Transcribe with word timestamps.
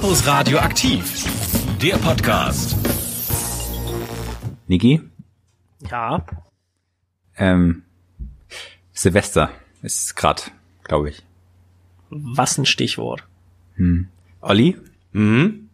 Campus 0.00 0.28
Radio 0.28 0.58
aktiv, 0.58 1.24
der 1.82 1.96
Podcast. 1.96 2.76
Niki, 4.68 5.00
Ja, 5.90 6.24
ähm, 7.36 7.82
Silvester 8.92 9.50
ist 9.82 10.14
grad, 10.14 10.52
glaube 10.84 11.10
ich. 11.10 11.22
was 12.10 12.58
ein 12.58 12.64
Stichwort. 12.64 13.24
Olli? 14.40 14.76
Mhm. 15.10 15.68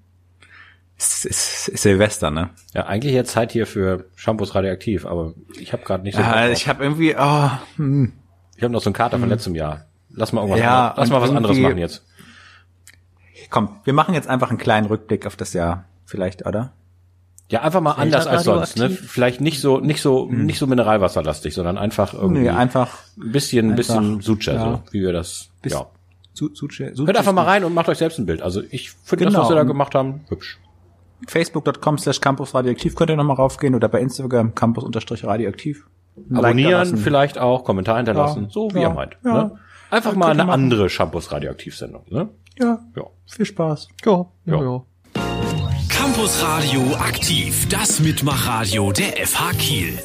Es 0.97 1.27
ist, 1.27 1.69
ist 1.69 1.83
Silvester, 1.83 2.31
ne? 2.31 2.49
Ja, 2.73 2.87
eigentlich 2.87 3.13
jetzt 3.13 3.33
Zeit 3.33 3.53
hier 3.53 3.67
für 3.67 4.07
Shampoos 4.17 4.55
radioaktiv, 4.55 5.05
aber 5.05 5.35
ich 5.61 5.75
habe 5.75 5.85
gerade 5.85 6.03
nicht 6.03 6.17
so. 6.17 6.23
Ah, 6.23 6.47
drauf. 6.47 6.57
ich 6.57 6.67
habe 6.67 6.83
irgendwie, 6.83 7.15
oh, 7.15 7.51
hm. 7.77 8.15
ich 8.57 8.63
habe 8.63 8.73
noch 8.73 8.81
so 8.81 8.89
einen 8.89 8.95
Kater 8.95 9.19
von 9.19 9.29
letztem 9.29 9.55
Jahr. 9.55 9.85
Lass 10.09 10.33
mal 10.33 10.41
irgendwas. 10.41 10.61
Ja, 10.61 10.95
lass 10.97 11.11
mal 11.11 11.21
was 11.21 11.31
anderes 11.31 11.59
machen 11.59 11.77
jetzt. 11.77 12.03
Komm, 13.55 13.69
wir 13.85 13.93
machen 13.93 14.15
jetzt 14.15 14.27
einfach 14.29 14.51
einen 14.51 14.59
kleinen 14.59 14.89
Rückblick 14.89 15.27
auf 15.27 15.37
das 15.37 15.53
Jahr, 15.53 15.85
vielleicht, 16.05 16.45
oder? 16.45 16.73
Ja, 17.51 17.61
einfach 17.63 17.81
mal 17.81 17.93
anders 17.93 18.27
als 18.27 18.43
sonst. 18.45 18.77
Ne? 18.77 18.85
radioaktiv? 18.85 19.11
Vielleicht 19.13 19.41
nicht 19.41 19.61
so, 19.61 19.79
nicht 19.79 20.01
so, 20.03 20.27
nicht 20.27 20.59
so 20.59 20.67
mineralwasserlastig, 20.67 21.55
sondern 21.55 21.79
einfach 21.79 22.15
irgendwie 22.15 22.43
Nee, 22.43 22.49
einfach 22.51 22.99
ein 23.17 23.31
bisschen, 23.31 23.67
ein 23.67 23.71
einfach, 23.73 23.77
bisschen 23.95 24.21
Suche, 24.23 24.53
ja. 24.55 24.61
so 24.65 24.83
wie 24.93 25.03
wir 25.03 25.13
das. 25.13 25.51
Bis- 25.63 25.73
ja. 25.73 25.87
zu, 26.33 26.49
zu, 26.49 26.67
zu, 26.67 27.07
Hört 27.07 27.17
einfach 27.17 27.33
mal 27.33 27.45
rein 27.45 27.63
und 27.63 27.73
macht 27.75 27.89
euch 27.89 27.99
selbst 27.99 28.19
ein 28.19 28.27
Bild. 28.27 28.43
Also 28.43 28.61
ich 28.71 28.91
finde 28.91 29.27
Genau. 29.27 29.39
das, 29.39 29.45
was 29.45 29.51
wir 29.51 29.57
da 29.57 29.63
gemacht 29.63 29.95
haben, 29.95 30.23
hübsch. 30.31 30.59
Facebook.com 31.29 31.99
slash 31.99 32.21
Campus 32.21 32.55
Radioaktiv 32.55 32.97
könnt 32.97 33.11
ihr 33.11 33.17
nochmal 33.17 33.37
raufgehen 33.37 33.75
oder 33.77 33.89
bei 33.89 34.01
Instagram 34.01 34.55
Campus 34.57 34.83
unterstrich 34.83 35.25
Radioaktiv. 35.25 35.87
Like 36.29 36.45
Abonnieren 36.45 36.73
lassen. 36.73 36.97
vielleicht 36.97 37.39
auch, 37.39 37.63
Kommentar 37.65 37.97
hinterlassen, 37.99 38.45
Ja, 38.45 38.51
so 38.51 38.69
wie 38.75 38.81
ja, 38.81 38.89
ihr 38.89 38.95
meint. 38.95 39.17
ja. 39.25 39.33
Ne? 39.45 39.59
Einfach 39.91 40.15
mal 40.17 40.31
eine 40.33 40.45
machen. 40.45 40.51
andere 40.63 40.89
Shampoos 40.89 41.31
radioaktiv-Sendung. 41.31 42.03
Ne? 42.11 42.29
Ja, 42.59 42.79
Ja. 42.97 43.03
viel 43.27 43.47
Spaß. 43.47 43.89
Ja, 44.05 44.27
Ja. 44.47 44.83
Campus 45.89 46.43
Radio 46.43 46.95
aktiv, 46.97 47.67
das 47.69 48.01
Mitmachradio 48.01 48.93
der 48.93 49.17
FH 49.27 49.53
Kiel. 49.59 49.99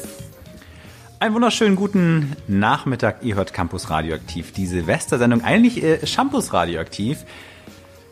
Einen 1.20 1.34
wunderschönen 1.34 1.76
guten 1.76 2.34
Nachmittag. 2.48 3.18
Ihr 3.22 3.34
hört 3.36 3.52
Campus 3.52 3.90
Radioaktiv, 3.90 4.52
die 4.52 4.66
Silvestersendung. 4.66 5.42
Eigentlich 5.44 5.82
äh, 5.82 6.04
Shampus 6.06 6.52
Radioaktiv. 6.52 7.24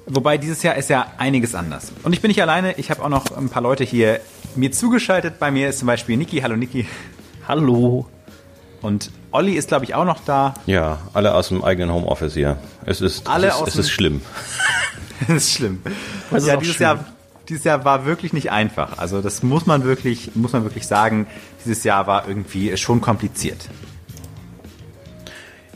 Wobei 0.06 0.38
dieses 0.38 0.62
Jahr 0.62 0.76
ist 0.76 0.90
ja 0.90 1.06
einiges 1.18 1.54
anders. 1.54 1.92
Und 2.04 2.12
ich 2.12 2.20
bin 2.20 2.28
nicht 2.28 2.40
alleine. 2.42 2.74
Ich 2.78 2.90
habe 2.90 3.02
auch 3.02 3.08
noch 3.08 3.36
ein 3.36 3.48
paar 3.48 3.62
Leute 3.62 3.82
hier 3.84 4.20
mir 4.56 4.70
zugeschaltet. 4.72 5.38
Bei 5.38 5.50
mir 5.50 5.70
ist 5.70 5.78
zum 5.78 5.86
Beispiel 5.86 6.16
Niki. 6.16 6.40
Hallo 6.40 6.56
Niki. 6.56 6.86
Hallo. 7.46 8.06
Und 8.82 9.10
Olli 9.30 9.54
ist, 9.54 9.68
glaube 9.68 9.84
ich, 9.84 9.94
auch 9.94 10.04
noch 10.04 10.20
da. 10.24 10.54
Ja, 10.66 10.98
alle 11.12 11.34
aus 11.34 11.48
dem 11.48 11.62
eigenen 11.62 11.92
Homeoffice 11.92 12.34
hier. 12.34 12.56
Es 12.86 13.00
ist, 13.00 13.26
Alle 13.28 13.48
es 13.48 13.54
ist, 13.54 13.60
aus 13.62 13.68
es 13.68 13.76
ist 13.76 13.90
schlimm. 13.90 14.22
Das 15.26 15.36
ist 15.44 15.54
schlimm. 15.54 15.82
Das 16.30 16.42
ist 16.44 16.48
ja, 16.48 16.56
dieses 16.56 16.76
schlimm. 16.76 16.84
Jahr, 16.86 17.04
dieses 17.48 17.64
Jahr 17.64 17.84
war 17.84 18.06
wirklich 18.06 18.32
nicht 18.32 18.52
einfach. 18.52 18.98
Also 18.98 19.20
das 19.20 19.42
muss 19.42 19.66
man 19.66 19.82
wirklich, 19.82 20.30
muss 20.36 20.52
man 20.52 20.62
wirklich 20.62 20.86
sagen. 20.86 21.26
Dieses 21.64 21.82
Jahr 21.82 22.06
war 22.06 22.28
irgendwie 22.28 22.76
schon 22.76 23.00
kompliziert. 23.00 23.68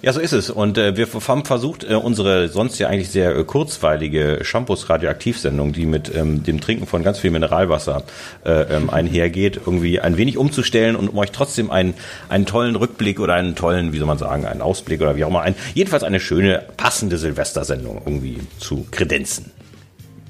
Ja, 0.03 0.13
so 0.13 0.19
ist 0.19 0.33
es. 0.33 0.51
Und 0.51 0.79
äh, 0.79 0.97
wir 0.97 1.07
haben 1.29 1.45
versucht, 1.45 1.85
äh, 1.89 1.95
unsere 1.95 2.49
sonst 2.49 2.77
ja 2.81 2.89
eigentlich 2.89 3.11
sehr 3.11 3.37
äh, 3.37 3.45
kurzweilige 3.45 4.41
Shampoos 4.43 4.91
Radioaktivsendung, 4.91 5.73
die 5.73 5.87
mit 5.87 6.13
ähm, 6.13 6.43
dem 6.43 6.61
Trinken 6.61 6.89
von 6.89 7.05
ganz 7.05 7.21
viel 7.21 7.31
Mineralwasser 7.31 8.03
äh, 8.45 8.63
ähm, 8.63 8.91
einhergeht, 8.91 9.61
irgendwie 9.65 10.01
ein 10.01 10.17
wenig 10.17 10.39
umzustellen 10.39 10.97
und 10.97 11.09
um 11.09 11.19
euch 11.19 11.31
trotzdem 11.31 11.71
einen, 11.71 11.95
einen 12.29 12.47
tollen 12.47 12.75
Rückblick 12.75 13.21
oder 13.21 13.35
einen 13.35 13.55
tollen, 13.55 13.93
wie 13.93 13.99
soll 13.99 14.09
man 14.09 14.19
sagen, 14.19 14.45
einen 14.45 14.61
Ausblick 14.61 15.01
oder 15.01 15.15
wie 15.15 15.23
auch 15.23 15.29
immer, 15.29 15.43
ein, 15.43 15.55
jedenfalls 15.73 16.03
eine 16.03 16.19
schöne, 16.19 16.65
passende 16.77 17.17
Silvestersendung 17.17 18.03
irgendwie 18.05 18.39
zu 18.59 18.85
kredenzen. 18.91 19.53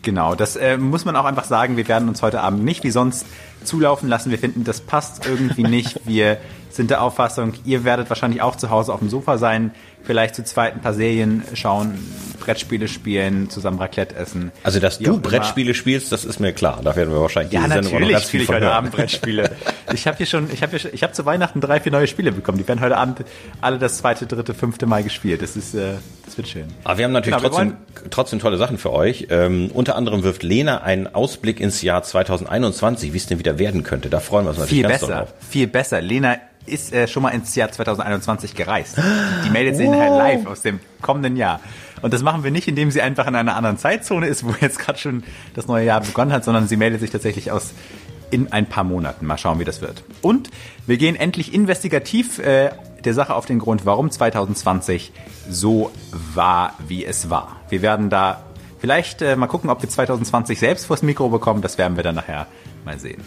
Genau, 0.03 0.35
das 0.35 0.57
äh, 0.57 0.79
muss 0.79 1.05
man 1.05 1.15
auch 1.15 1.25
einfach 1.25 1.45
sagen. 1.45 1.77
Wir 1.77 1.87
werden 1.87 2.09
uns 2.09 2.23
heute 2.23 2.41
Abend 2.41 2.65
nicht 2.65 2.83
wie 2.83 2.91
sonst 2.91 3.25
zulaufen 3.63 4.09
lassen. 4.09 4.31
Wir 4.31 4.39
finden, 4.39 4.65
das 4.65 4.81
passt 4.81 5.27
irgendwie 5.27 5.63
nicht. 5.63 6.01
Wir 6.05 6.39
sind 6.71 6.91
der 6.91 7.03
Auffassung, 7.03 7.53
ihr 7.65 7.85
werdet 7.85 8.09
wahrscheinlich 8.09 8.43
auch 8.43 8.57
zu 8.57 8.71
Hause 8.71 8.93
auf 8.93 9.01
dem 9.01 9.11
Sofa 9.11 9.39
sein, 9.39 9.73
vielleicht 10.05 10.35
zu 10.35 10.45
zweit 10.45 10.75
ein 10.75 10.81
paar 10.81 10.95
Serien 10.95 11.43
schauen, 11.55 11.99
Brettspiele 12.41 12.89
spielen, 12.89 13.49
zusammen 13.51 13.79
Raclette 13.79 14.17
essen. 14.17 14.51
Also, 14.65 14.81
dass 14.81 14.99
Wie 14.99 15.05
du 15.05 15.11
auch 15.13 15.15
immer. 15.15 15.23
Brettspiele 15.23 15.75
spielst, 15.75 16.11
das 16.11 16.25
ist 16.25 16.41
mir 16.41 16.53
klar. 16.53 16.81
Da 16.83 16.97
werden 16.97 17.13
wir 17.13 17.21
wahrscheinlich 17.21 17.53
Ja, 17.53 17.61
diese 17.63 17.75
Sendung 17.75 17.95
auch 17.95 18.01
noch 18.01 18.11
ganz 18.11 18.27
spiele 18.29 18.43
ich 18.43 18.49
heute 18.49 18.61
hören. 18.65 18.73
Abend 18.73 18.93
Brettspiele. 18.93 19.51
Ich 19.93 20.07
habe 20.07 20.17
hier 20.17 20.27
schon, 20.27 20.49
ich 20.51 20.63
habe 20.63 20.77
ich 20.77 21.03
habe 21.03 21.13
zu 21.13 21.27
Weihnachten 21.27 21.61
drei, 21.61 21.79
vier 21.79 21.93
neue 21.93 22.07
Spiele 22.07 22.33
bekommen. 22.33 22.57
Die 22.57 22.67
werden 22.67 22.81
heute 22.81 22.97
Abend 22.97 23.25
alle 23.61 23.79
das 23.79 23.99
zweite, 23.99 24.27
dritte, 24.27 24.55
fünfte 24.55 24.87
Mal 24.87 25.03
gespielt. 25.03 25.43
Das 25.43 25.55
ist, 25.55 25.75
äh, 25.75 25.95
das 26.25 26.37
wird 26.39 26.49
schön. 26.49 26.65
Aber 26.85 26.97
wir 26.97 27.05
haben 27.05 27.13
natürlich 27.13 27.37
Genau, 27.37 27.49
trotzdem, 27.51 27.77
trotzdem 28.09 28.39
tolle 28.39 28.57
Sachen 28.57 28.79
für 28.79 28.91
euch. 28.93 29.27
Ähm, 29.29 29.71
unter 29.75 29.97
anderem 29.97 30.23
wirft 30.23 30.45
Lena 30.45 30.79
einen 30.83 31.09
Ausblick 31.15 31.61
ins 31.61 31.83
Jahr 31.83 32.03
2021, 32.03 33.13
wie 33.13 33.17
es 33.19 33.27
denn 33.27 33.39
wieder 33.39 33.59
werden 33.59 33.83
könnte. 33.83 34.09
Da 34.09 34.21
freuen 34.21 34.47
wir 34.47 34.51
uns 34.51 34.59
natürlich 34.61 34.81
Viel 34.83 34.89
ganz 34.89 35.01
besser, 35.03 35.15
drauf. 35.19 35.35
viel 35.49 35.67
besser. 35.67 36.01
Lena 36.01 36.37
ist 36.67 36.93
äh, 36.93 37.09
schon 37.09 37.23
mal 37.23 37.31
ins 37.31 37.55
Jahr 37.55 37.71
2021 37.71 38.55
gereist. 38.55 38.99
Die 39.45 39.51
meldet 39.51 39.77
sich 39.77 39.89
nachher 39.89 40.11
live 40.11 40.47
aus 40.47 40.63
dem 40.63 40.81
kommenden 41.01 41.37
Jahr. 41.37 41.61
Und 42.03 42.13
das 42.13 42.23
machen 42.23 42.45
wir 42.45 42.51
nicht, 42.51 42.69
indem 42.69 42.91
sie 42.91 43.01
einfach 43.01 43.27
in 43.27 43.35
einer 43.35 43.57
anderen 43.57 43.79
Zeitzone 43.79 44.27
ist, 44.27 44.45
wo 44.47 44.55
jetzt 44.61 44.79
gerade 44.79 44.99
schon 44.99 45.23
das 45.55 45.67
neue 45.67 45.87
Jahr 45.87 46.01
begonnen 46.01 46.33
hat, 46.33 46.45
sondern 46.45 46.69
sie 46.69 46.77
meldet 46.77 47.01
sich 47.01 47.11
tatsächlich 47.11 47.51
aus 47.51 47.73
in 48.31 48.51
ein 48.51 48.67
paar 48.67 48.85
Monaten. 48.85 49.27
Mal 49.27 49.39
schauen, 49.39 49.59
wie 49.59 49.65
das 49.65 49.83
wird. 49.83 50.03
Und 50.23 50.51
wir 50.87 50.97
gehen 50.97 51.17
endlich 51.17 51.53
investigativ 51.53 52.39
äh, 52.39 52.71
der 53.05 53.15
Sache 53.15 53.35
auf 53.35 53.47
den 53.47 53.59
Grund, 53.59 53.85
warum 53.85 54.11
2020 54.11 55.13
so 55.49 55.91
war, 56.35 56.75
wie 56.87 57.05
es 57.05 57.29
war. 57.29 57.57
Wir 57.69 57.83
werden 57.83 58.09
da 58.09 58.43
vielleicht 58.81 59.23
äh, 59.23 59.37
mal 59.37 59.49
gucken, 59.49 59.69
ob 59.71 59.83
wir 59.83 59.89
2020 59.89 60.59
selbst 60.59 60.87
vors 60.87 61.03
Mikro 61.03 61.29
bekommen. 61.29 61.61
Das 61.61 61.77
werden 61.79 61.97
wir 61.97 62.05
dann 62.05 62.15
nachher 62.15 62.47
mal 62.85 62.99
sehen. 62.99 63.23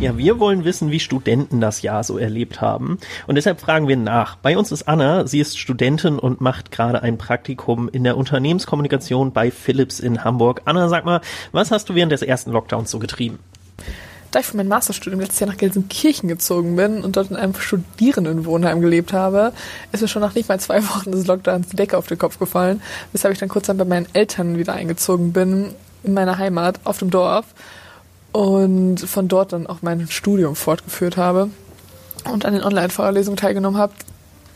Ja, 0.00 0.16
wir 0.16 0.40
wollen 0.40 0.64
wissen, 0.64 0.90
wie 0.90 0.98
Studenten 0.98 1.60
das 1.60 1.82
Jahr 1.82 2.04
so 2.04 2.16
erlebt 2.16 2.62
haben. 2.62 2.98
Und 3.26 3.34
deshalb 3.34 3.60
fragen 3.60 3.86
wir 3.86 3.98
nach. 3.98 4.36
Bei 4.36 4.56
uns 4.56 4.72
ist 4.72 4.88
Anna, 4.88 5.26
sie 5.26 5.40
ist 5.40 5.58
Studentin 5.58 6.18
und 6.18 6.40
macht 6.40 6.70
gerade 6.70 7.02
ein 7.02 7.18
Praktikum 7.18 7.86
in 7.90 8.04
der 8.04 8.16
Unternehmenskommunikation 8.16 9.32
bei 9.32 9.50
Philips 9.50 10.00
in 10.00 10.24
Hamburg. 10.24 10.62
Anna, 10.64 10.88
sag 10.88 11.04
mal, 11.04 11.20
was 11.52 11.70
hast 11.70 11.90
du 11.90 11.94
während 11.94 12.12
des 12.12 12.22
ersten 12.22 12.50
Lockdowns 12.50 12.90
so 12.90 12.98
getrieben? 12.98 13.40
Da 14.30 14.40
ich 14.40 14.46
für 14.46 14.56
mein 14.56 14.68
Masterstudium 14.68 15.20
letztes 15.20 15.40
Jahr 15.40 15.50
nach 15.50 15.58
Gelsenkirchen 15.58 16.30
gezogen 16.30 16.76
bin 16.76 17.04
und 17.04 17.16
dort 17.16 17.30
in 17.30 17.36
einem 17.36 17.54
Studierendenwohnheim 17.54 18.80
gelebt 18.80 19.12
habe, 19.12 19.52
ist 19.92 20.00
mir 20.00 20.08
schon 20.08 20.22
nach 20.22 20.34
nicht 20.34 20.48
mal 20.48 20.58
zwei 20.60 20.82
Wochen 20.88 21.12
des 21.12 21.26
Lockdowns 21.26 21.68
die 21.68 21.76
Decke 21.76 21.98
auf 21.98 22.06
den 22.06 22.16
Kopf 22.16 22.38
gefallen, 22.38 22.80
weshalb 23.12 23.34
ich 23.34 23.38
dann 23.38 23.50
kurz 23.50 23.66
dann 23.66 23.76
bei 23.76 23.84
meinen 23.84 24.06
Eltern 24.14 24.56
wieder 24.56 24.72
eingezogen 24.72 25.34
bin, 25.34 25.74
in 26.04 26.14
meiner 26.14 26.38
Heimat, 26.38 26.80
auf 26.84 26.96
dem 27.00 27.10
Dorf 27.10 27.44
und 28.32 29.00
von 29.00 29.28
dort 29.28 29.52
dann 29.52 29.66
auch 29.66 29.82
mein 29.82 30.08
Studium 30.08 30.54
fortgeführt 30.54 31.16
habe 31.16 31.50
und 32.30 32.44
an 32.44 32.54
den 32.54 32.62
Online-Vorlesungen 32.62 33.36
teilgenommen 33.36 33.80
habe. 33.80 33.92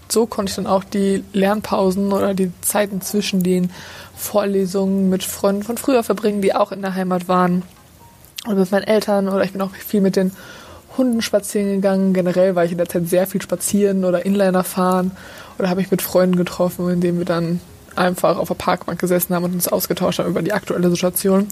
So 0.08 0.26
konnte 0.26 0.50
ich 0.50 0.56
dann 0.56 0.66
auch 0.66 0.84
die 0.84 1.24
Lernpausen 1.32 2.12
oder 2.12 2.34
die 2.34 2.52
Zeiten 2.60 3.00
zwischen 3.00 3.42
den 3.42 3.70
Vorlesungen 4.16 5.08
mit 5.08 5.24
Freunden 5.24 5.62
von 5.62 5.78
früher 5.78 6.02
verbringen, 6.02 6.42
die 6.42 6.54
auch 6.54 6.72
in 6.72 6.82
der 6.82 6.94
Heimat 6.94 7.26
waren 7.26 7.62
oder 8.46 8.56
mit 8.56 8.70
meinen 8.70 8.84
Eltern 8.84 9.28
oder 9.28 9.44
ich 9.44 9.52
bin 9.52 9.62
auch 9.62 9.70
viel 9.70 10.00
mit 10.00 10.16
den 10.16 10.32
Hunden 10.96 11.22
spazieren 11.22 11.72
gegangen. 11.72 12.12
Generell 12.14 12.54
war 12.54 12.64
ich 12.64 12.72
in 12.72 12.78
der 12.78 12.88
Zeit 12.88 13.08
sehr 13.08 13.26
viel 13.26 13.42
spazieren 13.42 14.04
oder 14.04 14.24
Inliner 14.24 14.62
fahren 14.62 15.10
oder 15.58 15.68
habe 15.68 15.80
mich 15.80 15.90
mit 15.90 16.02
Freunden 16.02 16.36
getroffen, 16.36 16.88
indem 16.88 17.18
wir 17.18 17.24
dann 17.24 17.60
einfach 17.96 18.38
auf 18.38 18.48
der 18.48 18.54
Parkbank 18.54 19.00
gesessen 19.00 19.34
haben 19.34 19.44
und 19.44 19.54
uns 19.54 19.68
ausgetauscht 19.68 20.18
haben 20.18 20.30
über 20.30 20.42
die 20.42 20.52
aktuelle 20.52 20.90
Situation. 20.90 21.48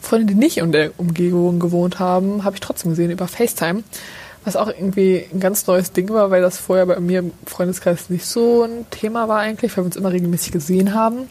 Freunde, 0.00 0.26
die 0.26 0.34
nicht 0.34 0.58
in 0.58 0.72
der 0.72 0.92
Umgebung 0.98 1.58
gewohnt 1.60 1.98
haben, 1.98 2.44
habe 2.44 2.56
ich 2.56 2.60
trotzdem 2.60 2.90
gesehen 2.90 3.10
über 3.10 3.28
FaceTime, 3.28 3.82
was 4.44 4.56
auch 4.56 4.68
irgendwie 4.68 5.26
ein 5.32 5.40
ganz 5.40 5.66
neues 5.66 5.92
Ding 5.92 6.08
war, 6.10 6.30
weil 6.30 6.42
das 6.42 6.58
vorher 6.58 6.86
bei 6.86 7.00
mir 7.00 7.20
im 7.20 7.32
Freundeskreis 7.46 8.10
nicht 8.10 8.26
so 8.26 8.62
ein 8.62 8.86
Thema 8.90 9.28
war 9.28 9.40
eigentlich, 9.40 9.76
weil 9.76 9.84
wir 9.84 9.86
uns 9.86 9.96
immer 9.96 10.12
regelmäßig 10.12 10.52
gesehen 10.52 10.94
haben. 10.94 11.28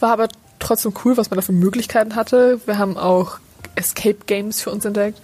War 0.00 0.12
aber 0.12 0.28
trotzdem 0.58 0.92
cool, 1.04 1.16
was 1.16 1.30
man 1.30 1.36
da 1.36 1.42
für 1.42 1.52
Möglichkeiten 1.52 2.14
hatte. 2.16 2.60
Wir 2.66 2.78
haben 2.78 2.96
auch 2.96 3.38
Escape 3.74 4.18
Games 4.26 4.60
für 4.60 4.70
uns 4.70 4.84
entdeckt 4.84 5.20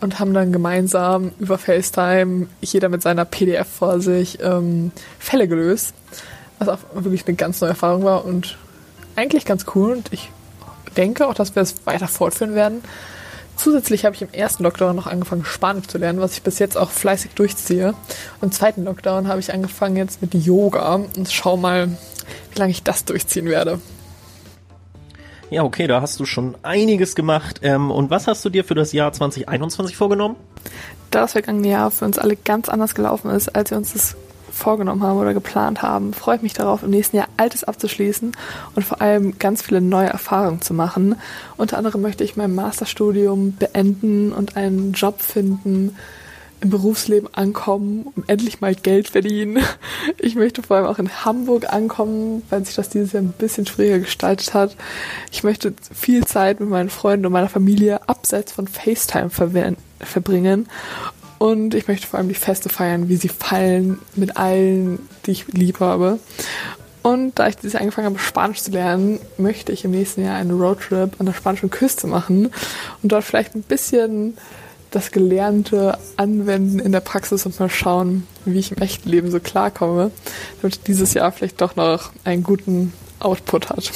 und 0.00 0.20
haben 0.20 0.34
dann 0.34 0.52
gemeinsam 0.52 1.32
über 1.38 1.58
FaceTime, 1.58 2.46
jeder 2.60 2.88
mit 2.88 3.02
seiner 3.02 3.24
PDF 3.24 3.66
vor 3.66 4.00
sich, 4.00 4.38
ähm, 4.42 4.92
Fälle 5.18 5.48
gelöst. 5.48 5.94
Was 6.58 6.68
auch 6.68 6.78
wirklich 6.92 7.26
eine 7.26 7.36
ganz 7.36 7.60
neue 7.60 7.70
Erfahrung 7.70 8.04
war 8.04 8.24
und 8.24 8.56
eigentlich 9.16 9.44
ganz 9.44 9.66
cool. 9.74 9.92
Und 9.92 10.12
ich 10.12 10.30
denke 10.96 11.26
auch, 11.26 11.34
dass 11.34 11.54
wir 11.54 11.62
es 11.62 11.86
weiter 11.86 12.08
fortführen 12.08 12.54
werden. 12.54 12.82
Zusätzlich 13.56 14.04
habe 14.04 14.16
ich 14.16 14.22
im 14.22 14.32
ersten 14.32 14.64
Lockdown 14.64 14.96
noch 14.96 15.06
angefangen, 15.06 15.44
Spanisch 15.44 15.86
zu 15.86 15.98
lernen, 15.98 16.20
was 16.20 16.32
ich 16.34 16.42
bis 16.42 16.58
jetzt 16.58 16.76
auch 16.76 16.90
fleißig 16.90 17.32
durchziehe. 17.34 17.88
Und 18.40 18.42
im 18.42 18.52
zweiten 18.52 18.84
Lockdown 18.84 19.28
habe 19.28 19.40
ich 19.40 19.52
angefangen 19.52 19.96
jetzt 19.96 20.22
mit 20.22 20.34
Yoga 20.34 20.94
und 20.94 21.30
schau 21.30 21.56
mal, 21.56 21.88
wie 22.52 22.58
lange 22.58 22.72
ich 22.72 22.82
das 22.82 23.04
durchziehen 23.04 23.46
werde. 23.46 23.80
Ja, 25.50 25.62
okay, 25.62 25.86
da 25.86 26.00
hast 26.00 26.18
du 26.18 26.24
schon 26.24 26.56
einiges 26.62 27.14
gemacht. 27.14 27.60
Ähm, 27.62 27.92
und 27.92 28.10
was 28.10 28.26
hast 28.26 28.44
du 28.44 28.50
dir 28.50 28.64
für 28.64 28.74
das 28.74 28.92
Jahr 28.92 29.12
2021 29.12 29.96
vorgenommen? 29.96 30.36
da 31.14 31.22
das 31.22 31.32
vergangene 31.32 31.68
Jahr 31.68 31.90
für 31.90 32.04
uns 32.04 32.18
alle 32.18 32.36
ganz 32.36 32.68
anders 32.68 32.94
gelaufen 32.94 33.30
ist, 33.30 33.54
als 33.54 33.70
wir 33.70 33.78
uns 33.78 33.92
das 33.92 34.16
vorgenommen 34.54 35.02
haben 35.02 35.18
oder 35.18 35.34
geplant 35.34 35.82
haben, 35.82 36.12
freue 36.12 36.36
ich 36.36 36.42
mich 36.42 36.54
darauf, 36.54 36.82
im 36.82 36.90
nächsten 36.90 37.16
Jahr 37.16 37.28
Altes 37.36 37.64
abzuschließen 37.64 38.32
und 38.74 38.82
vor 38.82 39.00
allem 39.00 39.38
ganz 39.38 39.62
viele 39.62 39.80
neue 39.80 40.08
Erfahrungen 40.08 40.62
zu 40.62 40.74
machen. 40.74 41.16
Unter 41.56 41.78
anderem 41.78 42.00
möchte 42.00 42.24
ich 42.24 42.36
mein 42.36 42.54
Masterstudium 42.54 43.56
beenden 43.56 44.32
und 44.32 44.56
einen 44.56 44.92
Job 44.92 45.20
finden, 45.20 45.96
im 46.64 46.70
Berufsleben 46.70 47.28
ankommen 47.32 48.06
und 48.16 48.28
endlich 48.28 48.60
mal 48.60 48.74
Geld 48.74 49.08
verdienen. 49.08 49.62
Ich 50.18 50.34
möchte 50.34 50.62
vor 50.62 50.76
allem 50.76 50.86
auch 50.86 50.98
in 50.98 51.24
Hamburg 51.24 51.72
ankommen, 51.72 52.42
weil 52.48 52.64
sich 52.64 52.74
das 52.74 52.88
dieses 52.88 53.12
Jahr 53.12 53.22
ein 53.22 53.34
bisschen 53.36 53.66
schwieriger 53.66 53.98
gestaltet 54.00 54.54
hat. 54.54 54.76
Ich 55.30 55.44
möchte 55.44 55.74
viel 55.94 56.24
Zeit 56.24 56.60
mit 56.60 56.70
meinen 56.70 56.88
Freunden 56.88 57.26
und 57.26 57.32
meiner 57.32 57.48
Familie 57.48 58.08
abseits 58.08 58.52
von 58.52 58.66
FaceTime 58.66 59.30
verbringen. 59.30 60.66
Und 61.38 61.74
ich 61.74 61.88
möchte 61.88 62.06
vor 62.06 62.18
allem 62.18 62.28
die 62.28 62.34
Feste 62.34 62.68
feiern, 62.68 63.08
wie 63.08 63.16
sie 63.16 63.28
fallen, 63.28 63.98
mit 64.14 64.36
allen, 64.36 64.98
die 65.26 65.32
ich 65.32 65.48
lieb 65.48 65.80
habe. 65.80 66.18
Und 67.02 67.38
da 67.38 67.48
ich 67.48 67.56
dieses 67.56 67.74
Jahr 67.74 67.82
angefangen 67.82 68.06
habe, 68.06 68.18
Spanisch 68.18 68.62
zu 68.62 68.70
lernen, 68.70 69.20
möchte 69.36 69.72
ich 69.72 69.84
im 69.84 69.90
nächsten 69.90 70.24
Jahr 70.24 70.36
einen 70.36 70.58
Roadtrip 70.58 71.20
an 71.20 71.26
der 71.26 71.34
spanischen 71.34 71.68
Küste 71.68 72.06
machen 72.06 72.46
und 73.02 73.12
dort 73.12 73.24
vielleicht 73.24 73.54
ein 73.54 73.62
bisschen 73.62 74.38
das 74.90 75.10
Gelernte 75.10 75.98
anwenden 76.16 76.78
in 76.78 76.92
der 76.92 77.00
Praxis 77.00 77.44
und 77.44 77.58
mal 77.60 77.68
schauen, 77.68 78.26
wie 78.44 78.58
ich 78.58 78.72
im 78.72 78.78
echten 78.78 79.10
Leben 79.10 79.30
so 79.30 79.40
klarkomme, 79.40 80.12
damit 80.62 80.86
dieses 80.86 81.12
Jahr 81.14 81.30
vielleicht 81.32 81.60
doch 81.60 81.76
noch 81.76 82.12
einen 82.24 82.42
guten 82.42 82.92
Output 83.18 83.68
hat. 83.68 83.92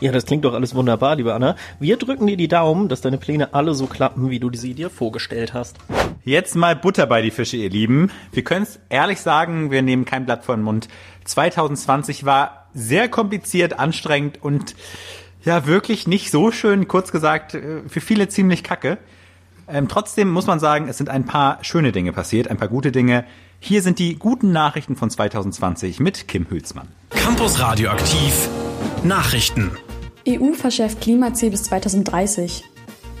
Ja, 0.00 0.12
das 0.12 0.24
klingt 0.24 0.46
doch 0.46 0.54
alles 0.54 0.74
wunderbar, 0.74 1.16
liebe 1.16 1.34
Anna. 1.34 1.56
Wir 1.78 1.98
drücken 1.98 2.26
dir 2.26 2.38
die 2.38 2.48
Daumen, 2.48 2.88
dass 2.88 3.02
deine 3.02 3.18
Pläne 3.18 3.52
alle 3.52 3.74
so 3.74 3.86
klappen, 3.86 4.30
wie 4.30 4.40
du 4.40 4.50
sie 4.52 4.72
dir 4.72 4.88
vorgestellt 4.88 5.52
hast. 5.52 5.76
Jetzt 6.24 6.56
mal 6.56 6.74
Butter 6.74 7.06
bei 7.06 7.20
die 7.20 7.30
Fische, 7.30 7.58
ihr 7.58 7.68
Lieben. 7.68 8.10
Wir 8.32 8.42
können 8.42 8.62
es 8.62 8.80
ehrlich 8.88 9.20
sagen, 9.20 9.70
wir 9.70 9.82
nehmen 9.82 10.06
kein 10.06 10.24
Blatt 10.24 10.44
vor 10.44 10.56
den 10.56 10.64
Mund. 10.64 10.88
2020 11.24 12.24
war 12.24 12.68
sehr 12.72 13.10
kompliziert, 13.10 13.78
anstrengend 13.78 14.42
und 14.42 14.74
ja, 15.42 15.66
wirklich 15.66 16.06
nicht 16.06 16.30
so 16.30 16.50
schön, 16.50 16.88
kurz 16.88 17.12
gesagt, 17.12 17.54
äh, 17.54 17.82
für 17.86 18.00
viele 18.00 18.28
ziemlich 18.28 18.62
kacke. 18.62 18.98
Ähm, 19.68 19.88
trotzdem 19.88 20.30
muss 20.30 20.46
man 20.46 20.60
sagen, 20.60 20.88
es 20.88 20.98
sind 20.98 21.08
ein 21.08 21.24
paar 21.26 21.58
schöne 21.62 21.92
Dinge 21.92 22.12
passiert, 22.12 22.48
ein 22.48 22.56
paar 22.56 22.68
gute 22.68 22.90
Dinge. 22.90 23.24
Hier 23.58 23.82
sind 23.82 23.98
die 23.98 24.16
guten 24.16 24.52
Nachrichten 24.52 24.96
von 24.96 25.10
2020 25.10 26.00
mit 26.00 26.26
Kim 26.26 26.46
Hülsmann. 26.48 26.88
Campus 27.10 27.60
Radioaktiv 27.60 28.48
Nachrichten. 29.04 29.70
EU 30.28 30.52
verschärft 30.52 31.00
Klimaziel 31.00 31.50
bis 31.50 31.62
2030. 31.64 32.64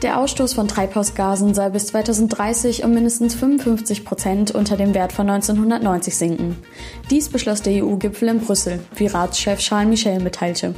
Der 0.02 0.18
Ausstoß 0.18 0.54
von 0.54 0.66
Treibhausgasen 0.66 1.54
soll 1.54 1.70
bis 1.70 1.88
2030 1.88 2.84
um 2.84 2.92
mindestens 2.92 3.34
55 3.34 4.04
Prozent 4.04 4.50
unter 4.50 4.76
dem 4.76 4.94
Wert 4.94 5.12
von 5.12 5.28
1990 5.28 6.16
sinken. 6.16 6.56
Dies 7.10 7.28
beschloss 7.28 7.60
der 7.62 7.84
EU-Gipfel 7.84 8.28
in 8.28 8.40
Brüssel, 8.40 8.80
wie 8.96 9.06
Ratschef 9.06 9.58
Charles 9.58 9.88
Michel 9.88 10.20
mitteilte. 10.20 10.74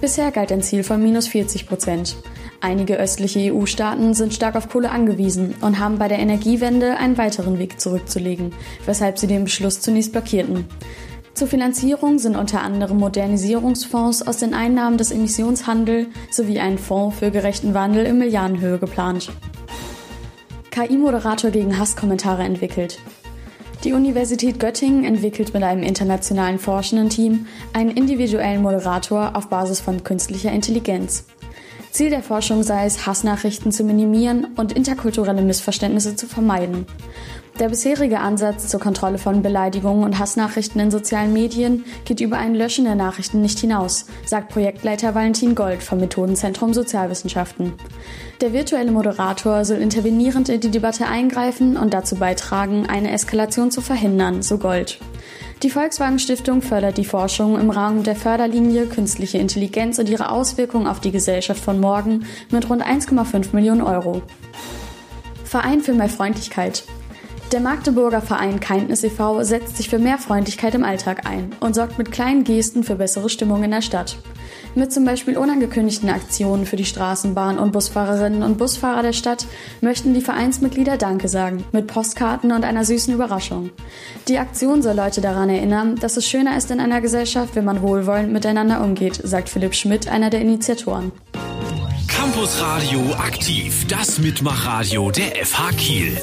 Bisher 0.00 0.30
galt 0.32 0.50
ein 0.50 0.62
Ziel 0.62 0.82
von 0.82 1.02
minus 1.02 1.28
40 1.28 1.68
Prozent. 1.68 2.16
Einige 2.60 2.96
östliche 2.98 3.54
EU-Staaten 3.54 4.14
sind 4.14 4.34
stark 4.34 4.56
auf 4.56 4.68
Kohle 4.68 4.90
angewiesen 4.90 5.54
und 5.60 5.78
haben 5.78 5.98
bei 5.98 6.08
der 6.08 6.18
Energiewende 6.18 6.96
einen 6.96 7.18
weiteren 7.18 7.58
Weg 7.58 7.80
zurückzulegen, 7.80 8.52
weshalb 8.84 9.18
sie 9.18 9.26
den 9.26 9.44
Beschluss 9.44 9.80
zunächst 9.80 10.12
blockierten. 10.12 10.66
Zur 11.40 11.48
Finanzierung 11.48 12.18
sind 12.18 12.36
unter 12.36 12.60
anderem 12.60 12.98
Modernisierungsfonds 12.98 14.20
aus 14.28 14.36
den 14.36 14.52
Einnahmen 14.52 14.98
des 14.98 15.10
Emissionshandels 15.10 16.08
sowie 16.30 16.58
ein 16.58 16.76
Fonds 16.76 17.18
für 17.18 17.30
gerechten 17.30 17.72
Wandel 17.72 18.04
in 18.04 18.18
Milliardenhöhe 18.18 18.76
geplant. 18.76 19.32
KI-Moderator 20.70 21.50
gegen 21.50 21.78
Hasskommentare 21.78 22.42
entwickelt. 22.42 22.98
Die 23.84 23.94
Universität 23.94 24.60
Göttingen 24.60 25.04
entwickelt 25.04 25.54
mit 25.54 25.62
einem 25.62 25.82
internationalen 25.82 26.58
Forschenden-Team 26.58 27.46
einen 27.72 27.92
individuellen 27.92 28.60
Moderator 28.60 29.34
auf 29.34 29.48
Basis 29.48 29.80
von 29.80 30.04
künstlicher 30.04 30.52
Intelligenz. 30.52 31.24
Ziel 31.90 32.10
der 32.10 32.22
Forschung 32.22 32.62
sei 32.62 32.84
es, 32.84 33.06
Hassnachrichten 33.06 33.72
zu 33.72 33.82
minimieren 33.82 34.48
und 34.56 34.72
interkulturelle 34.72 35.40
Missverständnisse 35.40 36.16
zu 36.16 36.26
vermeiden. 36.26 36.84
Der 37.60 37.68
bisherige 37.68 38.20
Ansatz 38.20 38.68
zur 38.68 38.80
Kontrolle 38.80 39.18
von 39.18 39.42
Beleidigungen 39.42 40.02
und 40.02 40.18
Hassnachrichten 40.18 40.80
in 40.80 40.90
sozialen 40.90 41.34
Medien 41.34 41.84
geht 42.06 42.22
über 42.22 42.38
ein 42.38 42.54
Löschen 42.54 42.86
der 42.86 42.94
Nachrichten 42.94 43.42
nicht 43.42 43.58
hinaus, 43.58 44.06
sagt 44.24 44.48
Projektleiter 44.48 45.14
Valentin 45.14 45.54
Gold 45.54 45.82
vom 45.82 46.00
Methodenzentrum 46.00 46.72
Sozialwissenschaften. 46.72 47.74
Der 48.40 48.54
virtuelle 48.54 48.90
Moderator 48.90 49.66
soll 49.66 49.76
intervenierend 49.76 50.48
in 50.48 50.62
die 50.62 50.70
Debatte 50.70 51.04
eingreifen 51.06 51.76
und 51.76 51.92
dazu 51.92 52.16
beitragen, 52.16 52.86
eine 52.88 53.12
Eskalation 53.12 53.70
zu 53.70 53.82
verhindern, 53.82 54.40
so 54.40 54.56
Gold. 54.56 54.98
Die 55.62 55.68
Volkswagen 55.68 56.18
Stiftung 56.18 56.62
fördert 56.62 56.96
die 56.96 57.04
Forschung 57.04 57.60
im 57.60 57.68
Rahmen 57.68 58.04
der 58.04 58.16
Förderlinie 58.16 58.86
Künstliche 58.86 59.36
Intelligenz 59.36 59.98
und 59.98 60.08
ihre 60.08 60.30
Auswirkungen 60.30 60.86
auf 60.86 61.00
die 61.00 61.12
Gesellschaft 61.12 61.62
von 61.62 61.78
morgen 61.78 62.24
mit 62.50 62.70
rund 62.70 62.82
1,5 62.82 63.48
Millionen 63.52 63.82
Euro. 63.82 64.22
Verein 65.44 65.82
für 65.82 65.92
mehr 65.92 66.08
Freundlichkeit. 66.08 66.84
Der 67.52 67.60
Magdeburger 67.60 68.20
Verein 68.20 68.60
Kindness 68.60 69.02
e.V. 69.02 69.42
setzt 69.42 69.76
sich 69.76 69.88
für 69.88 69.98
mehr 69.98 70.18
Freundlichkeit 70.18 70.76
im 70.76 70.84
Alltag 70.84 71.26
ein 71.26 71.50
und 71.58 71.74
sorgt 71.74 71.98
mit 71.98 72.12
kleinen 72.12 72.44
Gesten 72.44 72.84
für 72.84 72.94
bessere 72.94 73.28
Stimmung 73.28 73.64
in 73.64 73.72
der 73.72 73.82
Stadt. 73.82 74.18
Mit 74.76 74.92
zum 74.92 75.04
Beispiel 75.04 75.36
unangekündigten 75.36 76.10
Aktionen 76.10 76.64
für 76.64 76.76
die 76.76 76.84
Straßenbahn 76.84 77.58
und 77.58 77.72
Busfahrerinnen 77.72 78.44
und 78.44 78.56
Busfahrer 78.56 79.02
der 79.02 79.12
Stadt 79.12 79.46
möchten 79.80 80.14
die 80.14 80.20
Vereinsmitglieder 80.20 80.96
Danke 80.96 81.26
sagen, 81.26 81.64
mit 81.72 81.88
Postkarten 81.88 82.52
und 82.52 82.64
einer 82.64 82.84
süßen 82.84 83.12
Überraschung. 83.12 83.70
Die 84.28 84.38
Aktion 84.38 84.80
soll 84.80 84.94
Leute 84.94 85.20
daran 85.20 85.50
erinnern, 85.50 85.96
dass 85.96 86.16
es 86.16 86.28
schöner 86.28 86.56
ist 86.56 86.70
in 86.70 86.78
einer 86.78 87.00
Gesellschaft, 87.00 87.56
wenn 87.56 87.64
man 87.64 87.82
wohlwollend 87.82 88.32
miteinander 88.32 88.80
umgeht, 88.80 89.20
sagt 89.24 89.48
Philipp 89.48 89.74
Schmidt, 89.74 90.06
einer 90.06 90.30
der 90.30 90.40
Initiatoren. 90.40 91.10
Campus 92.06 92.62
Radio 92.62 93.00
aktiv, 93.14 93.88
das 93.88 94.20
Mitmachradio 94.20 95.10
der 95.10 95.44
FH 95.44 95.70
Kiel. 95.72 96.16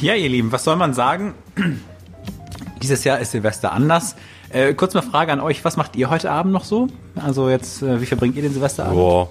Ja, 0.00 0.14
ihr 0.14 0.28
Lieben, 0.28 0.52
was 0.52 0.64
soll 0.64 0.76
man 0.76 0.94
sagen? 0.94 1.34
Dieses 2.82 3.04
Jahr 3.04 3.18
ist 3.18 3.32
Silvester 3.32 3.72
anders. 3.72 4.14
Äh, 4.50 4.74
kurz 4.74 4.94
mal 4.94 5.02
Frage 5.02 5.32
an 5.32 5.40
euch, 5.40 5.64
was 5.64 5.76
macht 5.76 5.96
ihr 5.96 6.08
heute 6.10 6.30
Abend 6.30 6.52
noch 6.52 6.64
so? 6.64 6.86
Also 7.16 7.50
jetzt, 7.50 7.82
äh, 7.82 8.00
wie 8.00 8.06
verbringt 8.06 8.36
ihr 8.36 8.42
den 8.42 8.52
Silvesterabend? 8.52 8.96
Boah, 8.96 9.30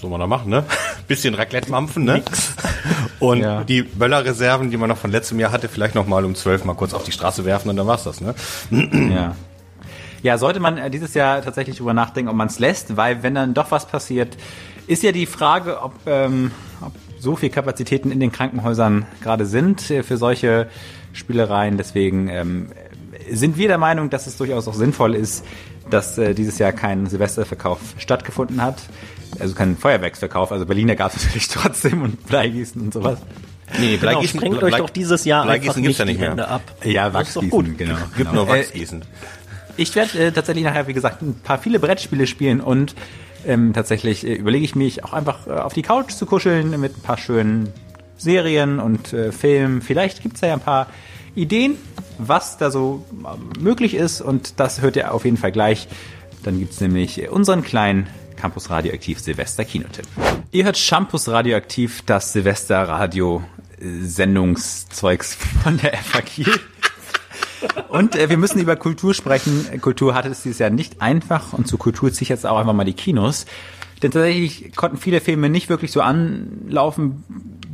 soll 0.00 0.10
man 0.10 0.20
da 0.20 0.26
machen, 0.26 0.50
ne? 0.50 0.64
Bisschen 1.08 1.34
Raclette 1.34 1.70
mampfen, 1.70 2.04
ne? 2.04 2.22
Und 3.18 3.38
Ja. 3.40 3.64
die 3.64 3.82
Böllerreserven, 3.82 4.70
die 4.70 4.76
man 4.76 4.88
noch 4.88 4.98
von 4.98 5.10
letztem 5.10 5.40
Jahr 5.40 5.50
hatte, 5.50 5.68
vielleicht 5.68 5.94
noch 5.94 6.06
mal 6.06 6.24
um 6.24 6.34
zwölf 6.34 6.64
mal 6.64 6.74
kurz 6.74 6.94
auf 6.94 7.02
die 7.04 7.12
Straße 7.12 7.44
werfen 7.44 7.70
und 7.70 7.76
dann 7.76 7.86
war's 7.86 8.04
das, 8.04 8.20
ne? 8.20 8.34
Ja. 8.70 9.34
Ja, 10.22 10.38
sollte 10.38 10.60
man 10.60 10.78
äh, 10.78 10.88
dieses 10.90 11.14
Jahr 11.14 11.42
tatsächlich 11.42 11.78
drüber 11.78 11.94
nachdenken, 11.94 12.28
ob 12.30 12.36
man 12.36 12.46
es 12.46 12.60
lässt, 12.60 12.96
weil 12.96 13.24
wenn 13.24 13.34
dann 13.34 13.54
doch 13.54 13.72
was 13.72 13.86
passiert, 13.86 14.36
ist 14.86 15.02
ja 15.02 15.10
die 15.10 15.26
Frage, 15.26 15.82
ob, 15.82 15.94
ähm, 16.06 16.52
ob 16.80 16.92
so 17.22 17.36
viel 17.36 17.50
Kapazitäten 17.50 18.10
in 18.10 18.18
den 18.18 18.32
Krankenhäusern 18.32 19.06
gerade 19.22 19.46
sind 19.46 19.90
äh, 19.90 20.02
für 20.02 20.16
solche 20.16 20.68
Spielereien. 21.12 21.76
Deswegen 21.76 22.28
ähm, 22.28 22.66
sind 23.30 23.56
wir 23.56 23.68
der 23.68 23.78
Meinung, 23.78 24.10
dass 24.10 24.26
es 24.26 24.36
durchaus 24.36 24.66
auch 24.66 24.74
sinnvoll 24.74 25.14
ist, 25.14 25.44
dass 25.88 26.18
äh, 26.18 26.34
dieses 26.34 26.58
Jahr 26.58 26.72
kein 26.72 27.06
Silvesterverkauf 27.06 27.78
stattgefunden 27.98 28.60
hat. 28.60 28.82
Also 29.38 29.54
kein 29.54 29.76
Feuerwerksverkauf. 29.76 30.50
Also 30.50 30.66
Berliner 30.66 30.96
gab 30.96 31.14
es 31.14 31.22
natürlich 31.24 31.46
trotzdem 31.46 32.02
und 32.02 32.26
Bleigießen 32.26 32.82
und 32.82 32.92
sowas. 32.92 33.18
Nee, 33.78 33.96
Genau, 33.98 34.22
sprengt 34.24 34.62
euch 34.62 34.74
doch 34.76 34.90
dieses 34.90 35.24
Jahr 35.24 35.42
einfach 35.44 35.54
Bleigießen 35.54 35.82
nicht 35.82 35.98
ja 36.00 36.04
nicht 36.04 36.18
mehr. 36.20 36.30
Hände 36.30 36.48
ab. 36.48 36.62
Ja, 36.82 37.08
Das 37.08 37.28
ist 37.28 37.36
doch 37.36 37.42
Wachsgießen, 37.42 37.50
gut. 37.68 37.78
genau. 37.78 37.94
Gibt 38.16 38.30
genau. 38.30 38.44
nur 38.44 38.48
Äh, 38.48 38.58
Wachsgießen. 38.58 39.04
Ich 39.76 39.94
werde 39.94 40.18
äh, 40.18 40.32
tatsächlich 40.32 40.64
nachher, 40.64 40.88
wie 40.88 40.92
gesagt, 40.92 41.22
ein 41.22 41.34
paar 41.34 41.58
viele 41.58 41.78
Brettspiele 41.78 42.26
spielen 42.26 42.60
und 42.60 42.94
ähm, 43.46 43.72
tatsächlich 43.72 44.26
äh, 44.26 44.34
überlege 44.34 44.64
ich 44.64 44.74
mich 44.74 45.04
auch 45.04 45.12
einfach 45.12 45.46
äh, 45.46 45.50
auf 45.50 45.72
die 45.72 45.82
Couch 45.82 46.12
zu 46.12 46.26
kuscheln 46.26 46.78
mit 46.80 46.96
ein 46.96 47.02
paar 47.02 47.18
schönen 47.18 47.72
Serien 48.16 48.78
und 48.80 49.12
äh, 49.12 49.32
Filmen. 49.32 49.82
Vielleicht 49.82 50.22
gibt's 50.22 50.40
da 50.40 50.48
ja 50.48 50.54
ein 50.54 50.60
paar 50.60 50.86
Ideen, 51.34 51.76
was 52.18 52.58
da 52.58 52.70
so 52.70 53.04
äh, 53.24 53.60
möglich 53.60 53.94
ist 53.94 54.20
und 54.20 54.60
das 54.60 54.80
hört 54.80 54.96
ihr 54.96 55.12
auf 55.12 55.24
jeden 55.24 55.36
Fall 55.36 55.52
gleich. 55.52 55.88
Dann 56.42 56.58
gibt's 56.58 56.80
nämlich 56.80 57.22
äh, 57.22 57.28
unseren 57.28 57.62
kleinen 57.62 58.06
Campus 58.36 58.70
Radioaktiv 58.70 59.20
Silvester 59.20 59.64
Kinotipp. 59.64 60.06
Ihr 60.50 60.64
hört 60.64 60.76
Campus 60.88 61.28
Radioaktiv, 61.28 62.02
das 62.06 62.32
Silvester 62.32 62.82
Radio 62.82 63.42
äh, 63.80 64.02
Sendungszeugs 64.02 65.34
von 65.62 65.78
der 65.78 65.92
Kiel. 66.22 66.52
Und 67.88 68.16
äh, 68.16 68.28
wir 68.28 68.36
müssen 68.36 68.60
über 68.60 68.76
Kultur 68.76 69.14
sprechen. 69.14 69.66
Kultur 69.80 70.14
hatte 70.14 70.28
es 70.28 70.42
dieses 70.42 70.58
Jahr 70.58 70.70
nicht 70.70 71.00
einfach 71.00 71.52
und 71.52 71.66
zu 71.66 71.78
Kultur 71.78 72.12
ziehe 72.12 72.22
ich 72.22 72.28
jetzt 72.28 72.46
auch 72.46 72.58
einfach 72.58 72.72
mal 72.72 72.84
die 72.84 72.94
Kinos. 72.94 73.46
Denn 74.02 74.10
tatsächlich 74.10 74.74
konnten 74.74 74.96
viele 74.96 75.20
Filme 75.20 75.48
nicht 75.48 75.68
wirklich 75.68 75.92
so 75.92 76.00
anlaufen, 76.00 77.24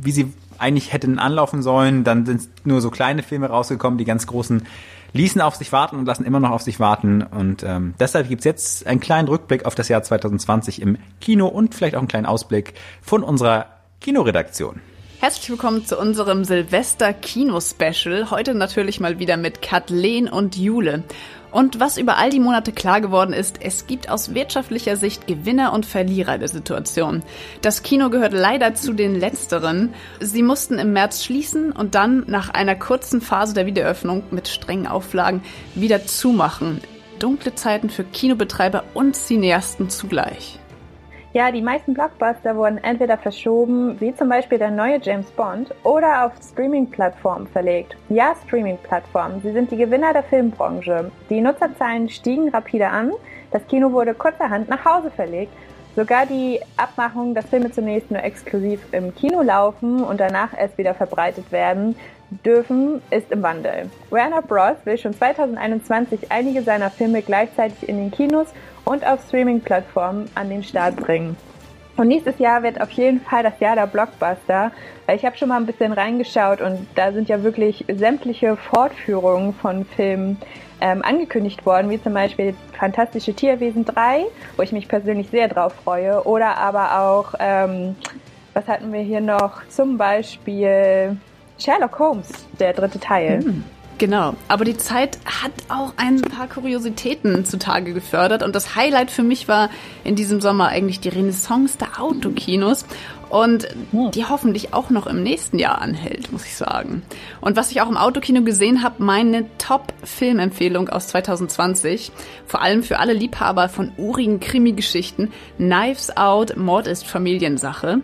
wie 0.01 0.11
sie 0.11 0.31
eigentlich 0.59 0.93
hätten 0.93 1.17
anlaufen 1.17 1.61
sollen. 1.61 2.03
Dann 2.03 2.25
sind 2.25 2.49
nur 2.65 2.81
so 2.81 2.91
kleine 2.91 3.23
Filme 3.23 3.47
rausgekommen, 3.47 3.97
die 3.97 4.05
ganz 4.05 4.27
großen 4.27 4.63
ließen 5.13 5.41
auf 5.41 5.55
sich 5.55 5.71
warten 5.71 5.95
und 5.95 6.05
lassen 6.05 6.23
immer 6.23 6.39
noch 6.39 6.51
auf 6.51 6.61
sich 6.61 6.79
warten. 6.79 7.23
Und 7.23 7.63
ähm, 7.63 7.95
deshalb 7.99 8.29
gibt's 8.29 8.45
jetzt 8.45 8.85
einen 8.85 8.99
kleinen 8.99 9.27
Rückblick 9.27 9.65
auf 9.65 9.73
das 9.73 9.89
Jahr 9.89 10.03
2020 10.03 10.81
im 10.81 10.97
Kino 11.19 11.47
und 11.47 11.73
vielleicht 11.73 11.95
auch 11.95 11.99
einen 11.99 12.07
kleinen 12.07 12.27
Ausblick 12.27 12.73
von 13.01 13.23
unserer 13.23 13.65
Kinoredaktion. 14.01 14.81
Herzlich 15.21 15.49
willkommen 15.49 15.85
zu 15.85 15.99
unserem 15.99 16.45
Silvester-Kino-Special. 16.45 18.31
Heute 18.31 18.55
natürlich 18.55 19.01
mal 19.01 19.19
wieder 19.19 19.35
mit 19.35 19.61
Kathleen 19.61 20.29
und 20.29 20.55
Jule. 20.55 21.03
Und 21.51 21.81
was 21.81 21.97
über 21.97 22.15
all 22.15 22.29
die 22.29 22.39
Monate 22.39 22.71
klar 22.71 23.01
geworden 23.01 23.33
ist, 23.33 23.57
es 23.61 23.85
gibt 23.85 24.09
aus 24.09 24.33
wirtschaftlicher 24.33 24.95
Sicht 24.95 25.27
Gewinner 25.27 25.73
und 25.73 25.85
Verlierer 25.85 26.37
der 26.37 26.47
Situation. 26.47 27.21
Das 27.61 27.83
Kino 27.83 28.09
gehört 28.09 28.31
leider 28.31 28.75
zu 28.75 28.93
den 28.93 29.13
letzteren. 29.13 29.93
Sie 30.21 30.41
mussten 30.41 30.79
im 30.79 30.93
März 30.93 31.25
schließen 31.25 31.73
und 31.73 31.95
dann 31.95 32.23
nach 32.27 32.51
einer 32.51 32.77
kurzen 32.77 33.19
Phase 33.19 33.53
der 33.53 33.65
Wiederöffnung 33.65 34.23
mit 34.31 34.47
strengen 34.47 34.87
Auflagen 34.87 35.41
wieder 35.75 36.05
zumachen. 36.05 36.79
Dunkle 37.19 37.55
Zeiten 37.55 37.89
für 37.89 38.05
Kinobetreiber 38.05 38.85
und 38.93 39.17
Cineasten 39.17 39.89
zugleich. 39.89 40.58
Ja, 41.31 41.51
die 41.51 41.61
meisten 41.61 41.93
Blockbuster 41.93 42.55
wurden 42.55 42.79
entweder 42.79 43.15
verschoben, 43.15 44.01
wie 44.01 44.15
zum 44.15 44.29
Beispiel 44.29 44.57
der 44.57 44.71
neue 44.71 44.99
James 44.99 45.29
Bond, 45.29 45.71
oder 45.83 46.25
auf 46.25 46.31
Streaming-Plattformen 46.41 47.45
verlegt. 47.45 47.95
Ja, 48.09 48.33
Streaming-Plattformen, 48.47 49.39
sie 49.43 49.51
sind 49.51 49.69
die 49.69 49.77
Gewinner 49.77 50.11
der 50.11 50.23
Filmbranche. 50.23 51.11
Die 51.29 51.39
Nutzerzahlen 51.39 52.09
stiegen 52.09 52.49
rapide 52.49 52.87
an, 52.87 53.11
das 53.51 53.65
Kino 53.67 53.91
wurde 53.91 54.15
kurzerhand 54.15 54.69
nach 54.69 54.83
Hause 54.83 55.11
verlegt. 55.11 55.53
Sogar 55.95 56.25
die 56.25 56.59
Abmachung, 56.77 57.35
dass 57.35 57.45
Filme 57.45 57.71
zunächst 57.71 58.09
nur 58.09 58.23
exklusiv 58.23 58.79
im 58.91 59.13
Kino 59.13 59.43
laufen 59.43 60.03
und 60.03 60.19
danach 60.19 60.57
erst 60.57 60.79
wieder 60.79 60.95
verbreitet 60.95 61.51
werden, 61.51 61.95
dürfen, 62.43 63.01
ist 63.11 63.31
im 63.31 63.43
Wandel. 63.43 63.89
Warner 64.09 64.41
Bros. 64.41 64.77
will 64.85 64.97
schon 64.97 65.13
2021 65.13 66.31
einige 66.31 66.63
seiner 66.63 66.89
Filme 66.89 67.21
gleichzeitig 67.21 67.87
in 67.87 67.97
den 67.97 68.11
Kinos 68.11 68.47
und 68.89 69.05
auf 69.05 69.23
Streaming-Plattformen 69.27 70.29
an 70.33 70.49
den 70.49 70.63
Start 70.63 70.95
bringen. 70.95 71.37
Und 71.95 72.07
nächstes 72.07 72.39
Jahr 72.39 72.63
wird 72.63 72.81
auf 72.81 72.89
jeden 72.91 73.21
Fall 73.21 73.43
das 73.43 73.59
Jahr 73.59 73.75
der 73.75 73.85
Blockbuster. 73.85 74.71
Ich 75.13 75.23
habe 75.25 75.37
schon 75.37 75.49
mal 75.49 75.57
ein 75.57 75.67
bisschen 75.67 75.91
reingeschaut 75.91 76.59
und 76.59 76.87
da 76.95 77.11
sind 77.11 77.29
ja 77.29 77.43
wirklich 77.43 77.85
sämtliche 77.87 78.55
Fortführungen 78.55 79.53
von 79.53 79.85
Filmen 79.85 80.37
ähm, 80.81 81.03
angekündigt 81.03 81.65
worden, 81.65 81.91
wie 81.91 82.01
zum 82.01 82.13
Beispiel 82.13 82.55
Fantastische 82.79 83.33
Tierwesen 83.33 83.85
3, 83.85 84.25
wo 84.55 84.63
ich 84.63 84.71
mich 84.71 84.87
persönlich 84.87 85.29
sehr 85.29 85.49
drauf 85.49 85.73
freue. 85.83 86.23
Oder 86.23 86.57
aber 86.57 86.99
auch, 86.99 87.35
ähm, 87.39 87.95
was 88.53 88.67
hatten 88.67 88.91
wir 88.91 89.01
hier 89.01 89.21
noch? 89.21 89.67
Zum 89.67 89.97
Beispiel 89.97 91.17
Sherlock 91.59 91.99
Holmes, 91.99 92.29
der 92.59 92.73
dritte 92.73 92.99
Teil. 92.99 93.43
Hm. 93.43 93.63
Genau, 93.99 94.35
aber 94.47 94.63
die 94.63 94.77
Zeit 94.77 95.19
hat 95.25 95.51
auch 95.67 95.91
ein 95.97 96.21
paar 96.21 96.47
Kuriositäten 96.47 97.43
zutage 97.43 97.93
gefördert 97.93 98.43
und 98.43 98.55
das 98.55 98.77
Highlight 98.77 99.11
für 99.11 99.23
mich 99.23 99.49
war 99.49 99.69
in 100.05 100.15
diesem 100.15 100.39
Sommer 100.39 100.69
eigentlich 100.69 101.01
die 101.01 101.09
Renaissance 101.09 101.77
der 101.77 102.01
Autokinos 102.01 102.85
und 103.27 103.67
die 103.91 104.23
hoffentlich 104.23 104.73
auch 104.73 104.89
noch 104.89 105.05
im 105.05 105.21
nächsten 105.21 105.59
Jahr 105.59 105.81
anhält, 105.81 106.31
muss 106.31 106.45
ich 106.45 106.55
sagen. 106.55 107.03
Und 107.41 107.57
was 107.57 107.71
ich 107.71 107.81
auch 107.81 107.89
im 107.89 107.97
Autokino 107.97 108.41
gesehen 108.41 108.83
habe, 108.83 109.03
meine 109.03 109.45
Top-Filmempfehlung 109.57 110.87
aus 110.87 111.09
2020, 111.09 112.13
vor 112.47 112.61
allem 112.61 112.83
für 112.83 112.99
alle 112.99 113.11
Liebhaber 113.13 113.67
von 113.67 113.91
urigen 113.97 114.39
Krimi-Geschichten, 114.39 115.33
Knives 115.57 116.15
Out, 116.15 116.55
Mord 116.55 116.87
ist 116.87 117.05
Familiensache. 117.05 117.99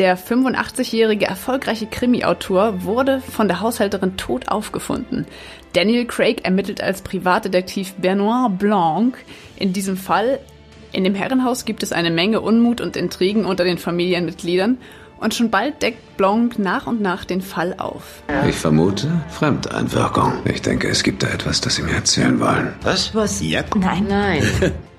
Der 0.00 0.16
85-jährige 0.16 1.26
erfolgreiche 1.26 1.86
Krimi-Autor 1.86 2.84
wurde 2.84 3.20
von 3.20 3.48
der 3.48 3.60
Haushälterin 3.60 4.16
tot 4.16 4.48
aufgefunden. 4.48 5.26
Daniel 5.74 6.06
Craig 6.06 6.42
ermittelt 6.42 6.82
als 6.82 7.02
Privatdetektiv 7.02 7.92
Benoit 7.98 8.58
Blanc. 8.58 9.18
In 9.56 9.74
diesem 9.74 9.98
Fall, 9.98 10.38
in 10.92 11.04
dem 11.04 11.14
Herrenhaus 11.14 11.66
gibt 11.66 11.82
es 11.82 11.92
eine 11.92 12.10
Menge 12.10 12.40
Unmut 12.40 12.80
und 12.80 12.96
Intrigen 12.96 13.44
unter 13.44 13.64
den 13.64 13.76
Familienmitgliedern 13.76 14.78
und 15.20 15.34
schon 15.34 15.50
bald 15.50 15.82
deckt 15.82 16.16
Blanc 16.16 16.58
nach 16.58 16.86
und 16.86 17.02
nach 17.02 17.26
den 17.26 17.42
Fall 17.42 17.74
auf. 17.76 18.22
Ich 18.48 18.56
vermute 18.56 19.20
Fremdeinwirkung. 19.28 20.32
Ich 20.46 20.62
denke, 20.62 20.88
es 20.88 21.02
gibt 21.02 21.22
da 21.22 21.26
etwas, 21.26 21.60
das 21.60 21.74
Sie 21.74 21.82
mir 21.82 21.92
erzählen 21.92 22.40
wollen. 22.40 22.72
Was? 22.84 23.14
Was? 23.14 23.42
Ja. 23.42 23.64
Nein. 23.76 24.06
Nein. 24.08 24.42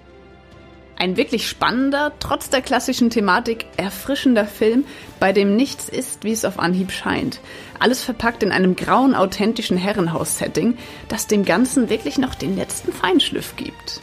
Ein 1.01 1.17
wirklich 1.17 1.50
spannender, 1.50 2.12
trotz 2.20 2.51
der 2.51 2.62
klassischen 2.62 3.10
Thematik 3.10 3.65
erfrischender 3.75 4.46
Film, 4.46 4.86
bei 5.20 5.34
dem 5.34 5.55
nichts 5.55 5.89
ist, 5.89 6.24
wie 6.24 6.31
es 6.31 6.46
auf 6.46 6.60
Anhieb 6.60 6.91
scheint. 6.91 7.39
Alles 7.79 8.03
verpackt 8.03 8.43
in 8.43 8.51
einem 8.51 8.75
grauen, 8.75 9.15
authentischen 9.15 9.77
Herrenhaus-Setting, 9.77 10.77
das 11.08 11.25
dem 11.25 11.43
Ganzen 11.43 11.89
wirklich 11.89 12.20
noch 12.20 12.36
den 12.36 12.55
letzten 12.55 12.93
Feinschliff 12.93 13.55
gibt. 13.55 14.00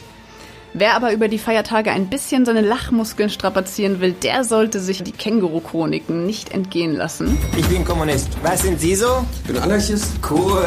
Wer 0.73 0.95
aber 0.95 1.13
über 1.13 1.27
die 1.27 1.39
Feiertage 1.39 1.91
ein 1.91 2.09
bisschen 2.09 2.45
seine 2.45 2.61
Lachmuskeln 2.61 3.31
strapazieren 3.31 4.01
will, 4.01 4.11
der 4.11 4.43
sollte 4.43 4.79
sich 4.79 5.01
die 5.03 5.11
Känguru-Chroniken 5.11 6.27
nicht 6.27 6.53
entgehen 6.53 6.95
lassen. 6.95 7.37
Ich 7.57 7.67
bin 7.67 7.83
Kommunist. 7.83 8.37
Was 8.43 8.61
sind 8.61 8.79
Sie 8.79 8.93
so? 8.93 9.25
Ich 9.43 9.51
bin 9.51 9.57
Anarchist. 9.57 10.19
Cool. 10.29 10.63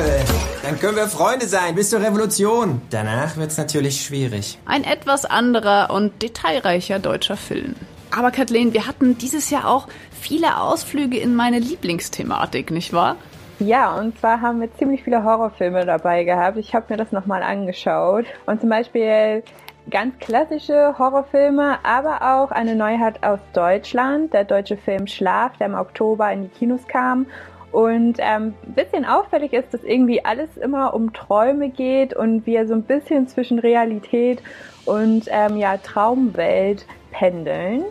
Dann 0.65 0.79
können 0.81 0.97
wir 0.97 1.07
Freunde 1.07 1.47
sein 1.47 1.77
bis 1.77 1.91
zur 1.91 2.01
Revolution. 2.01 2.83
Danach 2.91 3.37
wird's 3.37 3.57
natürlich 3.57 4.05
schwierig. 4.05 4.59
Ein 4.67 4.83
etwas 4.83 5.25
anderer 5.25 5.91
und 5.91 6.21
detailreicher 6.21 6.99
deutscher 6.99 7.37
Film. 7.37 7.77
Aber 8.11 8.33
Kathleen, 8.33 8.75
wir 8.75 8.89
hatten 8.89 9.17
dieses 9.19 9.51
Jahr 9.51 9.69
auch 9.69 9.87
viele 10.21 10.61
Ausflüge 10.61 11.19
in 11.19 11.37
meine 11.37 11.61
Lieblingsthematik, 11.61 12.73
nicht 12.73 12.93
wahr? 12.93 13.17
Ja, 13.59 13.97
und 13.97 14.19
zwar 14.19 14.41
haben 14.41 14.61
wir 14.61 14.75
ziemlich 14.75 15.05
viele 15.05 15.23
Horrorfilme 15.23 15.87
dabei 15.87 16.25
gehabt. 16.25 16.57
Ich 16.57 16.75
habe 16.75 16.87
mir 16.89 16.97
das 16.97 17.13
nochmal 17.13 17.45
angeschaut. 17.45 18.27
Und 18.47 18.61
zum 18.61 18.69
Beispiel 18.69 19.45
ganz 19.91 20.19
klassische 20.19 20.99
Horrorfilme, 20.99 21.79
aber 21.83 22.23
auch 22.23 22.51
eine 22.51 22.75
Neuheit 22.75 23.23
aus 23.23 23.41
Deutschland, 23.53 24.33
der 24.33 24.45
deutsche 24.45 24.77
Film 24.77 25.07
Schlaf, 25.07 25.57
der 25.59 25.67
im 25.67 25.75
Oktober 25.75 26.33
in 26.33 26.43
die 26.43 26.49
Kinos 26.49 26.87
kam. 26.87 27.27
Und 27.73 28.17
ähm, 28.19 28.55
bisschen 28.67 29.07
auffällig 29.07 29.55
ist, 29.55 29.73
dass 29.73 29.83
irgendwie 29.83 30.25
alles 30.25 30.59
immer 30.59 30.93
um 30.93 31.13
Träume 31.15 31.71
geht 31.71 32.15
und 32.15 32.45
wir 32.47 32.69
so 32.69 32.75
ein 32.75 32.83
bisschen 32.83 33.29
zwischen 33.29 33.59
Realität 33.59 34.43
und 34.85 35.25
ähm, 35.29 35.57
ja, 35.57 35.79
Traumwelt 35.79 36.87
pendeln. 37.13 37.85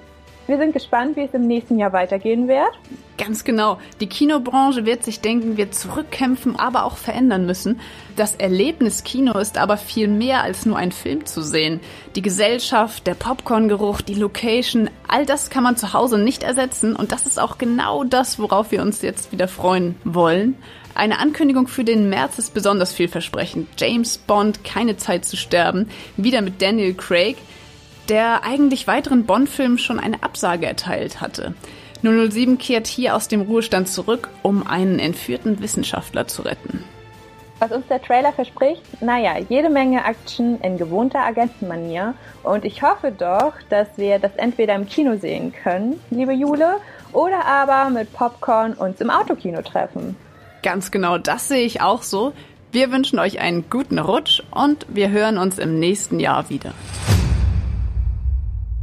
Wir 0.51 0.57
sind 0.57 0.73
gespannt, 0.73 1.15
wie 1.15 1.21
es 1.21 1.33
im 1.33 1.47
nächsten 1.47 1.79
Jahr 1.79 1.93
weitergehen 1.93 2.49
wird. 2.49 2.77
Ganz 3.17 3.45
genau. 3.45 3.77
Die 4.01 4.07
Kinobranche 4.07 4.85
wird 4.85 5.01
sich 5.01 5.21
denken, 5.21 5.55
wir 5.55 5.71
zurückkämpfen, 5.71 6.57
aber 6.57 6.83
auch 6.83 6.97
verändern 6.97 7.45
müssen. 7.45 7.79
Das 8.17 8.35
Erlebnis 8.35 9.05
Kino 9.05 9.39
ist 9.39 9.57
aber 9.57 9.77
viel 9.77 10.09
mehr 10.09 10.43
als 10.43 10.65
nur 10.65 10.75
ein 10.75 10.91
Film 10.91 11.25
zu 11.25 11.41
sehen. 11.41 11.79
Die 12.17 12.21
Gesellschaft, 12.21 13.07
der 13.07 13.13
Popcorngeruch, 13.13 14.01
die 14.01 14.15
Location, 14.15 14.89
all 15.07 15.25
das 15.25 15.49
kann 15.49 15.63
man 15.63 15.77
zu 15.77 15.93
Hause 15.93 16.17
nicht 16.17 16.43
ersetzen 16.43 16.97
und 16.97 17.13
das 17.13 17.25
ist 17.25 17.39
auch 17.39 17.57
genau 17.57 18.03
das, 18.03 18.37
worauf 18.37 18.71
wir 18.71 18.81
uns 18.81 19.01
jetzt 19.01 19.31
wieder 19.31 19.47
freuen 19.47 19.95
wollen. 20.03 20.57
Eine 20.95 21.19
Ankündigung 21.19 21.69
für 21.69 21.85
den 21.85 22.09
März 22.09 22.39
ist 22.39 22.53
besonders 22.53 22.91
vielversprechend. 22.91 23.69
James 23.77 24.17
Bond, 24.17 24.65
keine 24.65 24.97
Zeit 24.97 25.23
zu 25.23 25.37
sterben, 25.37 25.87
wieder 26.17 26.41
mit 26.41 26.61
Daniel 26.61 26.93
Craig 26.93 27.37
der 28.09 28.43
eigentlich 28.43 28.87
weiteren 28.87 29.25
Bond-Filmen 29.25 29.77
schon 29.77 29.99
eine 29.99 30.23
Absage 30.23 30.65
erteilt 30.65 31.21
hatte. 31.21 31.53
007 32.01 32.57
kehrt 32.57 32.87
hier 32.87 33.15
aus 33.15 33.27
dem 33.27 33.41
Ruhestand 33.41 33.87
zurück, 33.87 34.29
um 34.41 34.65
einen 34.65 34.99
entführten 34.99 35.61
Wissenschaftler 35.61 36.27
zu 36.27 36.41
retten. 36.41 36.83
Was 37.59 37.71
uns 37.71 37.85
der 37.87 38.01
Trailer 38.01 38.33
verspricht? 38.33 38.81
Naja, 39.03 39.37
jede 39.37 39.69
Menge 39.69 40.03
Action 40.03 40.59
in 40.61 40.79
gewohnter 40.79 41.19
Agentenmanier. 41.19 42.15
Und 42.41 42.65
ich 42.65 42.81
hoffe 42.81 43.11
doch, 43.11 43.53
dass 43.69 43.87
wir 43.97 44.17
das 44.17 44.31
entweder 44.37 44.73
im 44.73 44.87
Kino 44.87 45.15
sehen 45.17 45.53
können, 45.53 45.99
liebe 46.09 46.33
Jule, 46.33 46.77
oder 47.13 47.45
aber 47.45 47.91
mit 47.91 48.11
Popcorn 48.13 48.73
uns 48.73 48.99
im 48.99 49.11
Autokino 49.11 49.61
treffen. 49.61 50.15
Ganz 50.63 50.89
genau, 50.89 51.19
das 51.19 51.49
sehe 51.49 51.63
ich 51.63 51.81
auch 51.81 52.01
so. 52.01 52.33
Wir 52.71 52.91
wünschen 52.91 53.19
euch 53.19 53.39
einen 53.39 53.69
guten 53.69 53.99
Rutsch 53.99 54.41
und 54.49 54.87
wir 54.89 55.11
hören 55.11 55.37
uns 55.37 55.59
im 55.59 55.77
nächsten 55.77 56.19
Jahr 56.19 56.49
wieder. 56.49 56.71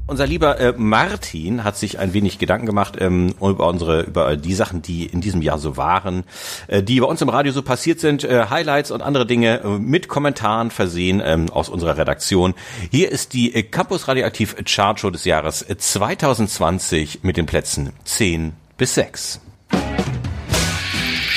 Unser 0.09 0.27
lieber 0.27 0.59
äh, 0.59 0.73
Martin 0.75 1.65
hat 1.65 1.77
sich 1.77 1.99
ein 1.99 2.15
wenig 2.15 2.39
Gedanken 2.39 2.65
gemacht 2.65 2.97
ähm, 2.99 3.35
über 3.43 3.69
unsere 3.69 4.01
über 4.05 4.39
die 4.39 4.55
Sachen, 4.55 4.81
die 4.81 5.05
in 5.05 5.21
diesem 5.21 5.43
Jahr 5.43 5.59
so 5.59 5.77
waren, 5.77 6.25
äh, 6.67 6.83
die 6.83 6.99
bei 6.99 7.07
uns 7.07 7.21
im 7.21 7.29
Radio 7.29 7.53
so 7.53 7.61
passiert 7.61 8.01
sind, 8.01 8.25
äh, 8.25 8.47
Highlights 8.49 8.91
und 8.91 9.03
andere 9.03 9.27
Dinge 9.27 9.61
äh, 9.61 9.69
mit 9.79 10.09
Kommentaren 10.09 10.71
versehen 10.71 11.21
ähm, 11.23 11.51
aus 11.51 11.69
unserer 11.69 11.99
Redaktion. 11.99 12.55
Hier 12.91 13.13
ist 13.13 13.35
die 13.35 13.55
äh, 13.55 13.63
Campus 13.63 14.09
Radioaktiv 14.09 14.57
Chartshow 14.65 15.11
des 15.11 15.27
Jahres 15.27 15.67
2020 15.77 17.23
mit 17.23 17.37
den 17.37 17.45
Plätzen 17.45 17.93
10 18.05 18.55
bis 18.79 18.95
6. 18.95 19.43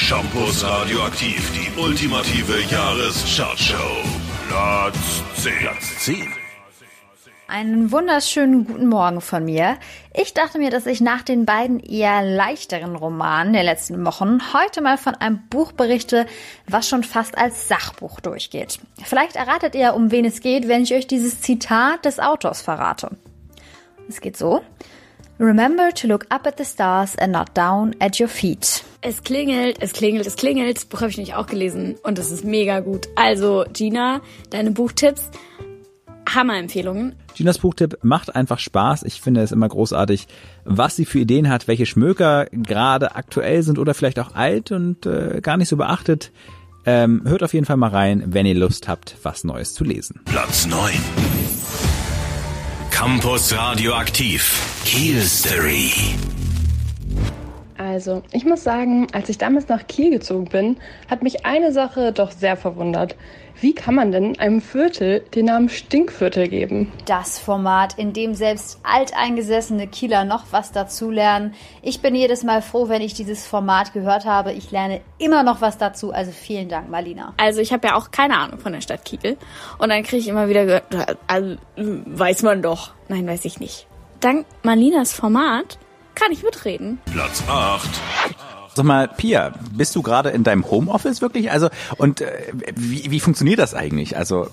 Campus 0.08 0.64
Radioaktiv, 0.64 1.52
die 1.52 1.78
ultimative 1.78 2.62
Jahreschartshow. 2.72 3.76
Platz 4.48 5.24
10. 5.36 5.54
Platz 5.60 5.98
10. 6.00 6.41
Einen 7.52 7.92
wunderschönen 7.92 8.66
guten 8.66 8.88
Morgen 8.88 9.20
von 9.20 9.44
mir. 9.44 9.78
Ich 10.14 10.34
dachte 10.34 10.58
mir, 10.58 10.70
dass 10.70 10.86
ich 10.86 11.02
nach 11.02 11.22
den 11.22 11.46
beiden 11.46 11.82
eher 11.82 12.24
leichteren 12.24 12.96
Romanen 12.96 13.52
der 13.52 13.64
letzten 13.64 14.06
Wochen 14.06 14.40
heute 14.54 14.80
mal 14.80 14.98
von 14.98 15.16
einem 15.16 15.42
Buch 15.50 15.74
berichte, 15.74 16.28
was 16.66 16.88
schon 16.88 17.04
fast 17.04 17.38
als 17.38 17.68
Sachbuch 17.68 18.22
durchgeht. 18.22 18.80
Vielleicht 19.04 19.36
erratet 19.36 19.76
ihr, 19.76 19.96
um 19.96 20.12
wen 20.12 20.24
es 20.24 20.40
geht, 20.40 20.70
wenn 20.70 20.84
ich 20.84 20.94
euch 20.94 21.08
dieses 21.08 21.42
Zitat 21.42 22.06
des 22.06 22.22
Autors 22.22 22.62
verrate. 22.62 23.18
Es 24.08 24.22
geht 24.22 24.38
so. 24.38 24.62
Remember 25.38 25.94
to 25.94 26.08
look 26.08 26.28
up 26.30 26.48
at 26.48 26.58
the 26.58 26.64
stars 26.64 27.18
and 27.18 27.34
not 27.34 27.50
down 27.54 27.94
at 28.00 28.18
your 28.18 28.30
feet. 28.30 28.86
Es 29.02 29.24
klingelt, 29.24 29.76
es 29.82 29.92
klingelt, 29.92 30.26
es 30.26 30.38
klingelt. 30.38 30.78
Das 30.78 30.86
Buch 30.86 31.02
habe 31.02 31.10
ich 31.10 31.18
nämlich 31.18 31.36
auch 31.36 31.48
gelesen 31.48 31.98
und 32.04 32.18
es 32.18 32.32
ist 32.32 32.46
mega 32.46 32.80
gut. 32.80 33.10
Also, 33.16 33.66
Gina, 33.74 34.22
deine 34.52 34.72
Buchtipps, 34.72 35.30
Hammerempfehlungen. 36.36 37.16
Ginas 37.36 37.60
Buchtipp 37.60 37.98
macht 38.02 38.36
einfach 38.36 38.60
Spaß. 38.60 39.04
Ich 39.04 39.22
finde 39.22 39.42
es 39.42 39.52
immer 39.52 39.70
großartig, 39.70 40.28
was 40.66 40.96
sie 40.96 41.06
für 41.06 41.20
Ideen 41.20 41.50
hat, 41.50 41.68
welche 41.68 41.86
Schmöker 41.86 42.46
gerade 42.52 43.16
aktuell 43.16 43.64
sind 43.64 43.80
oder 43.80 43.94
vielleicht 43.94 44.20
auch 44.20 44.36
alt 44.36 44.72
und 44.72 45.06
äh, 45.06 45.40
gar 45.42 45.58
nicht 45.58 45.70
so 45.70 45.78
beachtet. 45.78 46.32
Ähm, 46.86 47.22
hört 47.26 47.44
auf 47.44 47.54
jeden 47.54 47.66
Fall 47.66 47.78
mal 47.78 47.90
rein, 47.90 48.24
wenn 48.28 48.46
ihr 48.46 48.56
Lust 48.56 48.88
habt, 48.88 49.16
was 49.24 49.44
Neues 49.44 49.74
zu 49.74 49.84
lesen. 49.84 50.22
Platz 50.26 50.66
9. 50.66 50.92
Campus 52.90 53.56
Radioaktiv. 53.56 54.62
Kiel 54.86 55.22
Story. 55.22 55.92
Also, 58.02 58.24
ich 58.32 58.46
muss 58.46 58.64
sagen, 58.64 59.06
als 59.14 59.30
ich 59.30 59.38
damals 59.38 59.68
nach 59.68 59.86
Kiel 59.86 60.10
gezogen 60.10 60.46
bin, 60.46 60.78
hat 61.08 61.22
mich 61.22 61.46
eine 61.46 61.72
Sache 61.72 62.12
doch 62.12 62.32
sehr 62.32 62.58
verwundert. 62.58 63.16
Wie 63.60 63.76
kann 63.76 63.94
man 63.94 64.12
denn 64.12 64.40
einem 64.40 64.60
Viertel 64.60 65.20
den 65.36 65.46
Namen 65.46 65.70
Stinkviertel 65.70 66.48
geben? 66.48 66.92
Das 67.06 67.38
Format, 67.38 68.00
in 68.00 68.12
dem 68.12 68.34
selbst 68.34 68.80
alteingesessene 68.82 69.86
Kieler 69.86 70.26
noch 70.26 70.46
was 70.50 70.72
dazulernen. 70.72 71.54
Ich 71.84 72.02
bin 72.02 72.16
jedes 72.16 72.44
Mal 72.44 72.64
froh, 72.64 72.90
wenn 72.90 73.04
ich 73.04 73.14
dieses 73.14 73.46
Format 73.46 73.94
gehört 73.94 74.26
habe. 74.26 74.52
Ich 74.52 74.72
lerne 74.72 75.02
immer 75.20 75.44
noch 75.44 75.62
was 75.62 75.78
dazu. 75.78 76.12
Also 76.12 76.32
vielen 76.32 76.70
Dank, 76.70 76.90
Marlina. 76.90 77.36
Also 77.38 77.62
ich 77.62 77.72
habe 77.72 77.90
ja 77.90 77.96
auch 77.96 78.10
keine 78.10 78.36
Ahnung 78.36 78.58
von 78.58 78.74
der 78.74 78.82
Stadt 78.82 79.06
Kiel. 79.06 79.38
Und 79.78 79.90
dann 79.90 80.02
kriege 80.02 80.18
ich 80.18 80.28
immer 80.28 80.50
wieder 80.50 80.66
gehört, 80.66 80.86
also, 81.28 81.58
weiß 81.78 82.42
man 82.42 82.64
doch. 82.64 82.94
Nein, 83.10 83.28
weiß 83.28 83.46
ich 83.46 83.60
nicht. 83.60 83.86
Dank 84.22 84.48
Marlinas 84.64 85.14
Format 85.14 85.78
kann 86.16 86.32
ich 86.32 86.44
mitreden. 86.44 87.00
Platz 87.12 87.44
8. 87.48 87.90
Sag 88.74 88.86
mal, 88.86 89.10
Pia, 89.10 89.52
bist 89.74 89.98
du 89.98 90.02
gerade 90.02 90.30
in 90.30 90.46
deinem 90.46 90.70
Homeoffice 90.72 91.22
wirklich? 91.22 91.52
Also, 91.52 91.68
und 91.98 92.22
äh, 92.22 92.54
wie, 92.78 93.12
wie 93.12 93.20
funktioniert 93.20 93.60
das 93.60 93.74
eigentlich? 93.74 94.16
Also. 94.16 94.48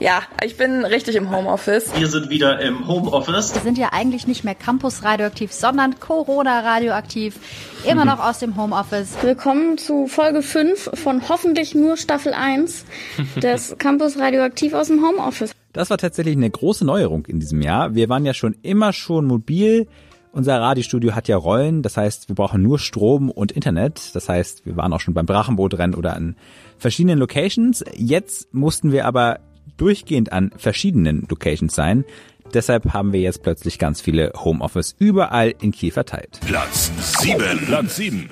Ja, 0.00 0.22
ich 0.42 0.56
bin 0.56 0.84
richtig 0.84 1.14
im 1.14 1.30
Homeoffice. 1.30 1.92
Wir 1.96 2.08
sind 2.08 2.30
wieder 2.30 2.60
im 2.60 2.88
Homeoffice. 2.88 3.54
Wir 3.54 3.62
sind 3.62 3.78
ja 3.78 3.90
eigentlich 3.92 4.26
nicht 4.26 4.42
mehr 4.42 4.56
Campus 4.56 5.04
radioaktiv, 5.04 5.52
sondern 5.52 6.00
Corona 6.00 6.60
radioaktiv. 6.60 7.36
Immer 7.88 8.04
noch 8.04 8.18
aus 8.18 8.40
dem 8.40 8.56
Homeoffice. 8.56 9.16
Willkommen 9.22 9.78
zu 9.78 10.08
Folge 10.08 10.42
5 10.42 10.90
von 10.94 11.28
hoffentlich 11.28 11.76
nur 11.76 11.96
Staffel 11.96 12.34
1 12.34 12.84
des 13.36 13.76
Campus 13.78 14.18
Radioaktiv 14.18 14.74
aus 14.74 14.88
dem 14.88 15.06
Homeoffice. 15.06 15.52
Das 15.72 15.90
war 15.90 15.98
tatsächlich 15.98 16.36
eine 16.36 16.50
große 16.50 16.84
Neuerung 16.84 17.24
in 17.26 17.38
diesem 17.38 17.62
Jahr. 17.62 17.94
Wir 17.94 18.08
waren 18.08 18.26
ja 18.26 18.34
schon 18.34 18.56
immer 18.62 18.92
schon 18.92 19.26
mobil. 19.26 19.86
Unser 20.32 20.60
Radiostudio 20.60 21.14
hat 21.14 21.26
ja 21.26 21.36
Rollen, 21.36 21.82
das 21.82 21.96
heißt, 21.96 22.28
wir 22.28 22.36
brauchen 22.36 22.62
nur 22.62 22.78
Strom 22.78 23.30
und 23.30 23.50
Internet. 23.50 24.14
Das 24.14 24.28
heißt, 24.28 24.64
wir 24.64 24.76
waren 24.76 24.92
auch 24.92 25.00
schon 25.00 25.12
beim 25.12 25.26
Drachenbootrennen 25.26 25.96
oder 25.96 26.14
an 26.14 26.36
verschiedenen 26.78 27.18
Locations. 27.18 27.84
Jetzt 27.96 28.54
mussten 28.54 28.92
wir 28.92 29.06
aber 29.06 29.40
durchgehend 29.76 30.32
an 30.32 30.52
verschiedenen 30.56 31.26
Locations 31.28 31.74
sein. 31.74 32.04
Deshalb 32.54 32.92
haben 32.92 33.12
wir 33.12 33.20
jetzt 33.20 33.42
plötzlich 33.42 33.78
ganz 33.78 34.00
viele 34.00 34.32
Homeoffice 34.36 34.94
überall 34.98 35.52
in 35.60 35.72
Kiel 35.72 35.90
verteilt. 35.90 36.38
Platz 36.46 36.92
7. 37.22 37.66
Platz 37.66 37.96
7. 37.96 38.30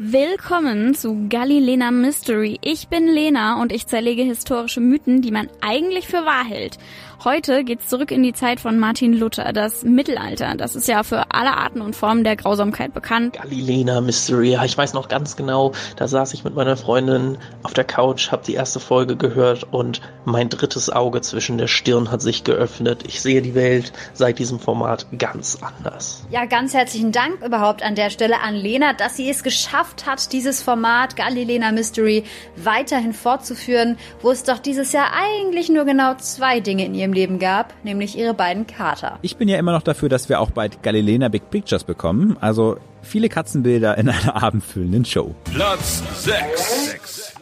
Willkommen 0.00 0.94
zu 0.94 1.26
Galilena 1.28 1.90
Mystery. 1.90 2.58
Ich 2.62 2.86
bin 2.86 3.08
Lena 3.08 3.60
und 3.60 3.72
ich 3.72 3.88
zerlege 3.88 4.22
historische 4.22 4.80
Mythen, 4.80 5.22
die 5.22 5.32
man 5.32 5.48
eigentlich 5.60 6.06
für 6.06 6.24
wahr 6.24 6.44
hält. 6.44 6.78
Heute 7.24 7.64
geht's 7.64 7.88
zurück 7.88 8.12
in 8.12 8.22
die 8.22 8.32
Zeit 8.32 8.60
von 8.60 8.78
Martin 8.78 9.12
Luther, 9.12 9.52
das 9.52 9.82
Mittelalter. 9.82 10.54
Das 10.56 10.76
ist 10.76 10.86
ja 10.86 11.02
für 11.02 11.32
alle 11.32 11.56
Arten 11.56 11.80
und 11.80 11.96
Formen 11.96 12.22
der 12.22 12.36
Grausamkeit 12.36 12.94
bekannt. 12.94 13.34
Galilena 13.34 14.00
Mystery. 14.00 14.52
Ja, 14.52 14.64
ich 14.64 14.78
weiß 14.78 14.94
noch 14.94 15.08
ganz 15.08 15.34
genau, 15.34 15.72
da 15.96 16.06
saß 16.06 16.32
ich 16.34 16.44
mit 16.44 16.54
meiner 16.54 16.76
Freundin 16.76 17.38
auf 17.64 17.74
der 17.74 17.82
Couch, 17.82 18.30
habe 18.30 18.44
die 18.46 18.54
erste 18.54 18.78
Folge 18.78 19.16
gehört 19.16 19.66
und 19.72 20.00
mein 20.26 20.48
drittes 20.48 20.90
Auge 20.90 21.20
zwischen 21.20 21.58
der 21.58 21.66
Stirn 21.66 22.12
hat 22.12 22.22
sich 22.22 22.44
geöffnet. 22.44 23.02
Ich 23.08 23.20
sehe 23.20 23.42
die 23.42 23.56
Welt 23.56 23.92
seit 24.12 24.38
diesem 24.38 24.60
Format 24.60 25.06
ganz 25.18 25.58
anders. 25.60 26.24
Ja, 26.30 26.44
ganz 26.44 26.72
herzlichen 26.72 27.10
Dank 27.10 27.42
überhaupt 27.44 27.82
an 27.82 27.96
der 27.96 28.10
Stelle 28.10 28.40
an 28.42 28.54
Lena, 28.54 28.92
dass 28.92 29.16
sie 29.16 29.28
es 29.28 29.42
geschafft 29.42 30.06
hat, 30.06 30.32
dieses 30.32 30.62
Format 30.62 31.16
Galilena 31.16 31.72
Mystery 31.72 32.22
weiterhin 32.54 33.12
fortzuführen, 33.12 33.98
wo 34.22 34.30
es 34.30 34.44
doch 34.44 34.58
dieses 34.58 34.92
Jahr 34.92 35.08
eigentlich 35.12 35.68
nur 35.68 35.84
genau 35.84 36.14
zwei 36.14 36.60
Dinge 36.60 36.84
in 36.84 36.94
ihrem 36.94 37.07
Leben 37.12 37.38
gab, 37.38 37.72
nämlich 37.84 38.18
ihre 38.18 38.34
beiden 38.34 38.66
Kater. 38.66 39.18
Ich 39.22 39.36
bin 39.36 39.48
ja 39.48 39.58
immer 39.58 39.72
noch 39.72 39.82
dafür, 39.82 40.08
dass 40.08 40.28
wir 40.28 40.40
auch 40.40 40.50
bald 40.50 40.82
Galilena 40.82 41.28
Big 41.28 41.50
Pictures 41.50 41.84
bekommen. 41.84 42.36
Also 42.40 42.78
viele 43.02 43.28
Katzenbilder 43.28 43.96
in 43.98 44.08
einer 44.08 44.42
abendfüllenden 44.42 45.04
Show. 45.04 45.34
Platz 45.52 46.02
6. 46.24 47.34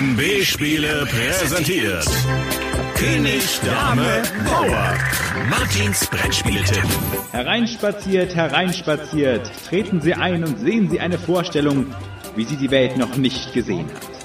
MB 0.00 0.44
Spiele 0.44 1.06
präsentiert. 1.06 2.06
König, 2.94 3.60
Dame, 3.64 4.22
Bauer. 4.44 4.94
Martins 5.48 6.06
Brettspieletipp. 6.08 6.84
Hereinspaziert, 7.32 8.34
hereinspaziert. 8.34 9.50
Treten 9.68 10.00
Sie 10.00 10.14
ein 10.14 10.44
und 10.44 10.58
sehen 10.58 10.90
Sie 10.90 10.98
eine 11.00 11.18
Vorstellung, 11.18 11.86
wie 12.34 12.44
sie 12.44 12.56
die 12.56 12.70
Welt 12.70 12.96
noch 12.96 13.16
nicht 13.16 13.52
gesehen 13.54 13.86
hat. 13.86 14.17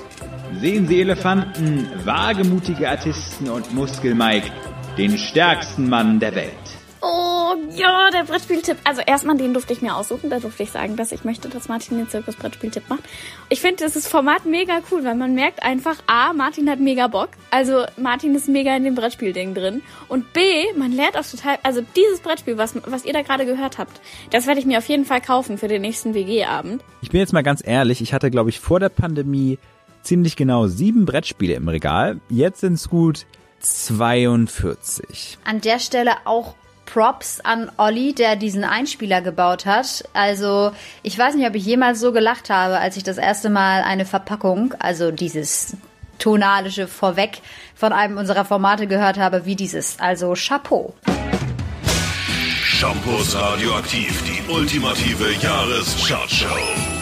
Sehen 0.64 0.88
Sie 0.88 1.02
Elefanten, 1.02 1.90
wagemutige 2.06 2.90
Artisten 2.90 3.50
und 3.50 3.74
Muskel-Mike, 3.74 4.50
den 4.98 5.18
stärksten 5.18 5.90
Mann 5.90 6.22
der 6.22 6.36
Welt. 6.36 6.54
Oh 7.02 7.56
ja, 7.72 8.10
der 8.14 8.24
Brettspieltipp. 8.24 8.78
Also 8.86 9.02
erstmal 9.06 9.36
den 9.36 9.52
durfte 9.54 9.74
ich 9.74 9.82
mir 9.82 9.94
aussuchen. 9.94 10.30
Da 10.30 10.40
durfte 10.40 10.64
ich 10.64 10.72
sagen, 10.72 10.96
dass 10.96 11.12
ich 11.12 11.26
möchte, 11.26 11.50
dass 11.50 11.68
Martin 11.68 11.98
den 11.98 12.08
Zirkus-Brettspieltipp 12.08 12.84
macht. 12.88 13.04
Ich 13.50 13.60
finde 13.60 13.84
dieses 13.84 14.08
Format 14.08 14.46
mega 14.46 14.80
cool, 14.90 15.04
weil 15.04 15.16
man 15.16 15.36
merkt 15.36 15.62
einfach, 15.64 15.98
A, 16.08 16.32
Martin 16.32 16.70
hat 16.70 16.80
mega 16.80 17.08
Bock. 17.08 17.32
Also 17.52 17.84
Martin 17.98 18.34
ist 18.34 18.48
mega 18.48 18.74
in 18.74 18.86
dem 18.86 18.96
Brettspielding 18.96 19.54
drin. 19.54 19.82
Und 20.08 20.32
B, 20.32 20.40
man 20.78 20.94
lernt 20.94 21.18
auch 21.18 21.30
total, 21.30 21.58
also 21.64 21.82
dieses 21.98 22.22
Brettspiel, 22.22 22.58
was, 22.58 22.74
was 22.86 23.04
ihr 23.04 23.12
da 23.12 23.22
gerade 23.22 23.46
gehört 23.46 23.80
habt, 23.80 24.00
das 24.32 24.48
werde 24.48 24.62
ich 24.62 24.66
mir 24.66 24.78
auf 24.78 24.88
jeden 24.88 25.04
Fall 25.04 25.20
kaufen 25.20 25.58
für 25.58 25.68
den 25.68 25.82
nächsten 25.82 26.14
WG-Abend. 26.14 26.82
Ich 27.02 27.10
bin 27.10 27.20
jetzt 27.20 27.34
mal 27.34 27.44
ganz 27.44 27.62
ehrlich, 27.68 28.00
ich 28.00 28.14
hatte, 28.14 28.32
glaube 28.32 28.50
ich, 28.50 28.62
vor 28.62 28.80
der 28.80 28.88
Pandemie 28.88 29.60
ziemlich 30.04 30.36
genau 30.36 30.68
sieben 30.68 31.06
Brettspiele 31.06 31.56
im 31.56 31.68
Regal. 31.68 32.20
Jetzt 32.30 32.62
sind 32.62 32.74
es 32.74 32.90
gut 32.90 33.26
42. 33.60 35.38
An 35.46 35.62
der 35.62 35.80
Stelle 35.80 36.12
auch 36.26 36.56
Props 36.86 37.40
an 37.40 37.72
Olli, 37.78 38.14
der 38.14 38.36
diesen 38.36 38.64
Einspieler 38.64 39.22
gebaut 39.22 39.66
hat. 39.66 40.04
Also 40.14 40.72
ich 41.02 41.18
weiß 41.18 41.36
nicht, 41.36 41.48
ob 41.48 41.56
ich 41.56 41.66
jemals 41.66 42.00
so 42.00 42.12
gelacht 42.12 42.50
habe, 42.50 42.78
als 42.78 42.98
ich 42.98 43.04
das 43.04 43.18
erste 43.18 43.50
Mal 43.50 43.82
eine 43.82 44.06
Verpackung, 44.06 44.76
also 44.80 45.12
dieses 45.12 45.78
tonalische 46.20 46.88
Vorweg 46.88 47.42
von 47.74 47.94
einem 47.94 48.18
unserer 48.18 48.46
Formate 48.46 48.88
gehört 48.88 49.18
habe, 49.18 49.46
wie 49.46 49.56
dieses. 49.56 50.00
Also 50.00 50.34
Chapeau. 50.36 50.94
Shampoos 52.64 53.36
Radioaktiv, 53.36 54.24
die 54.24 54.52
ultimative 54.52 55.34
Jahreschartshow. 55.42 56.93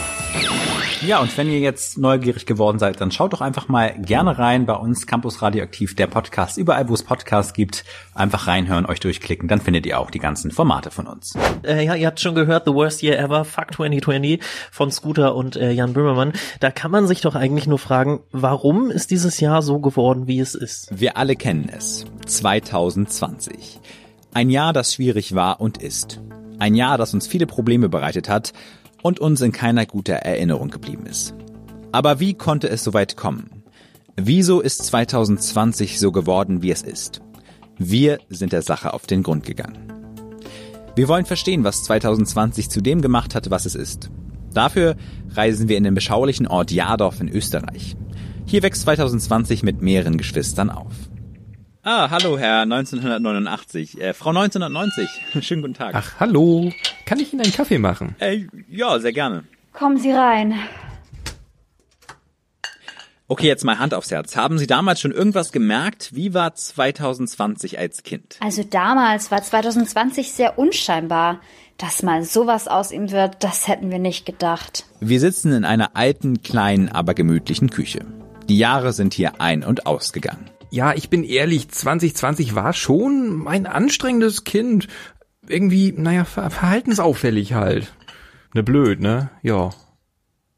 Ja, 1.03 1.19
und 1.19 1.35
wenn 1.35 1.49
ihr 1.49 1.59
jetzt 1.59 1.97
neugierig 1.97 2.45
geworden 2.45 2.77
seid, 2.77 3.01
dann 3.01 3.11
schaut 3.11 3.33
doch 3.33 3.41
einfach 3.41 3.67
mal 3.67 3.95
gerne 3.97 4.37
rein 4.37 4.67
bei 4.67 4.75
uns 4.75 5.07
Campus 5.07 5.41
Radioaktiv, 5.41 5.95
der 5.95 6.05
Podcast. 6.05 6.59
Überall, 6.59 6.89
wo 6.89 6.93
es 6.93 7.01
Podcasts 7.01 7.53
gibt, 7.53 7.85
einfach 8.13 8.45
reinhören, 8.45 8.85
euch 8.85 8.99
durchklicken, 8.99 9.47
dann 9.47 9.59
findet 9.59 9.87
ihr 9.87 9.99
auch 9.99 10.11
die 10.11 10.19
ganzen 10.19 10.51
Formate 10.51 10.91
von 10.91 11.07
uns. 11.07 11.33
Äh, 11.63 11.85
ja, 11.85 11.95
ihr 11.95 12.05
habt 12.05 12.19
schon 12.19 12.35
gehört, 12.35 12.65
The 12.65 12.73
Worst 12.73 13.01
Year 13.01 13.17
Ever, 13.17 13.45
Fuck 13.45 13.73
2020 13.73 14.43
von 14.71 14.91
Scooter 14.91 15.33
und 15.33 15.55
äh, 15.55 15.71
Jan 15.71 15.93
Böhmermann. 15.93 16.33
Da 16.59 16.69
kann 16.69 16.91
man 16.91 17.07
sich 17.07 17.21
doch 17.21 17.33
eigentlich 17.33 17.65
nur 17.65 17.79
fragen, 17.79 18.19
warum 18.31 18.91
ist 18.91 19.09
dieses 19.09 19.39
Jahr 19.39 19.63
so 19.63 19.79
geworden, 19.79 20.27
wie 20.27 20.39
es 20.39 20.53
ist? 20.53 20.87
Wir 20.91 21.17
alle 21.17 21.35
kennen 21.35 21.67
es. 21.75 22.05
2020. 22.27 23.79
Ein 24.35 24.51
Jahr, 24.51 24.71
das 24.71 24.93
schwierig 24.93 25.33
war 25.33 25.61
und 25.61 25.79
ist. 25.79 26.21
Ein 26.59 26.75
Jahr, 26.75 26.99
das 26.99 27.15
uns 27.15 27.25
viele 27.25 27.47
Probleme 27.47 27.89
bereitet 27.89 28.29
hat 28.29 28.53
und 29.01 29.19
uns 29.19 29.41
in 29.41 29.51
keiner 29.51 29.85
guter 29.85 30.15
Erinnerung 30.15 30.69
geblieben 30.69 31.05
ist. 31.05 31.33
Aber 31.91 32.19
wie 32.19 32.33
konnte 32.33 32.69
es 32.69 32.83
so 32.83 32.93
weit 32.93 33.17
kommen? 33.17 33.63
Wieso 34.15 34.61
ist 34.61 34.83
2020 34.85 35.99
so 35.99 36.11
geworden, 36.11 36.61
wie 36.61 36.71
es 36.71 36.81
ist? 36.81 37.21
Wir 37.77 38.19
sind 38.29 38.53
der 38.53 38.61
Sache 38.61 38.93
auf 38.93 39.07
den 39.07 39.23
Grund 39.23 39.45
gegangen. 39.45 39.91
Wir 40.95 41.07
wollen 41.07 41.25
verstehen, 41.25 41.63
was 41.63 41.83
2020 41.83 42.69
zu 42.69 42.81
dem 42.81 43.01
gemacht 43.01 43.33
hat, 43.33 43.49
was 43.49 43.65
es 43.65 43.75
ist. 43.75 44.09
Dafür 44.53 44.95
reisen 45.29 45.69
wir 45.69 45.77
in 45.77 45.85
den 45.85 45.95
beschaulichen 45.95 46.47
Ort 46.47 46.71
Jadorf 46.71 47.21
in 47.21 47.29
Österreich. 47.29 47.95
Hier 48.45 48.63
wächst 48.63 48.81
2020 48.83 49.63
mit 49.63 49.81
mehreren 49.81 50.17
Geschwistern 50.17 50.69
auf. 50.69 50.93
Ah, 51.83 52.11
hallo 52.11 52.37
Herr 52.37 52.61
1989. 52.61 53.99
Äh, 53.99 54.13
Frau 54.13 54.29
1990. 54.29 55.09
Schönen 55.41 55.63
guten 55.63 55.73
Tag. 55.73 55.95
Ach, 55.95 56.19
hallo. 56.19 56.71
Kann 57.05 57.19
ich 57.19 57.33
Ihnen 57.33 57.41
einen 57.41 57.53
Kaffee 57.53 57.79
machen? 57.79 58.15
Äh, 58.19 58.45
ja, 58.69 58.99
sehr 58.99 59.13
gerne. 59.13 59.45
Kommen 59.73 59.97
Sie 59.97 60.11
rein. 60.11 60.53
Okay, 63.27 63.47
jetzt 63.47 63.63
mal 63.63 63.79
Hand 63.79 63.95
aufs 63.95 64.11
Herz. 64.11 64.35
Haben 64.35 64.59
Sie 64.59 64.67
damals 64.67 64.99
schon 65.01 65.11
irgendwas 65.11 65.51
gemerkt? 65.51 66.13
Wie 66.13 66.35
war 66.35 66.53
2020 66.53 67.79
als 67.79 68.03
Kind? 68.03 68.35
Also 68.41 68.63
damals 68.63 69.31
war 69.31 69.41
2020 69.41 70.33
sehr 70.33 70.59
unscheinbar. 70.59 71.41
Dass 71.77 72.03
mal 72.03 72.23
sowas 72.23 72.67
aus 72.67 72.91
ihm 72.91 73.09
wird, 73.09 73.43
das 73.43 73.67
hätten 73.67 73.89
wir 73.89 73.97
nicht 73.97 74.27
gedacht. 74.27 74.85
Wir 74.99 75.19
sitzen 75.19 75.51
in 75.51 75.65
einer 75.65 75.95
alten, 75.95 76.43
kleinen, 76.43 76.89
aber 76.89 77.15
gemütlichen 77.15 77.71
Küche. 77.71 78.05
Die 78.49 78.57
Jahre 78.59 78.93
sind 78.93 79.15
hier 79.15 79.41
ein- 79.41 79.63
und 79.63 79.87
ausgegangen. 79.87 80.51
Ja, 80.71 80.93
ich 80.93 81.09
bin 81.09 81.25
ehrlich, 81.25 81.67
2020 81.67 82.55
war 82.55 82.71
schon 82.71 83.45
ein 83.45 83.65
anstrengendes 83.65 84.45
Kind. 84.45 84.87
Irgendwie, 85.45 85.91
naja, 85.91 86.23
ver 86.23 86.49
verhaltensauffällig 86.49 87.53
halt. 87.53 87.93
Ne 88.53 88.63
blöd, 88.63 89.01
ne? 89.01 89.29
Ja. 89.41 89.71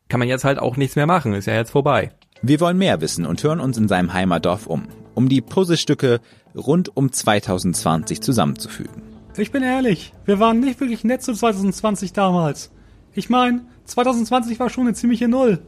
Kann 0.10 0.19
man 0.19 0.30
jetzt 0.30 0.43
halt 0.43 0.60
auch 0.60 0.78
nichts 0.78 0.95
mehr 0.95 1.08
machen, 1.08 1.34
ist 1.34 1.47
ja 1.47 1.56
jetzt 1.56 1.71
vorbei. 1.71 2.12
Wir 2.43 2.60
wollen 2.60 2.78
mehr 2.78 3.02
wissen 3.02 3.26
und 3.26 3.43
hören 3.43 3.60
uns 3.60 3.76
in 3.80 3.88
seinem 3.88 4.13
Heimatdorf 4.13 4.67
um, 4.67 4.88
um 5.15 5.30
die 5.30 5.41
Puzzlestücke 5.41 6.21
rund 6.56 6.95
um 6.95 7.12
2020 7.12 8.21
zusammenzufügen. 8.21 9.02
Ich 9.36 9.52
bin 9.52 9.63
ehrlich, 9.63 10.13
wir 10.26 10.39
waren 10.39 10.60
nicht 10.60 10.80
wirklich 10.80 11.04
nett 11.04 11.23
zu 11.23 11.34
2020 11.34 12.13
damals. 12.13 12.71
Ich 13.13 13.32
meine, 13.32 13.62
2020 13.86 14.60
war 14.60 14.69
schon 14.69 14.86
eine 14.86 14.93
ziemliche 14.93 15.28
Null. 15.28 15.60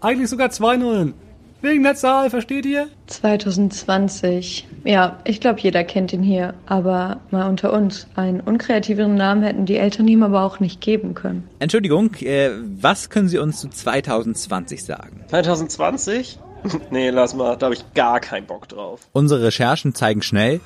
Eigentlich 0.00 0.28
sogar 0.28 0.50
zwei 0.50 0.76
Nullen. 0.76 1.14
Wegen 1.60 1.82
der 1.82 1.96
Zahl, 1.96 2.30
versteht 2.30 2.64
ihr? 2.66 2.86
2020. 3.08 4.68
Ja, 4.84 5.18
ich 5.24 5.40
glaube, 5.40 5.58
jeder 5.58 5.82
kennt 5.82 6.12
ihn 6.12 6.22
hier. 6.22 6.54
Aber 6.66 7.20
mal 7.32 7.48
unter 7.48 7.72
uns. 7.72 8.06
Einen 8.14 8.40
unkreativeren 8.40 9.16
Namen 9.16 9.42
hätten 9.42 9.66
die 9.66 9.76
Eltern 9.76 10.06
ihm 10.06 10.22
aber 10.22 10.44
auch 10.44 10.60
nicht 10.60 10.80
geben 10.80 11.14
können. 11.14 11.48
Entschuldigung, 11.58 12.14
äh, 12.20 12.50
was 12.80 13.10
können 13.10 13.28
Sie 13.28 13.38
uns 13.38 13.60
zu 13.60 13.68
2020 13.68 14.84
sagen? 14.84 15.24
2020? 15.26 16.38
nee, 16.90 17.10
lass 17.10 17.34
mal, 17.34 17.56
da 17.56 17.66
habe 17.66 17.74
ich 17.74 17.92
gar 17.92 18.20
keinen 18.20 18.46
Bock 18.46 18.68
drauf. 18.68 19.08
Unsere 19.12 19.42
Recherchen 19.42 19.94
zeigen 19.94 20.22
schnell, 20.22 20.60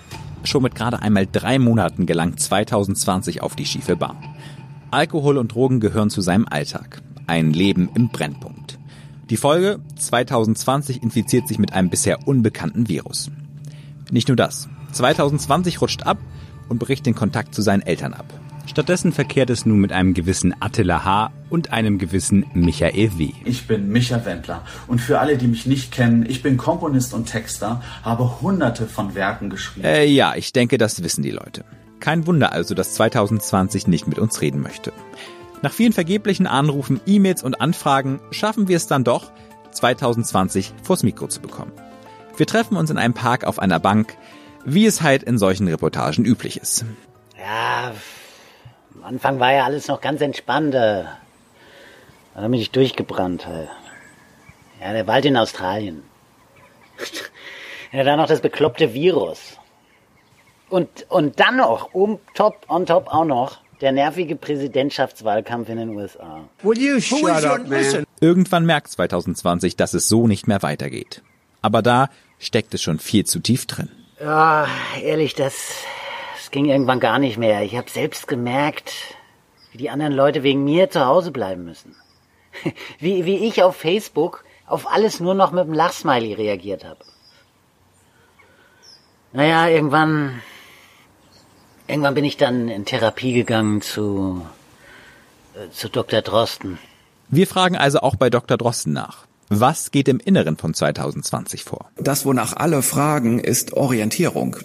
schon 0.44 0.62
mit 0.62 0.74
gerade 0.74 1.00
einmal 1.00 1.26
drei 1.30 1.58
Monaten 1.58 2.04
gelangt 2.04 2.38
2020 2.40 3.42
auf 3.42 3.56
die 3.56 3.66
schiefe 3.66 3.96
Bahn. 3.96 4.18
Alkohol 4.90 5.38
und 5.38 5.54
Drogen 5.54 5.80
gehören 5.80 6.10
zu 6.10 6.20
seinem 6.20 6.46
Alltag. 6.48 7.00
Ein 7.26 7.54
Leben 7.54 7.88
im 7.94 8.10
Brennpunkt. 8.10 8.78
Die 9.32 9.38
Folge 9.38 9.78
2020 9.96 11.02
infiziert 11.02 11.48
sich 11.48 11.58
mit 11.58 11.72
einem 11.72 11.88
bisher 11.88 12.28
unbekannten 12.28 12.90
Virus. 12.90 13.30
Nicht 14.10 14.28
nur 14.28 14.36
das. 14.36 14.68
2020 14.92 15.80
rutscht 15.80 16.02
ab 16.02 16.18
und 16.68 16.78
bricht 16.78 17.06
den 17.06 17.14
Kontakt 17.14 17.54
zu 17.54 17.62
seinen 17.62 17.80
Eltern 17.80 18.12
ab. 18.12 18.26
Stattdessen 18.66 19.10
verkehrt 19.10 19.48
es 19.48 19.64
nun 19.64 19.80
mit 19.80 19.90
einem 19.90 20.12
gewissen 20.12 20.54
Attila 20.60 21.06
H. 21.06 21.32
und 21.48 21.72
einem 21.72 21.96
gewissen 21.96 22.44
Michael 22.52 23.16
W. 23.16 23.30
Ich 23.46 23.66
bin 23.66 23.88
Micha 23.88 24.22
Wendler 24.26 24.66
und 24.86 25.00
für 25.00 25.18
alle, 25.18 25.38
die 25.38 25.46
mich 25.46 25.64
nicht 25.64 25.92
kennen, 25.92 26.26
ich 26.28 26.42
bin 26.42 26.58
Komponist 26.58 27.14
und 27.14 27.24
Texter, 27.24 27.80
habe 28.02 28.42
hunderte 28.42 28.86
von 28.86 29.14
Werken 29.14 29.48
geschrieben. 29.48 29.86
Äh, 29.86 30.04
ja, 30.04 30.34
ich 30.36 30.52
denke, 30.52 30.76
das 30.76 31.02
wissen 31.02 31.22
die 31.22 31.30
Leute. 31.30 31.64
Kein 32.00 32.26
Wunder 32.26 32.52
also, 32.52 32.74
dass 32.74 32.92
2020 32.92 33.86
nicht 33.86 34.06
mit 34.06 34.18
uns 34.18 34.42
reden 34.42 34.60
möchte. 34.60 34.92
Nach 35.62 35.72
vielen 35.72 35.92
vergeblichen 35.92 36.46
Anrufen, 36.46 37.00
E-Mails 37.06 37.42
und 37.42 37.60
Anfragen 37.60 38.20
schaffen 38.32 38.68
wir 38.68 38.76
es 38.76 38.88
dann 38.88 39.04
doch, 39.04 39.30
2020 39.70 40.74
vors 40.82 41.02
Mikro 41.02 41.28
zu 41.28 41.40
bekommen. 41.40 41.72
Wir 42.36 42.46
treffen 42.46 42.76
uns 42.76 42.90
in 42.90 42.98
einem 42.98 43.14
Park 43.14 43.44
auf 43.44 43.58
einer 43.58 43.78
Bank, 43.78 44.16
wie 44.64 44.86
es 44.86 45.02
halt 45.02 45.22
in 45.22 45.38
solchen 45.38 45.68
Reportagen 45.68 46.24
üblich 46.24 46.56
ist. 46.58 46.84
Ja, 47.38 47.92
am 48.94 49.04
Anfang 49.04 49.40
war 49.40 49.52
ja 49.52 49.64
alles 49.64 49.88
noch 49.88 50.00
ganz 50.00 50.20
entspannt. 50.20 50.74
äh. 50.74 51.04
Da 52.34 52.40
bin 52.42 52.54
ich 52.54 52.70
durchgebrannt. 52.70 53.46
äh. 53.46 53.66
Ja, 54.80 54.92
der 54.92 55.06
Wald 55.06 55.24
in 55.24 55.36
Australien. 55.36 56.02
Ja, 57.94 58.04
dann 58.04 58.18
noch 58.18 58.26
das 58.26 58.40
bekloppte 58.40 58.94
Virus. 58.94 59.58
Und, 60.70 60.88
und 61.10 61.38
dann 61.38 61.58
noch, 61.58 61.92
um 61.92 62.18
top, 62.32 62.64
on 62.66 62.86
top 62.86 63.08
auch 63.08 63.26
noch, 63.26 63.58
der 63.82 63.92
nervige 63.92 64.36
Präsidentschaftswahlkampf 64.36 65.68
in 65.68 65.76
den 65.76 65.88
USA. 65.90 66.48
Will 66.62 66.78
you 66.78 67.00
shut 67.00 67.44
up, 67.44 67.68
man? 67.68 68.04
Irgendwann 68.20 68.64
merkt 68.64 68.88
2020, 68.88 69.76
dass 69.76 69.92
es 69.92 70.08
so 70.08 70.28
nicht 70.28 70.46
mehr 70.46 70.62
weitergeht. 70.62 71.22
Aber 71.60 71.82
da 71.82 72.08
steckt 72.38 72.72
es 72.74 72.82
schon 72.82 73.00
viel 73.00 73.26
zu 73.26 73.40
tief 73.40 73.66
drin. 73.66 73.90
Ja, 74.20 74.68
ehrlich, 75.02 75.34
das, 75.34 75.74
das 76.36 76.50
ging 76.52 76.66
irgendwann 76.66 77.00
gar 77.00 77.18
nicht 77.18 77.38
mehr. 77.38 77.62
Ich 77.62 77.76
habe 77.76 77.90
selbst 77.90 78.28
gemerkt, 78.28 78.92
wie 79.72 79.78
die 79.78 79.90
anderen 79.90 80.12
Leute 80.12 80.44
wegen 80.44 80.62
mir 80.64 80.88
zu 80.88 81.04
Hause 81.04 81.32
bleiben 81.32 81.64
müssen. 81.64 81.96
Wie, 82.98 83.24
wie 83.24 83.48
ich 83.48 83.62
auf 83.62 83.76
Facebook 83.76 84.44
auf 84.66 84.86
alles 84.86 85.20
nur 85.20 85.32
noch 85.32 85.52
mit 85.52 85.62
einem 85.62 85.72
Lachsmiley 85.72 86.34
reagiert 86.34 86.84
habe. 86.84 86.98
Naja, 89.32 89.68
irgendwann, 89.68 90.42
irgendwann 91.92 92.14
bin 92.14 92.24
ich 92.24 92.36
dann 92.36 92.68
in 92.68 92.84
Therapie 92.84 93.34
gegangen 93.34 93.82
zu, 93.82 94.44
äh, 95.54 95.70
zu 95.70 95.88
Dr. 95.88 96.22
Drosten. 96.22 96.78
Wir 97.28 97.46
fragen 97.46 97.76
also 97.76 98.00
auch 98.00 98.16
bei 98.16 98.30
Dr. 98.30 98.56
Drosten 98.56 98.92
nach. 98.92 99.26
Was 99.48 99.90
geht 99.90 100.08
im 100.08 100.18
Inneren 100.18 100.56
von 100.56 100.72
2020 100.72 101.64
vor? 101.64 101.90
Das, 101.96 102.24
wonach 102.24 102.56
alle 102.56 102.80
fragen, 102.82 103.38
ist 103.38 103.74
Orientierung. 103.74 104.56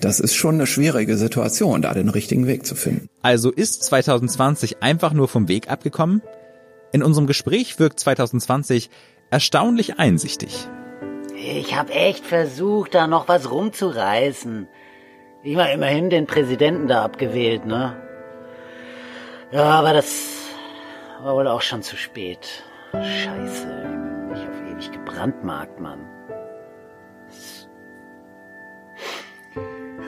Das 0.00 0.18
ist 0.18 0.34
schon 0.34 0.54
eine 0.54 0.66
schwierige 0.66 1.16
Situation, 1.16 1.82
da 1.82 1.92
den 1.92 2.08
richtigen 2.08 2.46
Weg 2.46 2.64
zu 2.66 2.74
finden. 2.74 3.08
Also 3.20 3.50
ist 3.52 3.84
2020 3.84 4.82
einfach 4.82 5.12
nur 5.12 5.28
vom 5.28 5.48
Weg 5.48 5.70
abgekommen? 5.70 6.22
In 6.92 7.02
unserem 7.02 7.26
Gespräch 7.26 7.78
wirkt 7.78 8.00
2020 8.00 8.88
erstaunlich 9.30 9.98
einsichtig. 9.98 10.68
Ich 11.36 11.76
habe 11.76 11.92
echt 11.92 12.24
versucht, 12.24 12.94
da 12.94 13.06
noch 13.06 13.28
was 13.28 13.50
rumzureißen. 13.50 14.68
Ich 15.44 15.56
war 15.56 15.72
immerhin 15.72 16.08
den 16.08 16.26
Präsidenten 16.26 16.86
da 16.86 17.02
abgewählt, 17.02 17.66
ne? 17.66 17.96
Ja, 19.50 19.64
aber 19.64 19.92
das 19.92 20.46
war 21.20 21.34
wohl 21.34 21.48
auch 21.48 21.62
schon 21.62 21.82
zu 21.82 21.96
spät. 21.96 22.62
Scheiße, 22.92 23.68
ich 24.34 24.40
auf 24.40 24.70
ewig 24.70 24.92
gebrandmarkt, 24.92 25.80
Mann. 25.80 25.98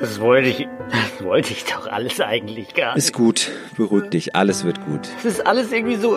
Das 0.00 0.20
wollte 0.20 0.48
ich, 0.48 0.68
das 0.90 1.24
wollte 1.24 1.52
ich 1.52 1.64
doch 1.64 1.88
alles 1.88 2.20
eigentlich 2.20 2.72
gar 2.74 2.94
nicht. 2.94 3.04
Ist 3.04 3.12
gut, 3.12 3.50
beruhig 3.76 4.10
dich, 4.10 4.36
alles 4.36 4.64
wird 4.64 4.84
gut. 4.86 5.08
Es 5.18 5.24
ist 5.24 5.46
alles 5.46 5.72
irgendwie 5.72 5.96
so, 5.96 6.16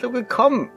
so 0.00 0.10
gekommen. 0.10 0.72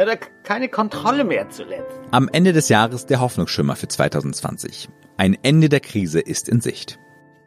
Ich 0.00 0.06
hatte 0.06 0.18
keine 0.44 0.70
Kontrolle 0.70 1.24
mehr 1.24 1.50
zuletzt. 1.50 2.00
Am 2.10 2.30
Ende 2.32 2.54
des 2.54 2.70
Jahres 2.70 3.04
der 3.04 3.20
Hoffnungsschimmer 3.20 3.76
für 3.76 3.86
2020. 3.86 4.88
Ein 5.18 5.36
Ende 5.42 5.68
der 5.68 5.80
Krise 5.80 6.20
ist 6.20 6.48
in 6.48 6.62
Sicht. 6.62 6.98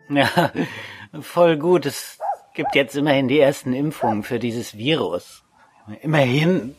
Ja, 0.07 0.51
voll 1.19 1.57
gut. 1.57 1.87
Es 1.87 2.19
gibt 2.53 2.75
jetzt 2.75 2.95
immerhin 2.95 3.27
die 3.27 3.39
ersten 3.39 3.73
Impfungen 3.73 4.21
für 4.21 4.37
dieses 4.37 4.77
Virus. 4.77 5.43
Immerhin. 6.03 6.75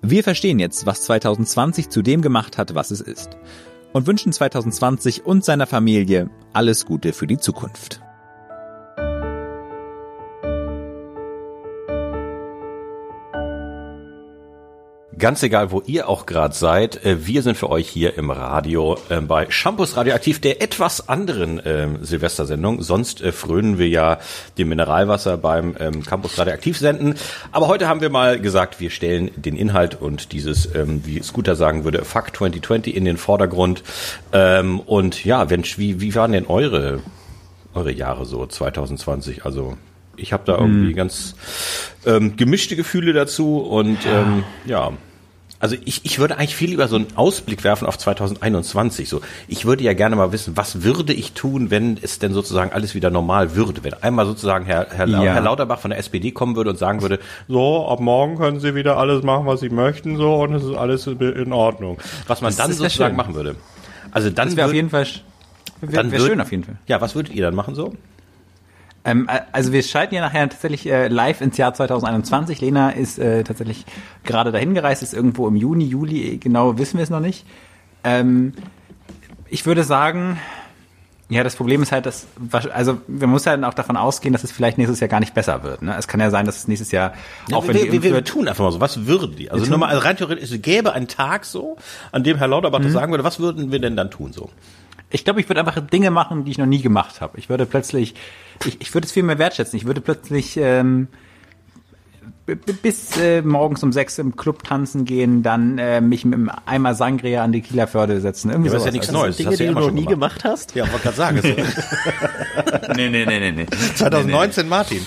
Wir 0.00 0.24
verstehen 0.24 0.58
jetzt, 0.58 0.86
was 0.86 1.02
2020 1.02 1.90
zu 1.90 2.00
dem 2.00 2.22
gemacht 2.22 2.56
hat, 2.56 2.74
was 2.74 2.90
es 2.90 3.02
ist. 3.02 3.36
Und 3.92 4.06
wünschen 4.06 4.32
2020 4.32 5.26
und 5.26 5.44
seiner 5.44 5.66
Familie 5.66 6.30
alles 6.54 6.86
Gute 6.86 7.12
für 7.12 7.26
die 7.26 7.36
Zukunft. 7.36 8.00
Ganz 15.18 15.42
egal, 15.42 15.70
wo 15.70 15.82
ihr 15.86 16.10
auch 16.10 16.26
gerade 16.26 16.54
seid, 16.54 17.02
äh, 17.06 17.26
wir 17.26 17.40
sind 17.40 17.56
für 17.56 17.70
euch 17.70 17.88
hier 17.88 18.18
im 18.18 18.30
Radio 18.30 18.98
äh, 19.08 19.22
bei 19.22 19.50
Shampoos 19.50 19.96
Radioaktiv, 19.96 20.42
der 20.42 20.60
etwas 20.60 21.08
anderen 21.08 21.58
ähm, 21.64 22.04
Silvestersendung. 22.04 22.82
Sonst 22.82 23.22
äh, 23.22 23.32
frönen 23.32 23.78
wir 23.78 23.88
ja 23.88 24.18
dem 24.58 24.68
Mineralwasser 24.68 25.38
beim 25.38 25.74
ähm, 25.80 26.04
Campus 26.04 26.38
Radioaktiv 26.38 26.76
senden. 26.76 27.14
Aber 27.50 27.66
heute 27.66 27.88
haben 27.88 28.02
wir 28.02 28.10
mal 28.10 28.38
gesagt, 28.38 28.78
wir 28.78 28.90
stellen 28.90 29.30
den 29.36 29.56
Inhalt 29.56 29.98
und 29.98 30.32
dieses, 30.32 30.74
ähm, 30.74 31.00
wie 31.06 31.22
Scooter 31.22 31.56
sagen 31.56 31.84
würde, 31.84 32.04
Fuck 32.04 32.36
2020 32.36 32.94
in 32.94 33.06
den 33.06 33.16
Vordergrund. 33.16 33.84
Ähm, 34.34 34.80
und 34.80 35.24
ja, 35.24 35.48
wenn, 35.48 35.64
wie, 35.64 35.98
wie 36.02 36.14
waren 36.14 36.32
denn 36.32 36.46
eure, 36.46 37.00
eure 37.72 37.90
Jahre 37.90 38.26
so 38.26 38.44
2020? 38.44 39.46
Also 39.46 39.78
ich 40.16 40.34
habe 40.34 40.42
da 40.44 40.58
irgendwie 40.58 40.88
Hm. 40.88 40.96
ganz 40.96 41.36
ähm, 42.04 42.36
gemischte 42.36 42.76
Gefühle 42.76 43.14
dazu 43.14 43.58
und 43.58 43.98
ähm, 44.06 44.44
ja. 44.66 44.92
Also 45.58 45.74
ich, 45.86 46.04
ich 46.04 46.18
würde 46.18 46.36
eigentlich 46.36 46.54
viel 46.54 46.68
lieber 46.70 46.86
so 46.86 46.96
einen 46.96 47.06
Ausblick 47.16 47.64
werfen 47.64 47.86
auf 47.86 47.96
2021. 47.96 49.08
So, 49.08 49.20
ich 49.48 49.64
würde 49.64 49.84
ja 49.84 49.94
gerne 49.94 50.14
mal 50.16 50.30
wissen, 50.32 50.56
was 50.56 50.82
würde 50.82 51.12
ich 51.14 51.32
tun, 51.32 51.70
wenn 51.70 51.98
es 52.02 52.18
denn 52.18 52.32
sozusagen 52.34 52.72
alles 52.72 52.94
wieder 52.94 53.08
normal 53.10 53.54
würde, 53.56 53.82
wenn 53.82 53.94
einmal 53.94 54.26
sozusagen 54.26 54.66
Herr, 54.66 54.86
Herr, 54.90 55.08
Ja. 55.08 55.20
Herr 55.22 55.40
Lauterbach 55.40 55.78
von 55.78 55.90
der 55.90 55.98
SPD 55.98 56.30
kommen 56.30 56.56
würde 56.56 56.70
und 56.70 56.78
sagen 56.78 57.00
würde, 57.00 57.18
so 57.48 57.88
ab 57.88 58.00
morgen 58.00 58.36
können 58.36 58.60
Sie 58.60 58.74
wieder 58.74 58.98
alles 58.98 59.22
machen, 59.22 59.46
was 59.46 59.60
Sie 59.60 59.70
möchten, 59.70 60.16
so 60.18 60.34
und 60.36 60.52
es 60.54 60.62
ist 60.64 60.74
alles 60.76 61.06
in 61.06 61.52
Ordnung. 61.52 61.98
Was 62.26 62.42
man 62.42 62.50
Das 62.50 62.56
dann 62.56 62.72
sozusagen 62.72 63.16
machen 63.16 63.34
würde. 63.34 63.56
Also 64.10 64.28
dann 64.30 64.54
wäre 64.56 64.66
auf 64.68 64.74
jeden 64.74 64.90
Fall, 64.90 65.04
sch- 65.04 65.20
wär, 65.80 66.20
schön 66.20 66.40
auf 66.40 66.50
jeden 66.50 66.64
Fall. 66.64 66.76
Ja, 66.86 67.00
was 67.00 67.14
würdet 67.14 67.34
ihr 67.34 67.42
dann 67.44 67.54
machen 67.54 67.74
so? 67.74 67.94
Ähm, 69.06 69.28
äh, 69.32 69.40
also 69.52 69.72
wir 69.72 69.82
schalten 69.82 70.14
ja 70.14 70.20
nachher 70.20 70.48
tatsächlich 70.48 70.86
äh, 70.90 71.08
live 71.08 71.40
ins 71.40 71.56
Jahr 71.56 71.72
2021. 71.72 72.60
Lena 72.60 72.90
ist 72.90 73.18
äh, 73.18 73.44
tatsächlich 73.44 73.86
gerade 74.24 74.52
dahin 74.52 74.74
gereist, 74.74 75.02
ist 75.02 75.14
irgendwo 75.14 75.46
im 75.48 75.56
Juni, 75.56 75.84
Juli, 75.86 76.36
genau 76.38 76.76
wissen 76.78 76.98
wir 76.98 77.04
es 77.04 77.10
noch 77.10 77.20
nicht. 77.20 77.46
Ähm, 78.04 78.52
ich 79.48 79.64
würde 79.64 79.84
sagen, 79.84 80.38
ja, 81.28 81.42
das 81.42 81.56
Problem 81.56 81.82
ist 81.82 81.90
halt, 81.90 82.06
dass, 82.06 82.26
also 82.72 83.00
wir 83.08 83.26
müssen 83.26 83.48
halt 83.50 83.64
auch 83.64 83.74
davon 83.74 83.96
ausgehen, 83.96 84.32
dass 84.32 84.44
es 84.44 84.52
vielleicht 84.52 84.78
nächstes 84.78 85.00
Jahr 85.00 85.08
gar 85.08 85.18
nicht 85.20 85.34
besser 85.34 85.62
wird. 85.64 85.82
Ne? 85.82 85.94
Es 85.98 86.06
kann 86.06 86.20
ja 86.20 86.30
sein, 86.30 86.46
dass 86.46 86.56
es 86.56 86.68
nächstes 86.68 86.92
Jahr 86.92 87.14
Ja, 87.48 87.56
auch 87.56 87.66
wenn 87.66 87.74
wir, 87.74 87.84
die 87.86 87.92
wir, 87.92 88.02
wir 88.04 88.10
wird, 88.12 88.28
tun 88.28 88.46
einfach 88.48 88.62
mal 88.64 88.70
so. 88.72 88.80
Was 88.80 89.06
würden 89.06 89.34
die? 89.36 89.50
Also 89.50 89.64
Wir 89.64 89.70
nur 89.70 89.78
tun- 89.78 89.80
mal 89.80 89.88
also 89.88 90.02
rein 90.02 90.16
theoretisch, 90.16 90.50
es 90.52 90.62
gäbe 90.62 90.92
einen 90.92 91.08
Tag 91.08 91.44
so, 91.44 91.76
an 92.12 92.22
dem 92.22 92.38
Herr 92.38 92.46
Lauterbach 92.48 92.78
das 92.78 92.88
Mhm. 92.88 92.92
sagen 92.92 93.12
würde. 93.12 93.24
Was 93.24 93.40
würden 93.40 93.72
wir 93.72 93.80
denn 93.80 93.96
dann 93.96 94.10
tun 94.10 94.32
so? 94.32 94.50
Ich 95.10 95.24
glaube, 95.24 95.40
ich 95.40 95.48
würde 95.48 95.60
einfach 95.60 95.80
Dinge 95.86 96.10
machen, 96.10 96.44
die 96.44 96.50
ich 96.50 96.58
noch 96.58 96.66
nie 96.66 96.82
gemacht 96.82 97.20
habe. 97.20 97.38
Ich 97.38 97.48
würde 97.48 97.64
plötzlich, 97.66 98.14
ich, 98.64 98.80
ich 98.80 98.92
würde 98.92 99.06
es 99.06 99.12
viel 99.12 99.22
mehr 99.22 99.38
wertschätzen. 99.38 99.76
Ich 99.76 99.86
würde 99.86 100.00
plötzlich 100.00 100.56
ähm, 100.56 101.08
bis 102.82 103.16
äh, 103.16 103.42
morgens 103.42 103.82
um 103.82 103.92
sechs 103.92 104.18
im 104.18 104.36
Club 104.36 104.62
tanzen 104.62 105.04
gehen, 105.04 105.42
dann 105.42 105.78
äh, 105.78 106.00
mich 106.00 106.24
mit 106.24 106.34
einem 106.34 106.50
Eimer 106.64 106.94
Sangria 106.94 107.42
an 107.42 107.52
die 107.52 107.60
Kieler 107.60 107.86
Förde 107.86 108.20
setzen. 108.20 108.50
Irgendwie 108.50 108.68
Ja, 108.68 108.74
aber 108.74 108.78
ist 108.80 108.86
ja 108.86 108.92
nichts 108.92 109.08
Also 109.08 109.20
Neues. 109.20 109.36
Dinge, 109.36 109.50
Das 109.50 109.54
hast 109.54 109.60
du 109.60 109.66
die 109.68 109.74
du 109.74 109.80
noch 109.80 109.90
nie 109.92 110.04
gemacht. 110.06 110.40
gemacht 110.40 110.44
hast. 110.44 110.74
Ja, 110.74 110.84
wollte 110.90 111.02
gerade 111.04 111.16
sagen. 111.16 111.40
nee, 112.96 113.08
nee, 113.08 113.24
nee, 113.26 113.40
nee, 113.40 113.52
nee. 113.52 113.66
2019 113.94 114.68
Martin. 114.68 115.04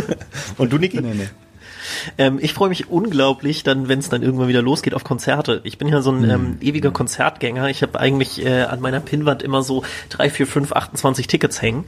Und 0.58 0.72
du, 0.72 0.78
Niki? 0.78 1.00
Nee, 1.00 1.14
nee. 1.14 1.28
Ähm, 2.18 2.38
ich 2.40 2.52
freue 2.54 2.68
mich 2.68 2.90
unglaublich, 2.90 3.62
dann, 3.62 3.88
wenn 3.88 3.98
es 3.98 4.08
dann 4.08 4.22
irgendwann 4.22 4.48
wieder 4.48 4.62
losgeht 4.62 4.94
auf 4.94 5.04
Konzerte. 5.04 5.60
Ich 5.64 5.78
bin 5.78 5.88
ja 5.88 6.00
so 6.02 6.10
ein 6.10 6.20
Mhm. 6.22 6.30
ähm, 6.30 6.58
ewiger 6.60 6.90
Konzertgänger. 6.90 7.68
Ich 7.68 7.82
habe 7.82 7.98
eigentlich 8.00 8.44
äh, 8.44 8.62
an 8.62 8.80
meiner 8.80 9.00
Pinnwand 9.00 9.42
immer 9.42 9.62
so 9.62 9.82
drei, 10.08 10.30
vier, 10.30 10.46
fünf, 10.46 10.72
28 10.72 11.26
Tickets 11.26 11.60
hängen. 11.62 11.84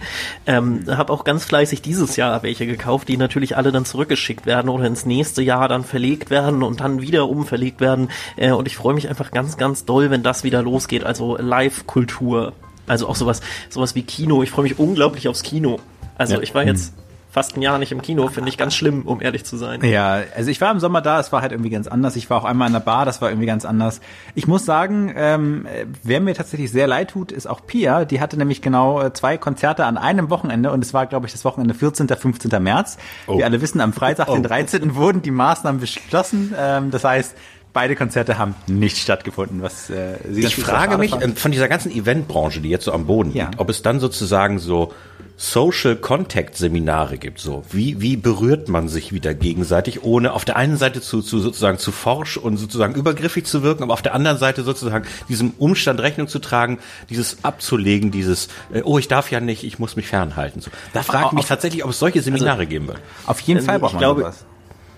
Ähm, 0.46 0.84
habe 0.88 1.12
auch 1.12 1.24
ganz 1.24 1.44
fleißig 1.44 1.82
dieses 1.82 2.16
Jahr 2.16 2.42
welche 2.42 2.66
gekauft, 2.66 3.08
die 3.08 3.16
natürlich 3.16 3.56
alle 3.56 3.72
dann 3.72 3.84
zurückgeschickt 3.84 4.46
werden 4.46 4.68
oder 4.68 4.84
ins 4.84 5.06
nächste 5.06 5.42
Jahr 5.42 5.68
dann 5.68 5.84
verlegt 5.84 6.30
werden 6.30 6.62
und 6.62 6.80
dann 6.80 7.00
wieder 7.02 7.28
umverlegt 7.28 7.80
werden. 7.80 8.08
Äh, 8.36 8.52
und 8.52 8.66
ich 8.66 8.76
freue 8.76 8.94
mich 8.94 9.08
einfach 9.08 9.30
ganz, 9.30 9.56
ganz 9.56 9.84
doll, 9.84 10.10
wenn 10.10 10.22
das 10.22 10.44
wieder 10.44 10.62
losgeht. 10.62 11.04
Also 11.04 11.36
Live-Kultur. 11.38 12.52
Also 12.86 13.06
auch 13.08 13.16
sowas, 13.16 13.40
sowas 13.68 13.94
wie 13.94 14.02
Kino. 14.02 14.42
Ich 14.42 14.50
freue 14.50 14.62
mich 14.64 14.78
unglaublich 14.78 15.28
aufs 15.28 15.42
Kino. 15.42 15.78
Also 16.16 16.34
Ja. 16.36 16.40
ich 16.40 16.54
war 16.54 16.64
jetzt 16.64 16.94
fast 17.38 17.56
ein 17.56 17.62
Jahr 17.62 17.78
nicht 17.78 17.92
im 17.92 18.02
Kino, 18.02 18.26
finde 18.26 18.48
ich 18.48 18.58
ganz 18.58 18.74
schlimm, 18.74 19.02
um 19.06 19.20
ehrlich 19.22 19.44
zu 19.44 19.56
sein. 19.56 19.80
Ja, 19.84 20.22
also 20.36 20.50
ich 20.50 20.60
war 20.60 20.72
im 20.72 20.80
Sommer 20.80 21.00
da, 21.02 21.20
es 21.20 21.30
war 21.30 21.40
halt 21.40 21.52
irgendwie 21.52 21.70
ganz 21.70 21.86
anders. 21.86 22.16
Ich 22.16 22.28
war 22.30 22.38
auch 22.38 22.44
einmal 22.44 22.66
in 22.66 22.72
der 22.72 22.80
Bar, 22.80 23.04
das 23.04 23.22
war 23.22 23.28
irgendwie 23.30 23.46
ganz 23.46 23.64
anders. 23.64 24.00
Ich 24.34 24.48
muss 24.48 24.64
sagen, 24.64 25.12
ähm, 25.16 25.66
wer 26.02 26.20
mir 26.20 26.34
tatsächlich 26.34 26.72
sehr 26.72 26.88
leid 26.88 27.10
tut, 27.10 27.30
ist 27.30 27.46
auch 27.46 27.64
Pia. 27.64 28.04
Die 28.04 28.20
hatte 28.20 28.36
nämlich 28.36 28.60
genau 28.60 29.00
äh, 29.00 29.12
zwei 29.12 29.38
Konzerte 29.38 29.84
an 29.84 29.96
einem 29.98 30.30
Wochenende 30.30 30.72
und 30.72 30.84
es 30.84 30.92
war, 30.92 31.06
glaube 31.06 31.26
ich, 31.26 31.32
das 31.32 31.44
Wochenende 31.44 31.74
14. 31.74 32.08
15. 32.08 32.60
März. 32.60 32.98
Oh. 33.28 33.38
Wir 33.38 33.44
alle 33.44 33.60
wissen, 33.60 33.80
am 33.80 33.92
Freitag, 33.92 34.26
den 34.26 34.40
Oh. 34.44 34.48
13. 34.48 34.96
wurden 34.96 35.22
die 35.22 35.30
Maßnahmen 35.30 35.80
beschlossen. 35.80 36.54
Ähm, 36.58 36.90
das 36.90 37.04
heißt, 37.04 37.36
beide 37.72 37.94
Konzerte 37.94 38.36
haben 38.38 38.56
nicht 38.66 38.96
stattgefunden, 38.98 39.62
was 39.62 39.90
äh, 39.90 40.16
sie 40.28 40.40
Ich 40.40 40.56
frage 40.56 40.98
mich 40.98 41.12
fand. 41.12 41.22
ähm, 41.22 41.36
von 41.36 41.52
dieser 41.52 41.68
ganzen 41.68 41.92
Eventbranche, 41.92 42.60
die 42.60 42.68
jetzt 42.70 42.84
so 42.84 42.92
am 42.92 43.06
Boden 43.06 43.32
liegt, 43.32 43.58
ob 43.60 43.70
es 43.70 43.82
dann 43.82 44.00
sozusagen 44.00 44.58
so 44.58 44.92
Social 45.40 45.94
Contact 45.94 46.56
Seminare 46.56 47.16
gibt, 47.16 47.38
so 47.38 47.62
wie 47.70 48.00
wie 48.00 48.16
berührt 48.16 48.68
man 48.68 48.88
sich 48.88 49.12
wieder 49.12 49.34
gegenseitig, 49.34 50.02
ohne 50.02 50.32
auf 50.32 50.44
der 50.44 50.56
einen 50.56 50.76
Seite 50.76 51.00
zu, 51.00 51.22
zu 51.22 51.38
sozusagen 51.38 51.78
zu 51.78 51.92
forsch 51.92 52.36
und 52.36 52.56
sozusagen 52.56 52.96
übergriffig 52.96 53.46
zu 53.46 53.62
wirken, 53.62 53.84
aber 53.84 53.92
auf 53.92 54.02
der 54.02 54.14
anderen 54.14 54.38
Seite 54.38 54.64
sozusagen 54.64 55.06
diesem 55.28 55.52
Umstand 55.58 56.00
Rechnung 56.00 56.26
zu 56.26 56.40
tragen, 56.40 56.80
dieses 57.08 57.44
abzulegen, 57.44 58.10
dieses 58.10 58.48
äh, 58.72 58.82
oh 58.82 58.98
ich 58.98 59.06
darf 59.06 59.30
ja 59.30 59.38
nicht, 59.38 59.62
ich 59.62 59.78
muss 59.78 59.94
mich 59.94 60.08
fernhalten. 60.08 60.60
So, 60.60 60.72
da 60.92 61.04
frage 61.04 61.26
ich 61.26 61.32
mich 61.32 61.46
tatsächlich, 61.46 61.84
ob 61.84 61.90
es 61.90 62.00
solche 62.00 62.20
Seminare 62.20 62.66
geben 62.66 62.88
wird. 62.88 62.98
Auf 63.24 63.38
jeden 63.40 63.62
Fall 63.62 63.76
Ähm, 63.76 63.80
braucht 63.80 63.90
ich 63.90 63.94
man 63.94 64.00
glaube, 64.00 64.20
sowas. 64.22 64.44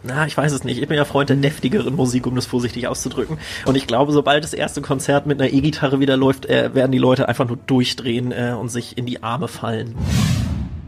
Na, 0.02 0.26
ich 0.26 0.36
weiß 0.36 0.52
es 0.52 0.64
nicht. 0.64 0.80
Ich 0.80 0.88
bin 0.88 0.96
ja 0.96 1.04
Freund 1.04 1.28
der 1.28 1.36
deftigeren 1.36 1.94
Musik, 1.94 2.26
um 2.26 2.34
das 2.34 2.46
vorsichtig 2.46 2.88
auszudrücken. 2.88 3.38
Und 3.66 3.76
ich 3.76 3.86
glaube, 3.86 4.12
sobald 4.12 4.44
das 4.44 4.54
erste 4.54 4.80
Konzert 4.80 5.26
mit 5.26 5.40
einer 5.40 5.52
E-Gitarre 5.52 6.00
wieder 6.00 6.16
läuft, 6.16 6.46
äh, 6.46 6.74
werden 6.74 6.92
die 6.92 6.98
Leute 6.98 7.28
einfach 7.28 7.46
nur 7.46 7.58
durchdrehen 7.66 8.32
äh, 8.32 8.54
und 8.58 8.70
sich 8.70 8.96
in 8.96 9.04
die 9.04 9.22
Arme 9.22 9.46
fallen. 9.46 9.94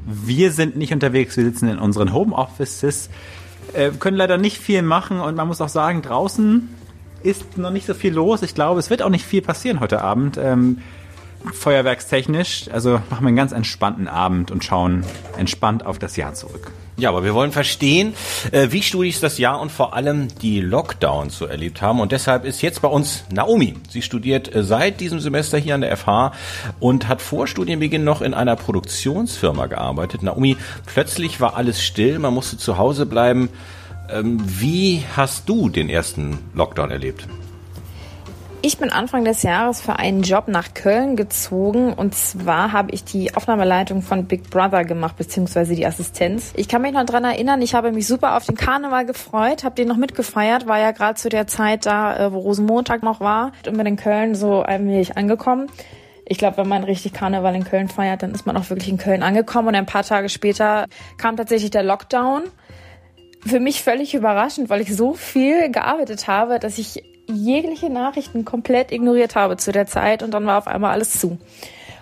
Wir 0.07 0.51
sind 0.51 0.77
nicht 0.77 0.93
unterwegs, 0.93 1.37
wir 1.37 1.45
sitzen 1.45 1.69
in 1.69 1.79
unseren 1.79 2.13
Homeoffices, 2.13 3.11
äh, 3.75 3.91
können 3.91 4.17
leider 4.17 4.39
nicht 4.39 4.59
viel 4.59 4.83
machen 4.83 5.21
und 5.21 5.37
man 5.37 5.47
muss 5.47 5.61
auch 5.61 5.69
sagen, 5.69 6.03
draußen 6.03 6.69
ist 7.23 7.59
noch 7.59 7.71
nicht 7.71 7.87
so 7.87 7.95
viel 7.95 8.15
los. 8.15 8.43
Ich 8.43 8.55
glaube, 8.55 8.81
es 8.81 8.91
wird 8.91 9.03
auch 9.03 9.11
nicht 9.11 9.25
viel 9.25 9.43
passieren 9.43 9.81
heute 9.81 10.03
Abend. 10.03 10.39
Ähm, 10.39 10.79
feuerwerkstechnisch, 11.53 12.69
also 12.73 13.01
machen 13.11 13.23
wir 13.23 13.29
einen 13.29 13.37
ganz 13.37 13.53
entspannten 13.53 14.09
Abend 14.09 14.51
und 14.51 14.65
schauen 14.65 15.05
entspannt 15.37 15.85
auf 15.85 15.99
das 15.99 16.17
Jahr 16.17 16.35
zurück. 16.35 16.73
Ja, 16.99 17.09
aber 17.09 17.25
wir 17.25 17.33
wollen 17.33 17.53
verstehen, 17.53 18.15
äh, 18.51 18.69
wie 18.71 18.83
Studis 18.83 19.19
das 19.21 19.39
Jahr 19.39 19.61
und 19.61 19.73
vor 19.73 19.95
allem 19.95 20.29
die 20.43 20.61
Lockdowns 20.61 21.39
so 21.39 21.47
erlebt 21.47 21.81
haben. 21.81 22.01
Und 22.01 22.13
deshalb 22.13 22.45
ist 22.45 22.61
jetzt 22.61 22.83
bei 22.83 22.89
uns 22.89 23.25
Naomi. 23.33 23.75
Sie 23.89 24.03
studiert 24.03 24.55
äh, 24.55 24.63
seit 24.63 25.01
diesem 25.01 25.19
Semester 25.19 25.57
hier 25.57 25.75
an 25.75 25.81
der 25.81 25.97
FH 25.97 26.33
und 26.81 27.09
hat 27.09 27.23
vor 27.23 27.47
Studienbeginn 27.47 28.05
noch 28.05 28.21
in 28.21 28.35
einer 28.35 28.57
Produktionsfirma 28.57 29.67
gearbeitet. 29.67 30.23
Naomi, 30.23 30.59
plötzlich 30.85 31.41
war 31.41 31.57
alles 31.57 31.83
still, 31.83 32.19
man 32.19 32.35
musste 32.35 32.59
zu 32.59 32.77
Hause 32.77 33.07
bleiben. 33.07 33.49
Ähm, 34.11 34.39
Wie 34.45 35.03
hast 35.17 35.49
du 35.49 35.71
den 35.71 35.89
ersten 35.89 36.39
Lockdown 36.55 36.91
erlebt? 36.91 37.27
Ich 38.65 38.79
bin 38.79 38.91
Anfang 38.91 39.25
des 39.25 39.43
Jahres 39.43 39.81
für 39.81 39.97
einen 39.99 40.23
Job 40.23 40.47
nach 40.47 40.73
Köln 40.73 41.17
gezogen. 41.17 41.93
Und 41.93 42.15
zwar 42.15 42.71
habe 42.71 42.93
ich 42.93 43.03
die 43.03 43.35
Aufnahmeleitung 43.35 44.03
von 44.03 44.27
Big 44.27 44.51
Brother 44.51 44.85
gemacht, 44.85 45.17
beziehungsweise 45.17 45.75
die 45.75 45.85
Assistenz. 45.85 46.53
Ich 46.55 46.69
kann 46.69 46.81
mich 46.81 46.93
noch 46.93 47.05
dran 47.05 47.25
erinnern, 47.25 47.61
ich 47.61 47.75
habe 47.75 47.91
mich 47.91 48.07
super 48.07 48.37
auf 48.37 48.47
den 48.47 48.55
Karneval 48.55 49.05
gefreut, 49.05 49.65
habe 49.65 49.75
den 49.75 49.89
noch 49.89 49.97
mitgefeiert, 49.97 50.69
war 50.69 50.79
ja 50.79 50.93
gerade 50.93 51.17
zu 51.17 51.29
der 51.29 51.49
Zeit 51.49 51.87
da, 51.87 52.17
äh, 52.17 52.33
wo 52.33 52.39
Rosenmontag 52.39 53.03
noch 53.03 53.19
war. 53.19 53.51
Und 53.67 53.77
bin 53.77 53.85
in 53.85 53.97
Köln 53.97 54.37
so 54.37 54.63
allmählich 54.63 55.17
angekommen. 55.17 55.67
Ich 56.25 56.39
glaube, 56.39 56.59
wenn 56.59 56.69
man 56.69 56.85
richtig 56.85 57.15
Karneval 57.15 57.57
in 57.57 57.65
Köln 57.65 57.89
feiert, 57.89 58.23
dann 58.23 58.31
ist 58.31 58.47
man 58.47 58.57
auch 58.57 58.71
wirklich 58.71 58.89
in 58.89 58.97
Köln 58.97 59.25
angekommen. 59.25 59.67
Und 59.67 59.75
ein 59.75 59.87
paar 59.87 60.05
Tage 60.05 60.29
später 60.29 60.87
kam 61.19 61.37
tatsächlich 61.37 61.73
der 61.73 61.83
Lockdown. 61.83 62.45
Für 63.45 63.59
mich 63.59 63.83
völlig 63.83 64.15
überraschend, 64.15 64.71
weil 64.71 64.83
ich 64.83 64.95
so 64.95 65.15
viel 65.15 65.69
gearbeitet 65.73 66.29
habe, 66.29 66.61
dass 66.61 66.79
ich 66.79 67.03
jegliche 67.33 67.91
Nachrichten 67.91 68.45
komplett 68.45 68.93
ignoriert 68.93 69.35
habe 69.35 69.57
zu 69.57 69.73
der 69.73 69.87
Zeit 69.87 70.23
und 70.23 70.33
dann 70.33 70.47
war 70.47 70.59
auf 70.59 70.67
einmal 70.67 70.93
alles 70.93 71.19
zu. 71.19 71.39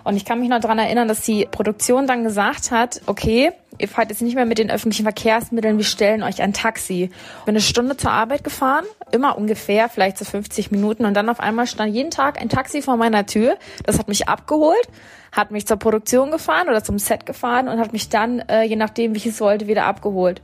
Und 0.03 0.15
ich 0.15 0.25
kann 0.25 0.39
mich 0.39 0.49
noch 0.49 0.59
daran 0.59 0.79
erinnern, 0.79 1.07
dass 1.07 1.21
die 1.21 1.47
Produktion 1.49 2.07
dann 2.07 2.23
gesagt 2.23 2.71
hat, 2.71 3.01
okay, 3.05 3.51
ihr 3.77 3.87
fahrt 3.87 4.09
jetzt 4.09 4.21
nicht 4.21 4.35
mehr 4.35 4.45
mit 4.45 4.57
den 4.57 4.71
öffentlichen 4.71 5.03
Verkehrsmitteln, 5.03 5.77
wir 5.77 5.85
stellen 5.85 6.23
euch 6.23 6.41
ein 6.41 6.53
Taxi. 6.53 7.09
Bin 7.45 7.53
eine 7.53 7.61
Stunde 7.61 7.97
zur 7.97 8.11
Arbeit 8.11 8.43
gefahren, 8.43 8.85
immer 9.11 9.37
ungefähr, 9.37 9.89
vielleicht 9.89 10.17
so 10.17 10.25
50 10.25 10.71
Minuten 10.71 11.05
und 11.05 11.13
dann 11.13 11.29
auf 11.29 11.39
einmal 11.39 11.67
stand 11.67 11.93
jeden 11.93 12.11
Tag 12.11 12.41
ein 12.41 12.49
Taxi 12.49 12.81
vor 12.81 12.97
meiner 12.97 13.25
Tür. 13.25 13.57
Das 13.85 13.99
hat 13.99 14.07
mich 14.07 14.27
abgeholt, 14.27 14.87
hat 15.31 15.51
mich 15.51 15.67
zur 15.67 15.77
Produktion 15.77 16.31
gefahren 16.31 16.67
oder 16.67 16.83
zum 16.83 16.97
Set 16.97 17.25
gefahren 17.25 17.67
und 17.67 17.79
hat 17.79 17.93
mich 17.93 18.09
dann, 18.09 18.39
äh, 18.39 18.63
je 18.63 18.75
nachdem, 18.75 19.13
wie 19.13 19.17
ich 19.17 19.27
es 19.27 19.39
wollte, 19.39 19.67
wieder 19.67 19.85
abgeholt. 19.85 20.41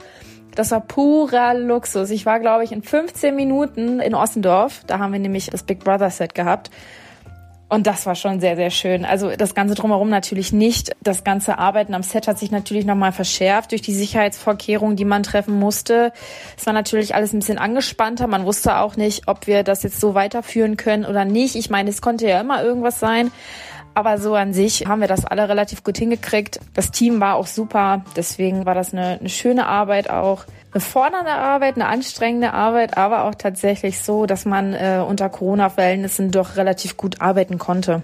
Das 0.55 0.71
war 0.71 0.81
purer 0.81 1.53
Luxus. 1.53 2.09
Ich 2.09 2.25
war, 2.25 2.39
glaube 2.39 2.63
ich, 2.63 2.71
in 2.71 2.81
15 2.81 3.35
Minuten 3.35 3.99
in 3.99 4.15
Ossendorf. 4.15 4.81
Da 4.87 4.99
haben 4.99 5.13
wir 5.13 5.19
nämlich 5.19 5.49
das 5.49 5.63
Big 5.63 5.79
Brother 5.79 6.09
Set 6.09 6.33
gehabt. 6.33 6.71
Und 7.69 7.85
das 7.85 8.05
war 8.05 8.15
schon 8.15 8.39
sehr, 8.39 8.55
sehr 8.55 8.69
schön. 8.69 9.03
Also 9.03 9.35
das 9.35 9.53
Ganze 9.53 9.75
drumherum 9.75 10.09
natürlich 10.09 10.53
nicht. 10.53 10.95
Das 11.01 11.25
ganze 11.25 11.57
Arbeiten 11.57 11.93
am 11.93 12.03
Set 12.03 12.27
hat 12.27 12.39
sich 12.39 12.49
natürlich 12.49 12.85
nochmal 12.85 13.11
verschärft 13.11 13.71
durch 13.71 13.81
die 13.81 13.93
Sicherheitsvorkehrungen, 13.93 14.95
die 14.95 15.03
man 15.03 15.23
treffen 15.23 15.59
musste. 15.59 16.13
Es 16.57 16.65
war 16.65 16.73
natürlich 16.73 17.13
alles 17.13 17.33
ein 17.33 17.39
bisschen 17.39 17.57
angespannter. 17.57 18.27
Man 18.27 18.45
wusste 18.45 18.77
auch 18.77 18.95
nicht, 18.95 19.27
ob 19.27 19.47
wir 19.47 19.63
das 19.63 19.83
jetzt 19.83 19.99
so 19.99 20.13
weiterführen 20.13 20.77
können 20.77 21.05
oder 21.05 21.25
nicht. 21.25 21.55
Ich 21.55 21.69
meine, 21.69 21.89
es 21.89 22.01
konnte 22.01 22.27
ja 22.27 22.39
immer 22.39 22.63
irgendwas 22.63 23.01
sein. 23.01 23.31
Aber 23.97 24.19
so 24.19 24.35
an 24.35 24.53
sich 24.53 24.85
haben 24.85 25.01
wir 25.01 25.07
das 25.07 25.25
alle 25.25 25.49
relativ 25.49 25.83
gut 25.83 25.97
hingekriegt. 25.97 26.59
Das 26.75 26.91
Team 26.91 27.19
war 27.19 27.33
auch 27.33 27.47
super. 27.47 28.05
Deswegen 28.15 28.67
war 28.67 28.75
das 28.75 28.93
eine, 28.93 29.17
eine 29.19 29.27
schöne 29.27 29.65
Arbeit 29.65 30.11
auch. 30.11 30.45
Eine 30.71 30.81
fordernde 30.81 31.31
Arbeit, 31.31 31.77
eine 31.77 31.87
anstrengende 31.87 32.53
Arbeit, 32.53 32.95
aber 32.95 33.23
auch 33.23 33.33
tatsächlich 33.33 33.99
so, 34.03 34.27
dass 34.27 34.45
man 34.45 34.75
äh, 34.75 35.03
unter 35.03 35.29
Corona-Verhältnissen 35.29 36.29
doch 36.29 36.57
relativ 36.57 36.95
gut 36.95 37.21
arbeiten 37.21 37.57
konnte. 37.57 38.03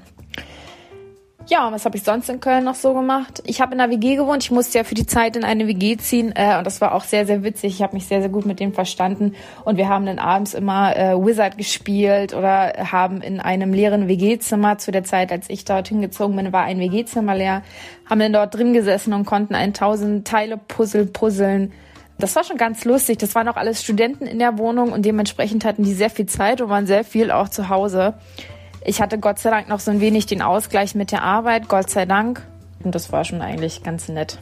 Ja, 1.50 1.68
und 1.68 1.74
was 1.74 1.84
habe 1.84 1.98
ich 1.98 2.04
sonst 2.04 2.30
in 2.30 2.40
Köln 2.40 2.64
noch 2.64 2.76
so 2.76 2.94
gemacht? 2.94 3.44
Ich 3.46 3.60
habe 3.60 3.76
in 3.76 3.82
einer 3.82 3.92
WG 3.92 4.16
gewohnt. 4.16 4.44
Ich 4.44 4.52
musste 4.52 4.78
ja 4.78 4.86
für 4.86 4.96
die 4.96 5.06
Zeit 5.06 5.36
in 5.36 5.44
eine 5.44 5.68
WG 5.68 5.98
ziehen 5.98 6.32
äh, 6.36 6.58
und 6.58 6.66
das 6.66 6.80
war 6.80 6.96
auch 6.96 7.04
sehr, 7.04 7.26
sehr 7.26 7.44
witzig. 7.44 7.74
Ich 7.74 7.82
habe 7.82 7.96
mich 7.96 8.08
sehr, 8.08 8.22
sehr 8.22 8.30
gut 8.30 8.46
mit 8.46 8.62
dem 8.62 8.74
verstanden 8.74 9.36
und 9.66 9.76
wir 9.76 9.90
haben 9.90 10.06
dann 10.06 10.20
abends 10.20 10.54
immer 10.54 10.96
äh, 10.96 11.14
Wizard 11.18 11.58
gespielt 11.58 12.34
oder 12.34 12.74
haben 12.92 13.22
in 13.22 13.42
einem 13.42 13.74
leeren 13.74 14.08
WG-Zimmer 14.08 14.78
zu 14.78 14.92
der 14.92 15.04
Zeit, 15.04 15.34
als 15.34 15.50
ich 15.50 15.66
dort 15.66 15.90
hingezogen 15.90 16.38
bin, 16.38 16.54
war 16.54 16.64
ein 16.64 16.80
WG-Zimmer 16.80 17.36
leer, 17.36 17.62
haben 18.10 18.20
dann 18.20 18.32
dort 18.32 18.56
drin 18.56 18.72
gesessen 18.72 19.12
und 19.12 19.26
konnten 19.26 19.54
ein 19.54 19.74
tausend 19.74 20.26
Teile 20.26 20.56
Puzzle 20.56 21.08
puzzeln. 21.08 21.74
Das 22.20 22.38
war 22.38 22.46
schon 22.46 22.58
ganz 22.58 22.86
lustig. 22.86 23.18
Das 23.18 23.36
waren 23.36 23.50
auch 23.50 23.58
alles 23.58 23.84
Studenten 23.84 24.28
in 24.28 24.40
der 24.40 24.58
Wohnung 24.58 24.94
und 24.94 25.04
dementsprechend 25.04 25.66
hatten 25.66 25.84
die 25.84 25.94
sehr 25.94 26.10
viel 26.10 26.26
Zeit 26.26 26.62
und 26.62 26.70
waren 26.70 26.88
sehr 26.88 27.04
viel 27.04 27.32
auch 27.32 27.50
zu 27.50 27.68
Hause. 27.68 28.14
Ich 28.86 29.02
hatte 29.02 29.18
Gott 29.18 29.40
sei 29.40 29.50
Dank 29.50 29.70
noch 29.70 29.80
so 29.80 29.92
ein 29.92 30.02
wenig 30.02 30.26
den 30.26 30.42
Ausgleich 30.42 30.96
mit 30.96 31.12
der 31.12 31.24
Arbeit, 31.24 31.70
Gott 31.70 31.90
sei 31.90 32.06
Dank. 32.06 32.42
Und 32.84 32.96
das 32.96 33.12
war 33.12 33.24
schon 33.24 33.42
eigentlich 33.42 33.84
ganz 33.84 34.10
nett. 34.10 34.38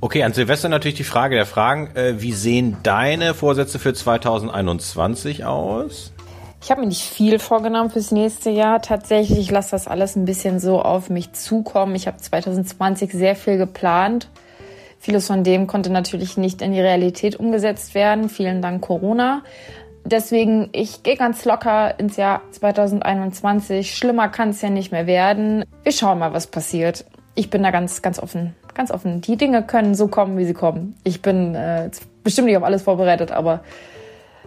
Okay, 0.00 0.22
an 0.22 0.32
Silvester 0.32 0.68
natürlich 0.68 0.96
die 0.96 1.04
Frage 1.04 1.36
der 1.36 1.46
Fragen. 1.46 1.94
Äh, 1.94 2.20
wie 2.20 2.32
sehen 2.32 2.78
deine 2.82 3.34
Vorsätze 3.34 3.78
für 3.78 3.92
2021 3.92 5.44
aus? 5.44 6.12
Ich 6.62 6.70
habe 6.70 6.80
mir 6.80 6.88
nicht 6.88 7.02
viel 7.02 7.38
vorgenommen 7.38 7.90
fürs 7.90 8.10
nächste 8.10 8.50
Jahr. 8.50 8.82
Tatsächlich, 8.82 9.38
ich 9.38 9.50
lasse 9.50 9.70
das 9.70 9.88
alles 9.88 10.16
ein 10.16 10.24
bisschen 10.24 10.58
so 10.58 10.82
auf 10.82 11.08
mich 11.08 11.32
zukommen. 11.32 11.94
Ich 11.94 12.06
habe 12.06 12.16
2020 12.16 13.12
sehr 13.12 13.36
viel 13.36 13.56
geplant. 13.56 14.28
Vieles 14.98 15.26
von 15.26 15.44
dem 15.44 15.66
konnte 15.66 15.90
natürlich 15.90 16.36
nicht 16.36 16.60
in 16.60 16.72
die 16.72 16.80
Realität 16.80 17.36
umgesetzt 17.36 17.94
werden. 17.94 18.28
Vielen 18.28 18.60
Dank 18.60 18.82
Corona. 18.82 19.42
Deswegen, 20.04 20.70
ich 20.72 21.02
gehe 21.02 21.16
ganz 21.16 21.44
locker 21.44 21.98
ins 21.98 22.16
Jahr 22.16 22.40
2021. 22.52 23.94
Schlimmer 23.94 24.28
kann 24.28 24.50
es 24.50 24.62
ja 24.62 24.70
nicht 24.70 24.92
mehr 24.92 25.06
werden. 25.06 25.64
Wir 25.82 25.92
schauen 25.92 26.18
mal, 26.18 26.32
was 26.32 26.46
passiert. 26.46 27.04
Ich 27.34 27.50
bin 27.50 27.62
da 27.62 27.70
ganz, 27.70 28.02
ganz 28.02 28.18
offen. 28.18 28.54
Ganz 28.74 28.90
offen. 28.90 29.20
Die 29.20 29.36
Dinge 29.36 29.62
können 29.62 29.94
so 29.94 30.08
kommen, 30.08 30.38
wie 30.38 30.44
sie 30.44 30.54
kommen. 30.54 30.96
Ich 31.04 31.22
bin 31.22 31.54
äh, 31.54 31.90
bestimmt 32.24 32.46
nicht 32.46 32.56
auf 32.56 32.64
alles 32.64 32.82
vorbereitet, 32.82 33.30
aber 33.30 33.60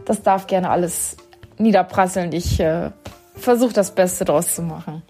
das 0.05 0.23
darf 0.23 0.47
gerne 0.47 0.69
alles 0.69 1.17
niederprasseln. 1.57 2.31
Ich 2.31 2.59
äh, 2.59 2.89
versuche 3.35 3.73
das 3.73 3.93
Beste 3.93 4.25
draus 4.25 4.55
zu 4.55 4.63
machen. 4.63 5.03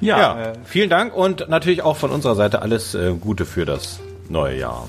Ja, 0.00 0.18
ja 0.18 0.42
äh, 0.42 0.52
vielen 0.64 0.90
Dank 0.90 1.14
und 1.14 1.48
natürlich 1.48 1.82
auch 1.82 1.96
von 1.96 2.10
unserer 2.10 2.34
Seite 2.34 2.62
alles 2.62 2.94
äh, 2.94 3.14
Gute 3.14 3.46
für 3.46 3.64
das 3.64 4.00
neue 4.28 4.58
Jahr. 4.58 4.88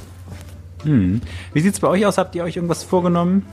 Hm. 0.84 1.21
Wie 1.53 1.60
sieht's 1.62 1.79
bei 1.79 1.88
euch 1.88 2.06
aus? 2.06 2.17
Habt 2.17 2.34
ihr 2.36 2.43
euch 2.43 2.56
irgendwas 2.56 2.84
vorgenommen 2.84 3.45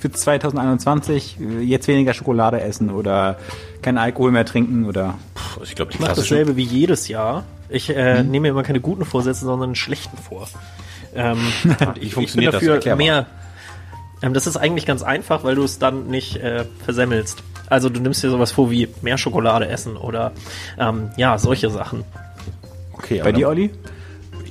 für 0.00 0.10
2021? 0.10 1.36
Jetzt 1.60 1.86
weniger 1.86 2.14
Schokolade 2.14 2.60
essen 2.60 2.90
oder 2.90 3.38
keinen 3.82 3.98
Alkohol 3.98 4.32
mehr 4.32 4.46
trinken 4.46 4.86
oder? 4.86 5.18
Puh, 5.34 5.62
ich 5.62 5.74
glaube, 5.74 5.92
ich 5.92 6.00
mache 6.00 6.14
dasselbe 6.14 6.56
wie 6.56 6.64
jedes 6.64 7.08
Jahr. 7.08 7.44
Ich 7.68 7.90
äh, 7.90 8.18
hm. 8.18 8.30
nehme 8.30 8.44
mir 8.44 8.48
immer 8.48 8.62
keine 8.62 8.80
guten 8.80 9.04
Vorsätze, 9.04 9.44
sondern 9.44 9.70
einen 9.70 9.76
schlechten 9.76 10.16
vor. 10.16 10.48
Ähm, 11.14 11.38
ich, 12.00 12.16
ich 12.16 12.34
bin 12.34 12.50
dafür 12.50 12.78
das? 12.78 12.96
mehr. 12.96 13.26
Ähm, 14.22 14.34
das 14.34 14.46
ist 14.46 14.56
eigentlich 14.56 14.86
ganz 14.86 15.02
einfach, 15.02 15.44
weil 15.44 15.54
du 15.54 15.64
es 15.64 15.78
dann 15.78 16.08
nicht 16.08 16.36
äh, 16.36 16.64
versemmelst. 16.84 17.42
Also 17.68 17.88
du 17.88 18.00
nimmst 18.00 18.22
dir 18.22 18.30
sowas 18.30 18.52
vor 18.52 18.70
wie 18.70 18.88
mehr 19.02 19.18
Schokolade 19.18 19.68
essen 19.68 19.96
oder 19.96 20.32
ähm, 20.78 21.10
ja, 21.16 21.38
solche 21.38 21.70
Sachen. 21.70 22.04
Okay, 22.92 23.20
bei 23.22 23.32
dir, 23.32 23.48
Olli? 23.48 23.70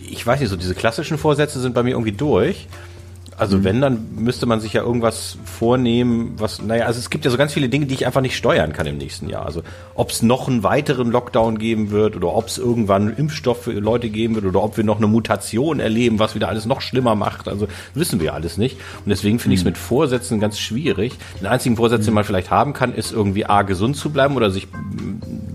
Ich 0.09 0.25
weiß 0.25 0.39
nicht, 0.39 0.49
so 0.49 0.55
diese 0.55 0.73
klassischen 0.73 1.17
Vorsätze 1.17 1.59
sind 1.59 1.75
bei 1.75 1.83
mir 1.83 1.91
irgendwie 1.91 2.13
durch. 2.13 2.67
Also 3.39 3.57
mhm. 3.57 3.63
wenn, 3.63 3.81
dann 3.81 4.07
müsste 4.17 4.45
man 4.45 4.59
sich 4.59 4.73
ja 4.73 4.83
irgendwas 4.83 5.37
vornehmen, 5.45 6.33
was, 6.37 6.61
naja, 6.61 6.85
also 6.85 6.99
es 6.99 7.09
gibt 7.09 7.23
ja 7.23 7.31
so 7.31 7.37
ganz 7.37 7.53
viele 7.53 7.69
Dinge, 7.69 7.85
die 7.85 7.93
ich 7.93 8.05
einfach 8.05 8.19
nicht 8.19 8.35
steuern 8.35 8.73
kann 8.73 8.85
im 8.85 8.97
nächsten 8.97 9.29
Jahr. 9.29 9.45
Also 9.45 9.63
ob 9.95 10.11
es 10.11 10.21
noch 10.21 10.49
einen 10.49 10.63
weiteren 10.63 11.09
Lockdown 11.09 11.57
geben 11.57 11.89
wird 11.89 12.17
oder 12.17 12.35
ob 12.35 12.47
es 12.47 12.57
irgendwann 12.57 13.07
einen 13.07 13.17
Impfstoff 13.17 13.63
für 13.63 13.71
Leute 13.71 14.09
geben 14.09 14.35
wird 14.35 14.45
oder 14.45 14.61
ob 14.61 14.75
wir 14.75 14.83
noch 14.83 14.97
eine 14.97 15.07
Mutation 15.07 15.79
erleben, 15.79 16.19
was 16.19 16.35
wieder 16.35 16.49
alles 16.49 16.65
noch 16.65 16.81
schlimmer 16.81 17.15
macht. 17.15 17.47
Also 17.47 17.67
wissen 17.93 18.19
wir 18.19 18.33
alles 18.33 18.57
nicht. 18.57 18.77
Und 19.05 19.09
deswegen 19.09 19.39
finde 19.39 19.53
ich 19.53 19.61
es 19.61 19.63
mhm. 19.63 19.69
mit 19.69 19.77
Vorsätzen 19.77 20.41
ganz 20.41 20.59
schwierig. 20.59 21.17
Den 21.39 21.47
einzigen 21.47 21.77
Vorsatz, 21.77 22.03
den 22.03 22.13
man 22.13 22.25
vielleicht 22.25 22.51
haben 22.51 22.73
kann, 22.73 22.93
ist 22.93 23.13
irgendwie 23.13 23.45
A, 23.45 23.61
gesund 23.61 23.95
zu 23.95 24.09
bleiben 24.09 24.35
oder 24.35 24.51
sich 24.51 24.67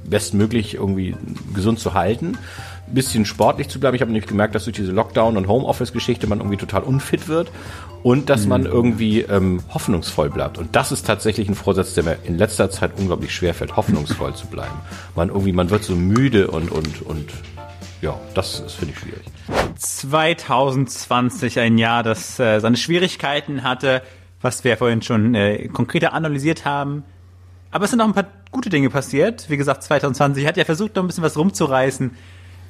bestmöglich 0.09 0.75
irgendwie 0.75 1.15
gesund 1.55 1.81
zu 1.81 1.93
halten 1.93 2.39
bisschen 2.95 3.25
sportlich 3.25 3.69
zu 3.69 3.81
bleiben. 3.81 3.95
Ich 3.95 4.01
habe 4.01 4.13
nämlich 4.13 4.29
gemerkt, 4.29 4.55
dass 4.55 4.65
durch 4.65 4.77
diese 4.77 4.93
Lockdown- 4.93 5.37
und 5.37 5.49
Homeoffice-Geschichte 5.49 6.27
man 6.27 6.39
irgendwie 6.39 6.57
total 6.57 6.83
unfit 6.83 7.29
wird 7.29 7.51
und 8.03 8.31
dass 8.31 8.45
mhm. 8.45 8.49
man 8.49 8.67
irgendwie 8.67 9.21
ähm, 9.23 9.61
hoffnungsvoll 9.73 10.31
bleibt. 10.31 10.59
Und 10.59 10.77
das 10.77 10.93
ist 10.93 11.07
tatsächlich 11.07 11.49
ein 11.49 11.55
Vorsatz, 11.55 11.95
der 11.95 12.05
mir 12.05 12.19
in 12.25 12.39
letzter 12.39 12.71
Zeit 12.71 12.93
unglaublich 12.97 13.35
schwer 13.35 13.55
fällt, 13.55 13.77
hoffnungsvoll 13.77 14.35
zu 14.37 14.47
bleiben. 14.47 14.75
Man 15.17 15.29
irgendwie, 15.29 15.53
man 15.53 15.71
wird 15.71 15.85
so 15.85 15.97
müde 15.97 16.49
und 16.49 16.71
und 16.71 17.03
und 17.03 17.31
ja, 18.01 18.19
das 18.35 18.61
ist 18.61 18.75
finde 18.75 18.95
ich 18.95 19.01
schwierig. 19.01 19.25
2020 19.77 21.59
ein 21.59 21.79
Jahr, 21.79 22.03
das 22.03 22.39
äh, 22.39 22.61
seine 22.61 22.77
Schwierigkeiten 22.77 23.63
hatte, 23.63 24.03
was 24.43 24.63
wir 24.63 24.77
vorhin 24.77 25.03
schon 25.03 25.35
äh, 25.35 25.69
konkreter 25.69 26.13
analysiert 26.13 26.65
haben. 26.65 27.05
Aber 27.71 27.87
es 27.87 27.91
sind 27.91 28.01
auch 28.01 28.07
ein 28.07 28.13
paar 28.13 28.29
gute 28.51 28.69
Dinge 28.69 28.91
passiert. 28.91 29.51
Wie 29.51 29.57
gesagt, 29.57 29.83
2020 29.83 30.47
hat 30.47 30.57
ja 30.57 30.65
versucht, 30.65 30.95
noch 30.95 31.03
ein 31.03 31.07
bisschen 31.07 31.25
was 31.25 31.37
rumzureißen. 31.37 32.13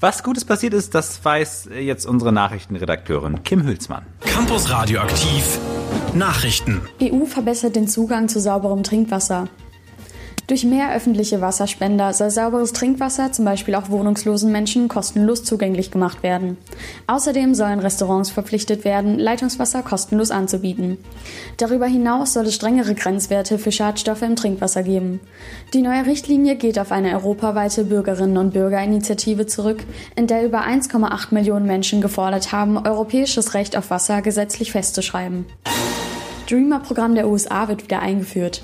Was 0.04 0.22
Gutes 0.22 0.44
passiert 0.44 0.74
ist, 0.74 0.94
das 0.94 1.24
weiß 1.24 1.70
jetzt 1.80 2.04
unsere 2.04 2.30
Nachrichtenredakteurin 2.30 3.42
Kim 3.42 3.64
Hülsmann. 3.64 4.04
Campus 4.20 4.68
Radioaktiv 4.68 5.58
Nachrichten. 6.12 6.82
EU 7.00 7.24
verbessert 7.24 7.74
den 7.74 7.88
Zugang 7.88 8.28
zu 8.28 8.38
sauberem 8.38 8.82
Trinkwasser. 8.82 9.48
Durch 10.46 10.64
mehr 10.64 10.94
öffentliche 10.94 11.40
Wasserspender 11.40 12.12
soll 12.12 12.30
sauberes 12.30 12.74
Trinkwasser 12.74 13.32
zum 13.32 13.46
Beispiel 13.46 13.74
auch 13.76 13.88
wohnungslosen 13.88 14.52
Menschen 14.52 14.88
kostenlos 14.88 15.42
zugänglich 15.42 15.90
gemacht 15.90 16.22
werden. 16.22 16.58
Außerdem 17.06 17.54
sollen 17.54 17.78
Restaurants 17.78 18.30
verpflichtet 18.30 18.84
werden, 18.84 19.18
Leitungswasser 19.18 19.82
kostenlos 19.82 20.30
anzubieten. 20.30 20.98
Darüber 21.56 21.86
hinaus 21.86 22.34
soll 22.34 22.46
es 22.46 22.54
strengere 22.54 22.94
Grenzwerte 22.94 23.58
für 23.58 23.72
Schadstoffe 23.72 24.20
im 24.20 24.36
Trinkwasser 24.36 24.82
geben. 24.82 25.20
Die 25.72 25.80
neue 25.80 26.04
Richtlinie 26.04 26.56
geht 26.56 26.78
auf 26.78 26.92
eine 26.92 27.14
europaweite 27.14 27.84
Bürgerinnen 27.84 28.36
und 28.36 28.52
Bürgerinitiative 28.52 29.46
zurück, 29.46 29.82
in 30.14 30.26
der 30.26 30.44
über 30.44 30.66
1,8 30.66 31.32
Millionen 31.32 31.66
Menschen 31.66 32.02
gefordert 32.02 32.52
haben, 32.52 32.76
europäisches 32.76 33.54
Recht 33.54 33.76
auf 33.78 33.88
Wasser 33.88 34.20
gesetzlich 34.20 34.72
festzuschreiben. 34.72 35.46
Dreamer-Programm 36.48 37.14
der 37.14 37.28
USA 37.28 37.68
wird 37.68 37.84
wieder 37.84 38.00
eingeführt. 38.00 38.62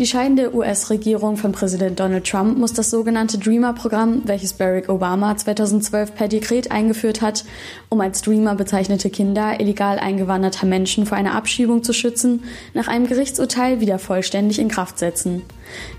Die 0.00 0.06
scheidende 0.06 0.52
US-Regierung 0.52 1.36
von 1.36 1.52
Präsident 1.52 2.00
Donald 2.00 2.26
Trump 2.26 2.58
muss 2.58 2.72
das 2.72 2.90
sogenannte 2.90 3.38
Dreamer-Programm, 3.38 4.22
welches 4.24 4.52
Barack 4.52 4.88
Obama 4.88 5.36
2012 5.36 6.16
per 6.16 6.26
Dekret 6.26 6.72
eingeführt 6.72 7.22
hat, 7.22 7.44
um 7.90 8.00
als 8.00 8.20
Dreamer 8.22 8.56
bezeichnete 8.56 9.08
Kinder 9.08 9.60
illegal 9.60 10.00
eingewanderter 10.00 10.66
Menschen 10.66 11.06
vor 11.06 11.16
einer 11.16 11.36
Abschiebung 11.36 11.84
zu 11.84 11.92
schützen, 11.92 12.42
nach 12.72 12.88
einem 12.88 13.06
Gerichtsurteil 13.06 13.78
wieder 13.78 14.00
vollständig 14.00 14.58
in 14.58 14.66
Kraft 14.66 14.98
setzen. 14.98 15.42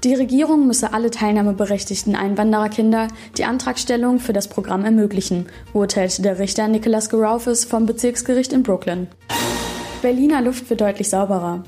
Die 0.03 0.13
Regierung 0.13 0.67
müsse 0.67 0.91
alle 0.91 1.09
teilnahmeberechtigten 1.09 2.17
Einwandererkinder 2.17 3.07
die 3.37 3.45
Antragstellung 3.45 4.19
für 4.19 4.33
das 4.33 4.49
Programm 4.49 4.83
ermöglichen, 4.83 5.45
urteilte 5.71 6.21
der 6.21 6.37
Richter 6.37 6.67
Nicholas 6.67 7.09
Garaufis 7.09 7.63
vom 7.63 7.85
Bezirksgericht 7.85 8.51
in 8.51 8.61
Brooklyn. 8.61 9.07
Berliner 10.01 10.41
Luft 10.41 10.69
wird 10.69 10.81
deutlich 10.81 11.09
sauberer. 11.09 11.63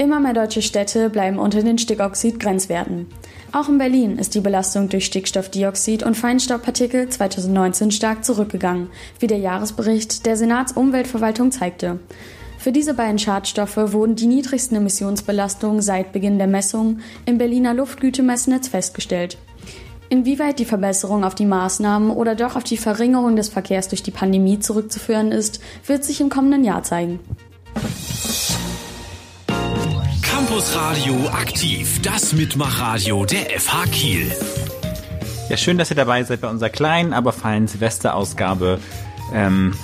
Immer 0.00 0.20
mehr 0.20 0.32
deutsche 0.32 0.62
Städte 0.62 1.10
bleiben 1.10 1.40
unter 1.40 1.60
den 1.60 1.76
Stickoxid-Grenzwerten. 1.76 3.06
Auch 3.50 3.68
in 3.68 3.78
Berlin 3.78 4.16
ist 4.16 4.36
die 4.36 4.40
Belastung 4.40 4.88
durch 4.88 5.06
Stickstoffdioxid 5.06 6.04
und 6.04 6.16
Feinstaubpartikel 6.16 7.08
2019 7.08 7.90
stark 7.90 8.24
zurückgegangen, 8.24 8.90
wie 9.18 9.26
der 9.26 9.38
Jahresbericht 9.38 10.24
der 10.24 10.36
Senatsumweltverwaltung 10.36 11.50
zeigte. 11.50 11.98
Für 12.58 12.70
diese 12.70 12.94
beiden 12.94 13.18
Schadstoffe 13.18 13.92
wurden 13.92 14.14
die 14.14 14.26
niedrigsten 14.26 14.76
Emissionsbelastungen 14.76 15.82
seit 15.82 16.12
Beginn 16.12 16.38
der 16.38 16.46
Messung 16.46 17.00
im 17.26 17.38
Berliner 17.38 17.74
Luftgütemessnetz 17.74 18.68
festgestellt. 18.68 19.36
Inwieweit 20.10 20.60
die 20.60 20.64
Verbesserung 20.64 21.24
auf 21.24 21.34
die 21.34 21.44
Maßnahmen 21.44 22.10
oder 22.10 22.36
doch 22.36 22.54
auf 22.54 22.64
die 22.64 22.76
Verringerung 22.76 23.34
des 23.34 23.48
Verkehrs 23.48 23.88
durch 23.88 24.04
die 24.04 24.12
Pandemie 24.12 24.60
zurückzuführen 24.60 25.32
ist, 25.32 25.60
wird 25.86 26.04
sich 26.04 26.20
im 26.20 26.30
kommenden 26.30 26.62
Jahr 26.62 26.84
zeigen. 26.84 27.18
Campus 30.38 30.72
Radio 30.76 31.28
aktiv, 31.32 32.00
das 32.02 32.32
Mitmachradio 32.32 33.24
der 33.24 33.58
FH 33.58 33.86
Kiel. 33.86 34.30
Ja, 35.48 35.56
schön, 35.56 35.78
dass 35.78 35.90
ihr 35.90 35.96
dabei 35.96 36.22
seid 36.22 36.42
bei 36.42 36.48
unserer 36.48 36.68
kleinen, 36.70 37.12
aber 37.12 37.32
feinen 37.32 37.66
Silvesterausgabe. 37.66 38.78
Ähm, 39.34 39.74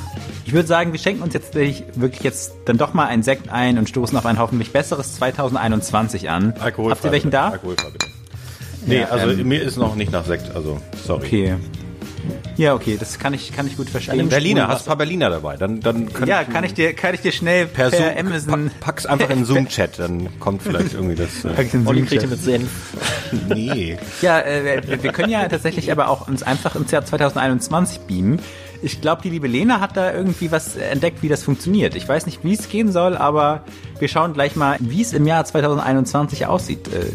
ich 0.45 0.53
würde 0.53 0.69
sagen, 0.69 0.93
wir 0.93 1.01
schenken 1.01 1.25
uns 1.25 1.35
jetzt 1.35 1.57
wirklich 1.57 2.23
jetzt 2.23 2.53
dann 2.67 2.79
doch 2.79 2.95
mal 2.95 3.07
einen 3.07 3.25
Sekt 3.25 3.49
ein 3.49 3.79
und 3.79 3.89
stoßen 3.89 4.17
auf 4.17 4.27
ein 4.27 4.39
hoffentlich 4.39 4.71
besseres 4.71 5.15
2021 5.17 6.31
an. 6.31 6.55
Alkohol 6.61 6.93
Habt 6.93 7.05
ihr 7.05 7.11
welchen 7.11 7.33
da? 7.33 7.49
Alkoholfrei 7.49 7.91
bitte. 7.91 8.07
Nee, 8.87 9.01
ja, 9.01 9.09
also 9.09 9.31
ähm, 9.31 9.49
mir 9.49 9.61
ist 9.61 9.77
noch 9.77 9.97
nicht 9.97 10.13
nach 10.13 10.25
Sekt, 10.25 10.55
also 10.55 10.81
sorry. 11.05 11.27
Okay. 11.27 11.55
Ja, 12.57 12.75
okay, 12.75 12.97
das 12.99 13.19
kann 13.19 13.35
ich, 13.35 13.53
kann 13.53 13.67
ich 13.67 13.77
gut 13.77 13.91
verstehen. 13.91 14.29
Berliner, 14.29 14.69
hast 14.69 14.87
du 14.87 14.87
ein 14.87 14.91
paar 14.91 14.97
Berliner 14.99 15.31
dabei? 15.31 15.57
Dann, 15.57 15.81
dann 15.81 16.09
ja, 16.27 16.45
kann 16.45 16.65
ich 16.65 16.75
dir, 16.75 16.93
kann 16.93 17.15
ich 17.15 17.21
dir 17.21 17.33
schnell 17.33 17.67
per, 17.67 17.91
per 17.91 17.99
Zoom, 17.99 18.27
Amazon. 18.27 18.71
pack's 18.81 19.07
einfach 19.07 19.31
in 19.31 19.45
Zoom-Chat, 19.45 19.99
dann 19.99 20.29
kommt 20.39 20.63
vielleicht 20.63 20.95
irgendwie 20.95 21.17
das. 21.17 21.45
Äh, 21.45 21.67
Olli 21.85 22.03
kriegt 22.03 22.29
mit 22.29 22.41
Senf. 22.41 22.71
nee. 23.49 23.99
Ja, 24.23 24.41
äh, 24.41 24.83
wir 25.03 25.13
können 25.13 25.31
ja 25.31 25.49
tatsächlich 25.49 25.91
aber 25.91 26.09
auch 26.09 26.29
uns 26.29 26.43
einfach 26.43 26.77
ins 26.77 26.91
Jahr 26.91 27.05
2021 27.05 28.01
beamen. 28.01 28.41
Ich 28.83 29.01
glaube, 29.01 29.23
die 29.23 29.31
liebe 29.31 29.47
Lena 29.47 29.81
hat 29.81 29.97
da 29.97 30.13
irgendwie 30.13 30.53
was 30.53 30.77
entdeckt, 30.77 31.23
wie 31.23 31.29
das 31.29 31.43
funktioniert. 31.43 31.95
Ich 31.95 32.07
weiß 32.07 32.27
nicht, 32.27 32.45
wie 32.45 32.53
es 32.53 32.69
gehen 32.69 32.93
soll, 32.93 33.17
aber 33.17 33.65
wir 33.99 34.09
schauen 34.09 34.35
gleich 34.35 34.57
mal, 34.57 34.77
wie 34.81 35.01
es 35.01 35.13
im 35.13 35.27
Jahr 35.27 35.45
2021 35.45 36.47
aussieht. 36.47 36.89
Äh, 36.89 37.13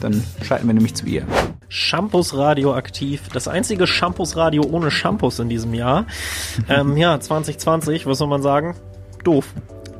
dann 0.00 0.22
schalten 0.42 0.66
wir 0.66 0.74
nämlich 0.74 0.94
zu 0.94 1.06
ihr. 1.06 1.26
Shampoos 1.68 2.36
radioaktiv. 2.36 3.28
Das 3.32 3.48
einzige 3.48 3.86
Shampoos 3.86 4.36
Radio 4.36 4.62
ohne 4.62 4.90
Shampoos 4.90 5.38
in 5.38 5.48
diesem 5.48 5.74
Jahr. 5.74 6.06
ähm, 6.68 6.96
ja, 6.96 7.18
2020, 7.18 8.06
was 8.06 8.18
soll 8.18 8.28
man 8.28 8.42
sagen? 8.42 8.76
Doof. 9.24 9.52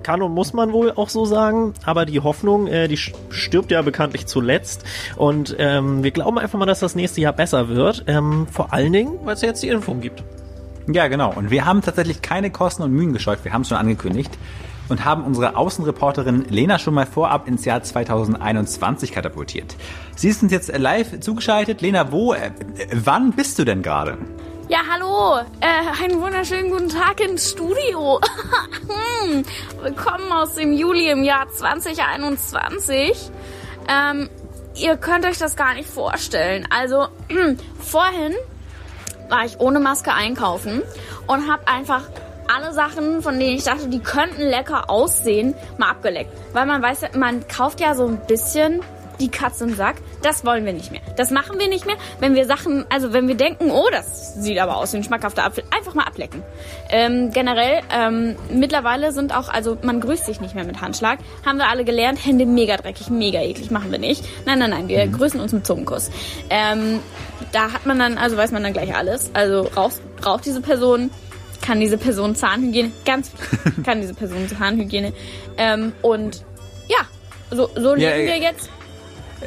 Kann 0.02 0.20
und 0.20 0.32
muss 0.32 0.52
man 0.52 0.72
wohl 0.72 0.92
auch 0.92 1.08
so 1.08 1.24
sagen, 1.24 1.72
aber 1.84 2.04
die 2.04 2.20
Hoffnung, 2.20 2.66
äh, 2.66 2.88
die 2.88 2.98
stirbt 2.98 3.70
ja 3.70 3.80
bekanntlich 3.80 4.26
zuletzt 4.26 4.84
und 5.16 5.56
ähm, 5.58 6.04
wir 6.04 6.10
glauben 6.10 6.38
einfach 6.38 6.58
mal, 6.58 6.66
dass 6.66 6.80
das 6.80 6.94
nächste 6.94 7.22
Jahr 7.22 7.32
besser 7.32 7.70
wird, 7.70 8.04
ähm, 8.06 8.46
vor 8.52 8.74
allen 8.74 8.92
Dingen, 8.92 9.18
weil 9.24 9.32
es 9.34 9.40
ja 9.40 9.48
jetzt 9.48 9.62
die 9.62 9.68
Impfung 9.68 10.02
gibt. 10.02 10.22
Ja, 10.92 11.08
genau. 11.08 11.32
Und 11.32 11.50
wir 11.50 11.64
haben 11.64 11.80
tatsächlich 11.80 12.20
keine 12.20 12.50
Kosten 12.50 12.82
und 12.82 12.92
Mühen 12.92 13.14
gescheut. 13.14 13.38
Wir 13.44 13.54
haben 13.54 13.62
es 13.62 13.68
schon 13.68 13.78
angekündigt 13.78 14.38
und 14.88 15.04
haben 15.04 15.24
unsere 15.24 15.56
Außenreporterin 15.56 16.46
Lena 16.48 16.78
schon 16.78 16.94
mal 16.94 17.06
vorab 17.06 17.48
ins 17.48 17.64
Jahr 17.64 17.82
2021 17.82 19.12
katapultiert. 19.12 19.76
Sie 20.16 20.28
ist 20.28 20.42
uns 20.42 20.52
jetzt 20.52 20.76
live 20.76 21.20
zugeschaltet. 21.20 21.80
Lena, 21.80 22.12
wo, 22.12 22.34
äh, 22.34 22.50
wann 22.92 23.32
bist 23.32 23.58
du 23.58 23.64
denn 23.64 23.82
gerade? 23.82 24.18
Ja, 24.68 24.78
hallo. 24.90 25.44
Äh, 25.60 26.02
einen 26.02 26.20
wunderschönen 26.22 26.70
guten 26.70 26.88
Tag 26.88 27.20
ins 27.20 27.50
Studio. 27.50 28.20
hm. 29.28 29.44
Willkommen 29.82 30.32
aus 30.32 30.54
dem 30.54 30.72
Juli 30.72 31.10
im 31.10 31.22
Jahr 31.22 31.48
2021. 31.50 33.30
Ähm, 33.88 34.30
ihr 34.74 34.96
könnt 34.96 35.26
euch 35.26 35.38
das 35.38 35.56
gar 35.56 35.74
nicht 35.74 35.88
vorstellen. 35.88 36.66
Also, 36.70 37.08
vorhin 37.78 38.34
war 39.28 39.44
ich 39.44 39.60
ohne 39.60 39.80
Maske 39.80 40.14
einkaufen 40.14 40.82
und 41.26 41.50
habe 41.50 41.68
einfach 41.68 42.02
alle 42.48 42.72
Sachen, 42.72 43.22
von 43.22 43.38
denen 43.38 43.56
ich 43.56 43.64
dachte, 43.64 43.88
die 43.88 44.00
könnten 44.00 44.42
lecker 44.42 44.90
aussehen, 44.90 45.54
mal 45.78 45.90
abgeleckt. 45.90 46.30
Weil 46.52 46.66
man 46.66 46.82
weiß 46.82 47.02
man 47.16 47.46
kauft 47.48 47.80
ja 47.80 47.94
so 47.94 48.06
ein 48.06 48.18
bisschen 48.26 48.82
die 49.20 49.28
Katze 49.28 49.64
im 49.64 49.74
Sack. 49.74 49.96
Das 50.22 50.44
wollen 50.44 50.64
wir 50.64 50.72
nicht 50.72 50.90
mehr. 50.90 51.00
Das 51.16 51.30
machen 51.30 51.58
wir 51.58 51.68
nicht 51.68 51.86
mehr. 51.86 51.96
Wenn 52.20 52.34
wir 52.34 52.46
Sachen, 52.46 52.84
also 52.90 53.12
wenn 53.12 53.28
wir 53.28 53.36
denken, 53.36 53.70
oh, 53.70 53.88
das 53.90 54.34
sieht 54.34 54.58
aber 54.58 54.76
aus 54.76 54.92
wie 54.92 54.98
ein 54.98 55.04
schmackhafter 55.04 55.44
Apfel, 55.44 55.64
einfach 55.74 55.94
mal 55.94 56.04
ablecken. 56.04 56.42
Ähm, 56.90 57.30
generell, 57.32 57.80
ähm, 57.94 58.36
mittlerweile 58.50 59.12
sind 59.12 59.36
auch, 59.36 59.48
also 59.48 59.76
man 59.82 60.00
grüßt 60.00 60.26
sich 60.26 60.40
nicht 60.40 60.54
mehr 60.54 60.64
mit 60.64 60.80
Handschlag. 60.80 61.18
Haben 61.44 61.58
wir 61.58 61.68
alle 61.68 61.84
gelernt, 61.84 62.24
Hände 62.24 62.46
mega 62.46 62.76
dreckig, 62.76 63.10
mega 63.10 63.40
eklig, 63.40 63.70
machen 63.70 63.90
wir 63.90 63.98
nicht. 63.98 64.24
Nein, 64.46 64.58
nein, 64.58 64.70
nein, 64.70 64.88
wir 64.88 65.06
mhm. 65.06 65.12
grüßen 65.12 65.40
uns 65.40 65.52
mit 65.52 65.66
Zungenkuss. 65.66 66.10
Ähm, 66.50 67.00
da 67.52 67.72
hat 67.72 67.86
man 67.86 67.98
dann, 67.98 68.18
also 68.18 68.36
weiß 68.36 68.52
man 68.52 68.62
dann 68.62 68.72
gleich 68.72 68.94
alles. 68.94 69.30
Also 69.34 69.62
raucht, 69.76 70.00
raucht 70.24 70.44
diese 70.44 70.60
Person, 70.60 71.10
kann 71.64 71.80
diese 71.80 71.96
Person 71.96 72.36
Zahnhygiene, 72.36 72.92
ganz 73.04 73.32
kann 73.84 74.00
diese 74.00 74.14
Person 74.14 74.48
Zahnhygiene. 74.48 75.12
Ähm, 75.56 75.92
und 76.02 76.44
ja, 76.88 77.06
so, 77.50 77.70
so 77.74 77.96
ja, 77.96 78.10
leben 78.10 78.28
wir 78.28 78.38
jetzt. 78.38 78.68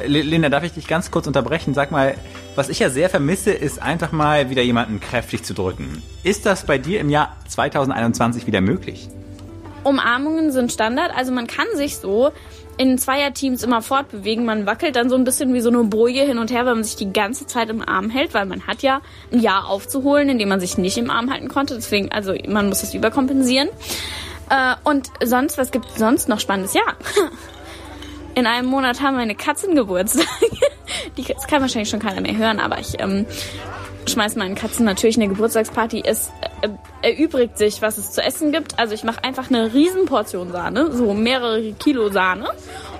Linda, 0.04 0.48
darf 0.48 0.64
ich 0.64 0.72
dich 0.72 0.86
ganz 0.86 1.10
kurz 1.10 1.26
unterbrechen? 1.26 1.74
Sag 1.74 1.90
mal, 1.90 2.14
was 2.54 2.68
ich 2.68 2.80
ja 2.80 2.90
sehr 2.90 3.08
vermisse, 3.08 3.52
ist 3.52 3.80
einfach 3.80 4.12
mal 4.12 4.50
wieder 4.50 4.62
jemanden 4.62 5.00
kräftig 5.00 5.44
zu 5.44 5.54
drücken. 5.54 6.02
Ist 6.22 6.44
das 6.46 6.66
bei 6.66 6.78
dir 6.78 7.00
im 7.00 7.08
Jahr 7.08 7.36
2021 7.48 8.46
wieder 8.46 8.60
möglich? 8.60 9.08
Umarmungen 9.84 10.52
sind 10.52 10.72
Standard, 10.72 11.12
also 11.16 11.32
man 11.32 11.46
kann 11.46 11.66
sich 11.74 11.96
so 11.96 12.32
in 12.78 12.96
Zweierteams 12.96 13.62
immer 13.64 13.82
fortbewegen. 13.82 14.44
Man 14.44 14.64
wackelt 14.64 14.96
dann 14.96 15.10
so 15.10 15.16
ein 15.16 15.24
bisschen 15.24 15.52
wie 15.52 15.60
so 15.60 15.68
eine 15.68 15.82
Boje 15.84 16.24
hin 16.24 16.38
und 16.38 16.50
her, 16.50 16.64
weil 16.64 16.76
man 16.76 16.84
sich 16.84 16.96
die 16.96 17.12
ganze 17.12 17.46
Zeit 17.46 17.68
im 17.68 17.86
Arm 17.86 18.08
hält, 18.08 18.34
weil 18.34 18.46
man 18.46 18.66
hat 18.66 18.82
ja 18.82 19.02
ein 19.32 19.40
Jahr 19.40 19.68
aufzuholen, 19.68 20.28
in 20.28 20.38
dem 20.38 20.48
man 20.48 20.60
sich 20.60 20.78
nicht 20.78 20.96
im 20.96 21.10
Arm 21.10 21.30
halten 21.30 21.48
konnte. 21.48 21.74
Deswegen, 21.74 22.10
also 22.12 22.34
man 22.46 22.68
muss 22.68 22.80
das 22.80 22.94
überkompensieren. 22.94 23.68
Äh, 24.48 24.76
und 24.84 25.10
sonst, 25.22 25.58
was 25.58 25.72
gibt 25.72 25.86
sonst 25.98 26.28
noch 26.28 26.40
Spannendes? 26.40 26.72
Ja, 26.72 26.82
in 28.34 28.46
einem 28.46 28.68
Monat 28.68 29.02
haben 29.02 29.16
meine 29.16 29.34
Katzen 29.34 29.74
Geburtstag. 29.74 30.26
Die, 31.16 31.24
das 31.24 31.46
kann 31.48 31.60
wahrscheinlich 31.60 31.90
schon 31.90 32.00
keiner 32.00 32.20
mehr 32.20 32.36
hören, 32.36 32.60
aber 32.60 32.78
ich 32.78 32.98
ähm, 33.00 33.26
schmeiß 34.08 34.36
meinen 34.36 34.54
Katzen 34.54 34.84
natürlich 34.84 35.16
eine 35.16 35.28
Geburtstagsparty. 35.28 36.02
Es 36.04 36.30
äh, 36.62 36.68
erübrigt 37.02 37.58
sich, 37.58 37.82
was 37.82 37.98
es 37.98 38.12
zu 38.12 38.22
essen 38.22 38.52
gibt. 38.52 38.78
Also 38.78 38.94
ich 38.94 39.04
mache 39.04 39.22
einfach 39.24 39.50
eine 39.50 39.72
Riesenportion 39.72 40.52
Sahne, 40.52 40.92
so 40.92 41.14
mehrere 41.14 41.72
Kilo 41.72 42.10
Sahne. 42.10 42.48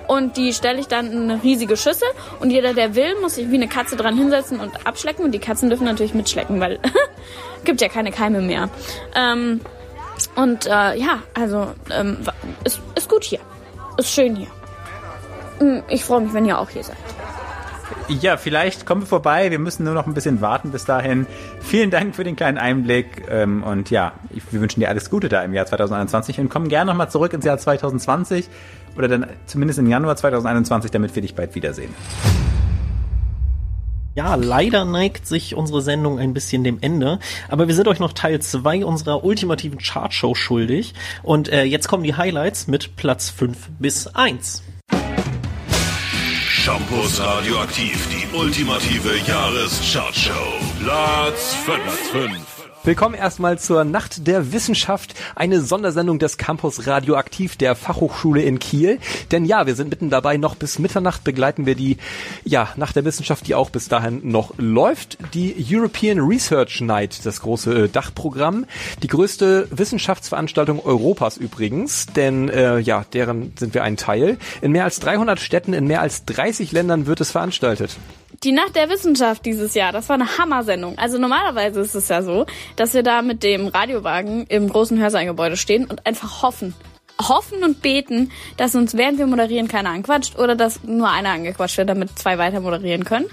Und 0.07 0.37
die 0.37 0.53
stelle 0.53 0.79
ich 0.79 0.87
dann 0.87 1.11
in 1.11 1.29
eine 1.29 1.43
riesige 1.43 1.77
Schüssel. 1.77 2.07
Und 2.39 2.49
jeder, 2.49 2.73
der 2.73 2.95
will, 2.95 3.15
muss 3.21 3.35
sich 3.35 3.49
wie 3.51 3.55
eine 3.55 3.67
Katze 3.67 3.95
dran 3.95 4.17
hinsetzen 4.17 4.59
und 4.59 4.87
abschlecken. 4.87 5.25
Und 5.25 5.31
die 5.33 5.39
Katzen 5.39 5.69
dürfen 5.69 5.85
natürlich 5.85 6.13
mitschlecken, 6.13 6.59
weil 6.59 6.79
gibt 7.63 7.81
ja 7.81 7.89
keine 7.89 8.11
Keime 8.11 8.41
mehr. 8.41 8.69
Ähm, 9.15 9.61
und 10.35 10.65
äh, 10.65 10.95
ja, 10.95 11.21
also 11.33 11.67
ähm, 11.91 12.17
ist, 12.63 12.79
ist 12.95 13.09
gut 13.09 13.23
hier. 13.23 13.39
Ist 13.97 14.11
schön 14.11 14.35
hier. 14.35 14.47
Hm, 15.59 15.83
ich 15.89 16.03
freue 16.03 16.21
mich, 16.21 16.33
wenn 16.33 16.45
ihr 16.45 16.57
auch 16.57 16.69
hier 16.69 16.83
seid. 16.83 16.97
Ja, 18.09 18.37
vielleicht 18.37 18.87
kommen 18.87 19.03
wir 19.03 19.07
vorbei. 19.07 19.51
Wir 19.51 19.59
müssen 19.59 19.83
nur 19.83 19.93
noch 19.93 20.07
ein 20.07 20.15
bisschen 20.15 20.41
warten 20.41 20.71
bis 20.71 20.83
dahin. 20.83 21.27
Vielen 21.61 21.91
Dank 21.91 22.15
für 22.15 22.23
den 22.23 22.35
kleinen 22.35 22.57
Einblick. 22.57 23.27
Ähm, 23.29 23.61
und 23.61 23.91
ja, 23.91 24.13
wir 24.49 24.61
wünschen 24.61 24.79
dir 24.79 24.89
alles 24.89 25.11
Gute 25.11 25.29
da 25.29 25.43
im 25.43 25.53
Jahr 25.53 25.67
2021 25.67 26.39
und 26.39 26.49
kommen 26.49 26.69
gerne 26.69 26.89
nochmal 26.89 27.11
zurück 27.11 27.33
ins 27.33 27.45
Jahr 27.45 27.59
2020 27.59 28.49
oder 28.97 29.07
dann 29.07 29.27
zumindest 29.45 29.77
im 29.77 29.87
Januar 29.87 30.15
2021, 30.15 30.89
damit 30.89 31.13
wir 31.13 31.21
dich 31.21 31.35
bald 31.35 31.53
wiedersehen. 31.53 31.93
Ja, 34.15 34.33
leider 34.33 34.85
neigt 34.85 35.27
sich 35.27 35.53
unsere 35.55 35.83
Sendung 35.83 36.17
ein 36.17 36.33
bisschen 36.33 36.63
dem 36.63 36.79
Ende, 36.81 37.19
aber 37.47 37.67
wir 37.67 37.75
sind 37.75 37.87
euch 37.87 37.99
noch 37.99 38.13
Teil 38.13 38.41
2 38.41 38.83
unserer 38.83 39.23
ultimativen 39.23 39.77
Chartshow 39.77 40.33
schuldig 40.33 40.95
und 41.21 41.47
äh, 41.47 41.63
jetzt 41.63 41.87
kommen 41.87 42.03
die 42.03 42.15
Highlights 42.15 42.67
mit 42.67 42.95
Platz 42.95 43.29
5 43.29 43.69
bis 43.77 44.07
1. 44.07 44.63
Shampoos 46.69 47.19
Radioaktiv, 47.19 47.97
die 48.09 48.27
ultimative 48.37 49.17
Jahreschartshow. 49.25 50.59
Platz 50.79 51.55
5. 51.65 51.83
Platz 51.83 52.09
5. 52.11 52.58
Willkommen 52.85 53.13
erstmal 53.13 53.59
zur 53.59 53.83
Nacht 53.83 54.25
der 54.25 54.53
Wissenschaft, 54.53 55.13
eine 55.35 55.59
Sondersendung 55.59 56.17
des 56.17 56.37
Campus 56.37 56.87
Radioaktiv 56.87 57.57
der 57.57 57.75
Fachhochschule 57.75 58.41
in 58.41 58.57
Kiel. 58.57 58.99
Denn 59.31 59.43
ja, 59.43 59.67
wir 59.67 59.75
sind 59.75 59.89
mitten 59.89 60.09
dabei, 60.09 60.37
noch 60.37 60.55
bis 60.55 60.79
Mitternacht 60.79 61.25
begleiten 61.25 61.65
wir 61.65 61.75
die 61.75 61.97
ja, 62.45 62.69
Nacht 62.77 62.95
der 62.95 63.03
Wissenschaft, 63.03 63.47
die 63.47 63.53
auch 63.53 63.69
bis 63.69 63.89
dahin 63.89 64.21
noch 64.31 64.53
läuft. 64.57 65.17
Die 65.33 65.53
European 65.69 66.19
Research 66.19 66.79
Night, 66.79 67.25
das 67.25 67.41
große 67.41 67.83
äh, 67.83 67.89
Dachprogramm, 67.89 68.65
die 69.03 69.07
größte 69.07 69.67
Wissenschaftsveranstaltung 69.71 70.79
Europas 70.79 71.35
übrigens, 71.35 72.05
denn 72.05 72.47
äh, 72.47 72.79
ja, 72.79 73.03
deren 73.11 73.51
sind 73.59 73.73
wir 73.73 73.83
ein 73.83 73.97
Teil. 73.97 74.37
In 74.61 74.71
mehr 74.71 74.85
als 74.85 75.01
300 75.01 75.41
Städten, 75.41 75.73
in 75.73 75.85
mehr 75.85 75.99
als 75.99 76.23
30 76.23 76.71
Ländern 76.71 77.07
wird 77.07 77.19
es 77.19 77.31
veranstaltet. 77.31 77.97
Die 78.43 78.53
Nacht 78.53 78.77
der 78.77 78.89
Wissenschaft 78.89 79.45
dieses 79.45 79.73
Jahr, 79.73 79.91
das 79.91 80.07
war 80.07 80.13
eine 80.13 80.37
Hammersendung. 80.37 80.97
Also 80.97 81.17
normalerweise 81.17 81.81
ist 81.81 81.93
es 81.93 82.07
ja 82.07 82.21
so, 82.21 82.45
dass 82.77 82.93
wir 82.93 83.03
da 83.03 83.21
mit 83.21 83.43
dem 83.43 83.67
Radiowagen 83.67 84.45
im 84.47 84.69
großen 84.69 84.97
Hörsaalgebäude 84.97 85.57
stehen 85.57 85.83
und 85.83 86.05
einfach 86.05 86.41
hoffen. 86.41 86.73
Hoffen 87.21 87.65
und 87.65 87.81
beten, 87.81 88.31
dass 88.55 88.75
uns 88.75 88.95
während 88.95 89.17
wir 89.17 89.27
moderieren 89.27 89.67
keiner 89.67 89.89
anquatscht 89.89 90.39
oder 90.39 90.55
dass 90.55 90.83
nur 90.85 91.09
einer 91.09 91.31
angequatscht 91.31 91.77
wird, 91.77 91.89
damit 91.89 92.17
zwei 92.17 92.37
weiter 92.37 92.61
moderieren 92.61 93.03
können. 93.03 93.25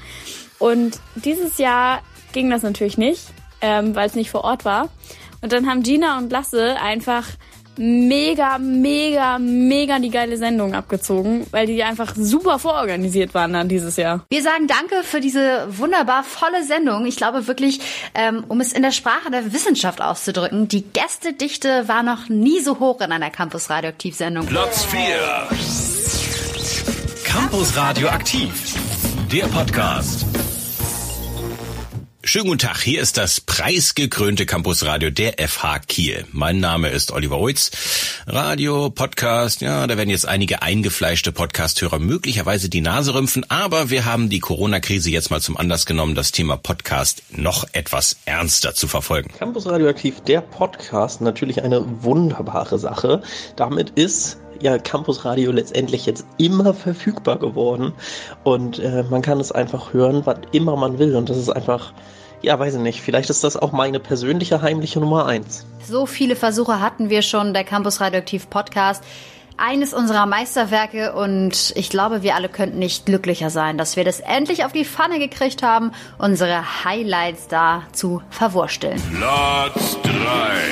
Und 0.58 0.98
dieses 1.14 1.58
Jahr 1.58 2.02
ging 2.32 2.50
das 2.50 2.64
natürlich 2.64 2.98
nicht, 2.98 3.28
ähm, 3.60 3.94
weil 3.94 4.08
es 4.08 4.16
nicht 4.16 4.30
vor 4.30 4.42
Ort 4.42 4.64
war. 4.64 4.88
Und 5.40 5.52
dann 5.52 5.68
haben 5.70 5.84
Gina 5.84 6.18
und 6.18 6.32
Lasse 6.32 6.80
einfach 6.82 7.28
mega, 7.78 8.58
mega, 8.58 9.38
mega 9.38 9.98
die 9.98 10.10
geile 10.10 10.36
Sendung 10.36 10.74
abgezogen, 10.74 11.46
weil 11.50 11.66
die 11.66 11.82
einfach 11.82 12.14
super 12.16 12.58
vororganisiert 12.58 13.34
waren 13.34 13.52
dann 13.52 13.68
dieses 13.68 13.96
Jahr. 13.96 14.24
Wir 14.30 14.42
sagen 14.42 14.66
danke 14.66 15.02
für 15.02 15.20
diese 15.20 15.66
wunderbar 15.68 16.24
volle 16.24 16.64
Sendung. 16.64 17.06
Ich 17.06 17.16
glaube 17.16 17.46
wirklich, 17.46 17.80
ähm, 18.14 18.44
um 18.48 18.60
es 18.60 18.72
in 18.72 18.82
der 18.82 18.92
Sprache 18.92 19.30
der 19.30 19.52
Wissenschaft 19.52 20.00
auszudrücken, 20.00 20.68
die 20.68 20.82
Gästedichte 20.82 21.88
war 21.88 22.02
noch 22.02 22.28
nie 22.28 22.60
so 22.60 22.78
hoch 22.78 23.00
in 23.00 23.12
einer 23.12 23.30
Campus 23.30 23.70
Radioaktiv-Sendung. 23.70 24.46
Platz 24.46 24.84
4 24.84 25.00
Campus 27.24 27.76
Radioaktiv, 27.76 28.74
der 29.30 29.46
Podcast. 29.46 30.24
Schönen 32.28 32.46
guten 32.46 32.58
Tag, 32.58 32.80
hier 32.80 33.00
ist 33.00 33.18
das 33.18 33.40
preisgekrönte 33.40 34.46
Campusradio 34.46 35.10
der 35.10 35.34
FH 35.38 35.78
Kiel. 35.86 36.24
Mein 36.32 36.58
Name 36.58 36.88
ist 36.88 37.12
Oliver 37.12 37.38
Heutz. 37.38 37.70
Radio, 38.26 38.90
Podcast, 38.90 39.60
ja, 39.60 39.86
da 39.86 39.96
werden 39.96 40.10
jetzt 40.10 40.26
einige 40.26 40.60
eingefleischte 40.60 41.30
Podcasthörer 41.30 42.00
möglicherweise 42.00 42.68
die 42.68 42.80
Nase 42.80 43.14
rümpfen, 43.14 43.48
aber 43.48 43.90
wir 43.90 44.06
haben 44.06 44.28
die 44.28 44.40
Corona-Krise 44.40 45.08
jetzt 45.08 45.30
mal 45.30 45.40
zum 45.40 45.56
Anlass 45.56 45.86
genommen, 45.86 46.16
das 46.16 46.32
Thema 46.32 46.56
Podcast 46.56 47.22
noch 47.30 47.64
etwas 47.70 48.16
ernster 48.24 48.74
zu 48.74 48.88
verfolgen. 48.88 49.30
Campus 49.38 49.66
Radioaktiv, 49.66 50.20
der 50.22 50.40
Podcast, 50.40 51.20
natürlich 51.20 51.62
eine 51.62 52.02
wunderbare 52.02 52.80
Sache. 52.80 53.22
Damit 53.54 53.90
ist 53.90 54.38
ja 54.60 54.78
Campus 54.78 55.24
Radio 55.24 55.52
letztendlich 55.52 56.06
jetzt 56.06 56.26
immer 56.38 56.74
verfügbar 56.74 57.38
geworden 57.38 57.92
und 58.42 58.80
äh, 58.80 59.04
man 59.04 59.22
kann 59.22 59.38
es 59.38 59.52
einfach 59.52 59.92
hören, 59.92 60.22
wann 60.24 60.40
immer 60.50 60.74
man 60.74 60.98
will 60.98 61.14
und 61.14 61.28
das 61.30 61.36
ist 61.36 61.50
einfach 61.50 61.92
ja, 62.42 62.58
weiß 62.58 62.74
ich 62.74 62.80
nicht. 62.80 63.00
Vielleicht 63.00 63.30
ist 63.30 63.44
das 63.44 63.56
auch 63.56 63.72
meine 63.72 64.00
persönliche 64.00 64.62
heimliche 64.62 65.00
Nummer 65.00 65.26
eins. 65.26 65.66
So 65.84 66.06
viele 66.06 66.36
Versuche 66.36 66.80
hatten 66.80 67.10
wir 67.10 67.22
schon, 67.22 67.54
der 67.54 67.64
Campus 67.64 68.00
Radioaktiv 68.00 68.50
Podcast. 68.50 69.02
Eines 69.58 69.94
unserer 69.94 70.26
Meisterwerke 70.26 71.14
und 71.14 71.72
ich 71.76 71.88
glaube, 71.88 72.22
wir 72.22 72.34
alle 72.34 72.50
könnten 72.50 72.78
nicht 72.78 73.06
glücklicher 73.06 73.48
sein, 73.48 73.78
dass 73.78 73.96
wir 73.96 74.04
das 74.04 74.20
endlich 74.20 74.66
auf 74.66 74.72
die 74.72 74.84
Pfanne 74.84 75.18
gekriegt 75.18 75.62
haben, 75.62 75.92
unsere 76.18 76.84
Highlights 76.84 77.48
da 77.48 77.82
zu 77.92 78.20
verwursteln. 78.28 79.00
Platz 79.16 79.96
3. 80.02 80.66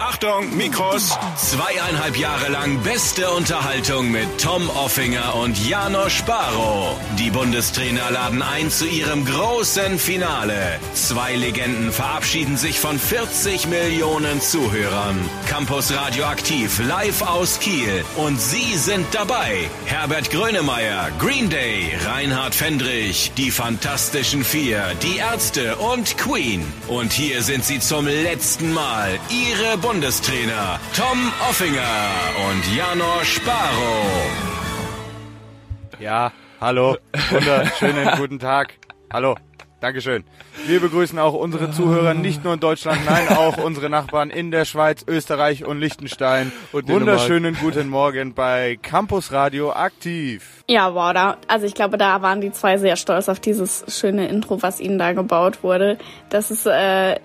Achtung, 0.00 0.56
Mikros. 0.56 1.18
Zweieinhalb 1.36 2.16
Jahre 2.16 2.48
lang 2.48 2.78
beste 2.82 3.30
Unterhaltung 3.30 4.10
mit 4.10 4.26
Tom 4.40 4.68
Offinger 4.70 5.34
und 5.36 5.68
Janosch 5.68 6.22
Barrow. 6.24 6.96
Die 7.18 7.30
Bundestrainer 7.30 8.10
laden 8.10 8.42
ein 8.42 8.70
zu 8.70 8.86
ihrem 8.86 9.24
großen 9.24 9.98
Finale. 9.98 10.78
Zwei 10.94 11.34
Legenden 11.34 11.90
verabschieden 11.90 12.56
sich 12.56 12.80
von 12.80 12.98
40 12.98 13.66
Millionen 13.66 14.40
Zuhörern. 14.40 15.18
Campus 15.48 15.92
Radioaktiv 15.92 16.80
live 16.86 17.22
aus 17.22 17.58
Kiel. 17.58 17.83
Und 18.16 18.40
sie 18.40 18.76
sind 18.76 19.06
dabei. 19.12 19.68
Herbert 19.86 20.30
Grönemeyer, 20.30 21.10
Green 21.18 21.50
Day, 21.50 21.92
Reinhard 22.04 22.54
Fendrich, 22.54 23.32
die 23.36 23.50
Fantastischen 23.50 24.44
Vier, 24.44 24.82
die 25.02 25.18
Ärzte 25.18 25.76
und 25.76 26.16
Queen. 26.16 26.64
Und 26.88 27.12
hier 27.12 27.42
sind 27.42 27.64
sie 27.64 27.80
zum 27.80 28.06
letzten 28.06 28.72
Mal. 28.72 29.18
Ihre 29.28 29.78
Bundestrainer 29.78 30.80
Tom 30.96 31.32
Offinger 31.48 32.10
und 32.48 32.76
Janosch 32.76 33.40
Barrow. 33.40 34.54
Ja, 35.98 36.32
hallo. 36.60 36.96
Wunderschönen 37.30 38.18
guten 38.18 38.38
Tag. 38.38 38.74
Hallo. 39.12 39.36
Dankeschön. 39.84 40.24
Wir 40.66 40.80
begrüßen 40.80 41.18
auch 41.18 41.34
unsere 41.34 41.70
Zuhörer 41.70 42.14
nicht 42.14 42.42
nur 42.42 42.54
in 42.54 42.60
Deutschland, 42.60 43.04
nein, 43.04 43.28
auch 43.28 43.58
unsere 43.58 43.90
Nachbarn 43.90 44.30
in 44.30 44.50
der 44.50 44.64
Schweiz, 44.64 45.04
Österreich 45.06 45.66
und 45.66 45.78
Liechtenstein. 45.78 46.52
Und 46.72 46.88
Wunderschönen 46.88 47.54
guten 47.60 47.90
Morgen 47.90 48.32
bei 48.32 48.78
Campus 48.80 49.30
Radio 49.30 49.72
aktiv. 49.72 50.64
Ja, 50.70 50.94
wow, 50.94 51.12
da, 51.12 51.36
also 51.48 51.66
ich 51.66 51.74
glaube, 51.74 51.98
da 51.98 52.22
waren 52.22 52.40
die 52.40 52.50
zwei 52.50 52.78
sehr 52.78 52.96
stolz 52.96 53.28
auf 53.28 53.40
dieses 53.40 53.84
schöne 53.88 54.26
Intro, 54.28 54.62
was 54.62 54.80
ihnen 54.80 54.98
da 54.98 55.12
gebaut 55.12 55.62
wurde. 55.62 55.98
Das 56.30 56.50
ist 56.50 56.64
äh, 56.64 57.16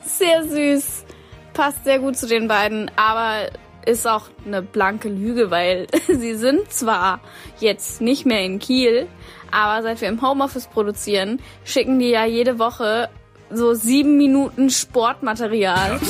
sehr 0.00 0.42
süß, 0.44 1.04
passt 1.52 1.84
sehr 1.84 1.98
gut 1.98 2.16
zu 2.16 2.26
den 2.26 2.48
beiden, 2.48 2.90
aber 2.96 3.50
ist 3.84 4.08
auch 4.08 4.30
eine 4.46 4.62
blanke 4.62 5.10
Lüge, 5.10 5.50
weil 5.50 5.86
sie 6.08 6.34
sind 6.34 6.72
zwar 6.72 7.20
jetzt 7.60 8.00
nicht 8.00 8.24
mehr 8.24 8.42
in 8.42 8.58
Kiel, 8.58 9.06
aber 9.50 9.82
seit 9.82 10.00
wir 10.00 10.08
im 10.08 10.20
Homeoffice 10.22 10.66
produzieren, 10.68 11.40
schicken 11.64 11.98
die 11.98 12.08
ja 12.10 12.24
jede 12.26 12.58
Woche 12.58 13.08
so 13.48 13.74
sieben 13.74 14.16
Minuten 14.16 14.70
Sportmaterial. 14.70 16.00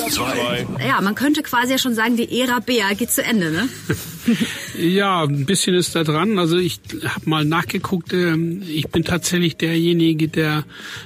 Ja, 0.87 1.01
man 1.03 1.14
könnte 1.14 1.43
quasi 1.43 1.72
ja 1.72 1.78
schon 1.78 1.95
sagen, 1.95 2.16
die 2.16 2.41
Ära 2.41 2.61
Bea 2.61 2.95
geht 2.95 3.11
zu 3.11 3.22
Ende, 3.22 3.51
ne? 3.51 3.68
Ja, 4.78 5.22
ein 5.22 5.47
bisschen 5.47 5.74
ist 5.76 5.95
da 5.95 6.03
dran. 6.03 6.39
Also 6.39 6.57
ich 6.57 6.80
habe 7.05 7.30
mal 7.30 7.45
nachgeguckt. 7.45 8.12
ähm, 8.12 8.62
Ich 8.66 8.89
bin 8.89 9.05
tatsächlich 9.05 9.57
derjenige, 9.57 10.28
der 10.28 10.64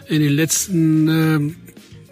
in 0.09 0.23
den 0.23 0.33
letzten 0.33 1.09
ähm, 1.09 1.57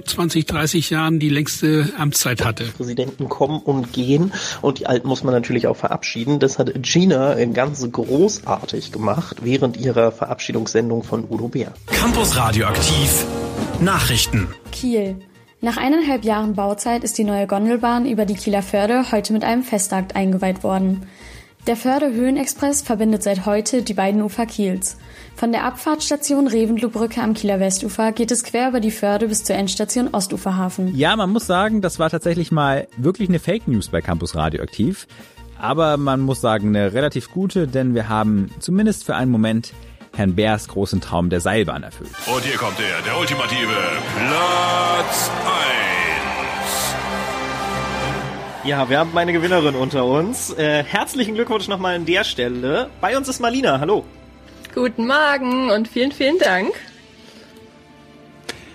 20, 0.08 0.46
30 0.46 0.90
Jahren 0.90 1.18
die 1.18 1.28
längste 1.28 1.92
Amtszeit 1.96 2.44
hatte. 2.44 2.64
Präsidenten 2.76 3.28
kommen 3.28 3.60
und 3.60 3.92
gehen 3.92 4.32
und 4.62 4.78
die 4.78 4.86
Alten 4.86 5.08
muss 5.08 5.22
man 5.22 5.34
natürlich 5.34 5.66
auch 5.66 5.76
verabschieden. 5.76 6.38
Das 6.38 6.58
hat 6.58 6.72
Gina 6.82 7.36
ganz 7.46 7.86
großartig 7.90 8.92
gemacht 8.92 9.38
während 9.42 9.76
ihrer 9.76 10.12
Verabschiedungssendung 10.12 11.02
von 11.02 11.24
Udo 11.28 11.48
Bär. 11.48 11.72
Campus 11.86 12.36
Radioaktiv 12.36 13.26
Nachrichten. 13.80 14.48
Kiel. 14.72 15.16
Nach 15.60 15.76
eineinhalb 15.76 16.24
Jahren 16.24 16.54
Bauzeit 16.54 17.04
ist 17.04 17.18
die 17.18 17.24
neue 17.24 17.46
Gondelbahn 17.46 18.06
über 18.06 18.24
die 18.24 18.34
Kieler 18.34 18.62
Förde 18.62 19.10
heute 19.10 19.32
mit 19.32 19.44
einem 19.44 19.62
Festakt 19.62 20.14
eingeweiht 20.14 20.62
worden. 20.62 21.06
Der 21.66 21.76
Förde-Höhenexpress 21.76 22.82
verbindet 22.82 23.22
seit 23.22 23.44
heute 23.44 23.82
die 23.82 23.94
beiden 23.94 24.22
Ufer 24.22 24.46
Kiels. 24.46 24.96
Von 25.36 25.52
der 25.52 25.64
Abfahrtsstation 25.64 26.48
Reventlow-Brücke 26.48 27.20
am 27.20 27.34
Kieler 27.34 27.60
Westufer 27.60 28.12
geht 28.12 28.30
es 28.30 28.42
quer 28.42 28.70
über 28.70 28.80
die 28.80 28.90
Förde 28.90 29.28
bis 29.28 29.44
zur 29.44 29.56
Endstation 29.56 30.08
Ostuferhafen. 30.08 30.96
Ja, 30.96 31.14
man 31.16 31.30
muss 31.30 31.46
sagen, 31.46 31.82
das 31.82 31.98
war 31.98 32.08
tatsächlich 32.10 32.50
mal 32.50 32.88
wirklich 32.96 33.28
eine 33.28 33.38
Fake 33.38 33.68
News 33.68 33.88
bei 33.88 34.00
Campus 34.00 34.34
Radioaktiv. 34.34 35.06
Aber 35.60 35.96
man 35.96 36.20
muss 36.20 36.40
sagen, 36.40 36.68
eine 36.68 36.92
relativ 36.92 37.30
gute, 37.30 37.66
denn 37.66 37.94
wir 37.94 38.08
haben 38.08 38.50
zumindest 38.60 39.04
für 39.04 39.16
einen 39.16 39.30
Moment 39.30 39.74
Herrn 40.14 40.34
Bärs 40.34 40.68
großen 40.68 41.00
Traum 41.00 41.30
der 41.30 41.40
Seilbahn 41.40 41.82
erfüllt. 41.82 42.10
Und 42.26 42.44
hier 42.44 42.56
kommt 42.56 42.78
er, 42.80 43.02
der 43.02 43.18
ultimative 43.18 43.76
Platz 44.16 45.30
1. 45.80 45.87
Ja, 48.68 48.90
wir 48.90 48.98
haben 48.98 49.16
eine 49.16 49.32
Gewinnerin 49.32 49.74
unter 49.74 50.04
uns. 50.04 50.52
Äh, 50.52 50.84
herzlichen 50.84 51.34
Glückwunsch 51.34 51.68
nochmal 51.68 51.96
an 51.96 52.04
der 52.04 52.22
Stelle. 52.22 52.90
Bei 53.00 53.16
uns 53.16 53.26
ist 53.26 53.40
Malina. 53.40 53.80
Hallo. 53.80 54.04
Guten 54.74 55.06
Morgen 55.06 55.70
und 55.70 55.88
vielen, 55.88 56.12
vielen 56.12 56.38
Dank. 56.38 56.74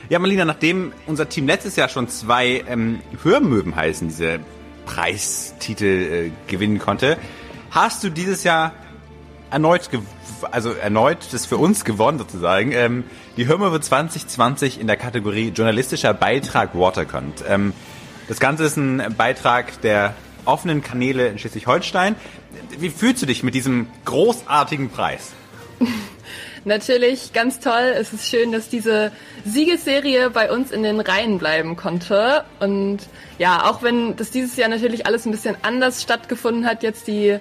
Ja, 0.10 0.18
Marlina, 0.18 0.46
nachdem 0.46 0.94
unser 1.06 1.30
Team 1.30 1.46
letztes 1.46 1.76
Jahr 1.76 1.90
schon 1.90 2.10
zwei 2.10 2.64
ähm, 2.68 3.02
Hörmöwen 3.22 3.76
heißen, 3.76 4.08
diese 4.08 4.40
Preistitel 4.88 5.86
äh, 5.86 6.32
gewinnen 6.48 6.80
konnte, 6.80 7.20
hast 7.70 8.04
du 8.04 8.10
dieses 8.10 8.44
Jahr 8.44 8.72
erneut, 9.52 9.88
also 10.50 10.72
erneut 10.72 11.20
das 11.34 11.46
für 11.46 11.58
uns 11.58 11.86
gewonnen 11.86 12.18
sozusagen. 12.18 12.72
Ähm, 12.72 13.04
die 13.38 13.46
Hörmöwe 13.46 13.80
2020 13.80 14.82
in 14.82 14.88
der 14.88 14.98
Kategorie 14.98 15.50
journalistischer 15.50 16.16
Beitrag 16.16 16.74
Watercont. 16.74 17.44
Ähm, 17.48 17.74
das 18.28 18.40
Ganze 18.40 18.64
ist 18.64 18.78
ein 18.78 19.16
Beitrag 19.18 19.82
der 19.82 20.16
offenen 20.46 20.82
Kanäle 20.82 21.28
in 21.28 21.40
Schleswig-Holstein. 21.40 22.16
Wie 22.78 22.90
fühlst 22.90 23.22
du 23.22 23.26
dich 23.26 23.44
mit 23.44 23.56
diesem 23.56 23.88
großartigen 24.06 24.90
Preis? 24.90 25.32
Natürlich 26.66 27.34
ganz 27.34 27.60
toll. 27.60 27.94
Es 27.98 28.14
ist 28.14 28.30
schön, 28.30 28.54
dass 28.54 28.70
diese 28.70 29.12
Siegesserie 29.44 30.30
bei 30.30 30.50
uns 30.50 30.72
in 30.72 30.84
den 30.84 31.02
Reihen 31.02 31.38
bleiben 31.38 31.76
konnte. 31.76 32.46
Und 32.62 33.00
ja, 33.38 33.70
auch 33.70 33.84
wenn 33.84 34.16
das 34.16 34.32
dieses 34.32 34.56
Jahr 34.56 34.70
natürlich 34.70 35.06
alles 35.06 35.26
ein 35.26 35.32
bisschen 35.32 35.58
anders 35.62 36.02
stattgefunden 36.02 36.66
hat, 36.66 36.82
jetzt 36.82 37.08
die 37.08 37.38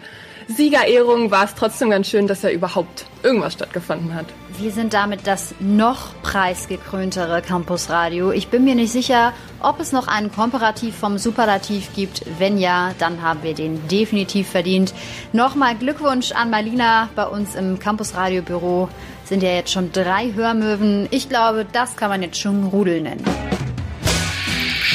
Siegerehrung, 0.53 1.31
war 1.31 1.45
es 1.45 1.55
trotzdem 1.55 1.91
ganz 1.91 2.09
schön, 2.09 2.27
dass 2.27 2.43
ja 2.43 2.51
überhaupt 2.51 3.07
irgendwas 3.23 3.55
stattgefunden 3.55 4.15
hat. 4.15 4.27
Wir 4.59 4.71
sind 4.71 4.95
damit 4.95 5.27
das 5.27 5.55
noch 5.61 6.15
preisgekröntere 6.23 7.43
Campus 7.43 7.91
Radio. 7.91 8.33
Ich 8.33 8.49
bin 8.49 8.65
mir 8.65 8.75
nicht 8.75 8.93
sicher, 8.93 9.33
ob 9.61 9.81
es 9.81 9.93
noch 9.93 10.09
einen 10.09 10.31
Komparativ 10.31 10.95
vom 10.97 11.19
Superlativ 11.19 11.95
gibt. 11.95 12.23
Wenn 12.39 12.59
ja, 12.59 12.95
dann 12.99 13.23
haben 13.23 13.43
wir 13.43 13.55
den 13.55 13.87
definitiv 13.89 14.49
verdient. 14.49 14.95
Nochmal 15.33 15.75
Glückwunsch 15.77 16.33
an 16.33 16.51
Marlina 16.51 17.09
bei 17.15 17.27
uns 17.27 17.55
im 17.55 17.79
Campus 17.79 18.15
Radio 18.15 18.43
Büro. 18.43 18.89
Sind 19.25 19.43
ja 19.43 19.51
jetzt 19.51 19.73
schon 19.73 19.93
drei 19.93 20.33
Hörmöwen. 20.35 21.09
Ich 21.11 21.29
glaube, 21.29 21.67
das 21.73 21.97
kann 21.97 22.11
man 22.11 22.23
jetzt 22.23 22.39
schon 22.39 22.65
Rudel 22.65 23.01
nennen. 23.01 23.25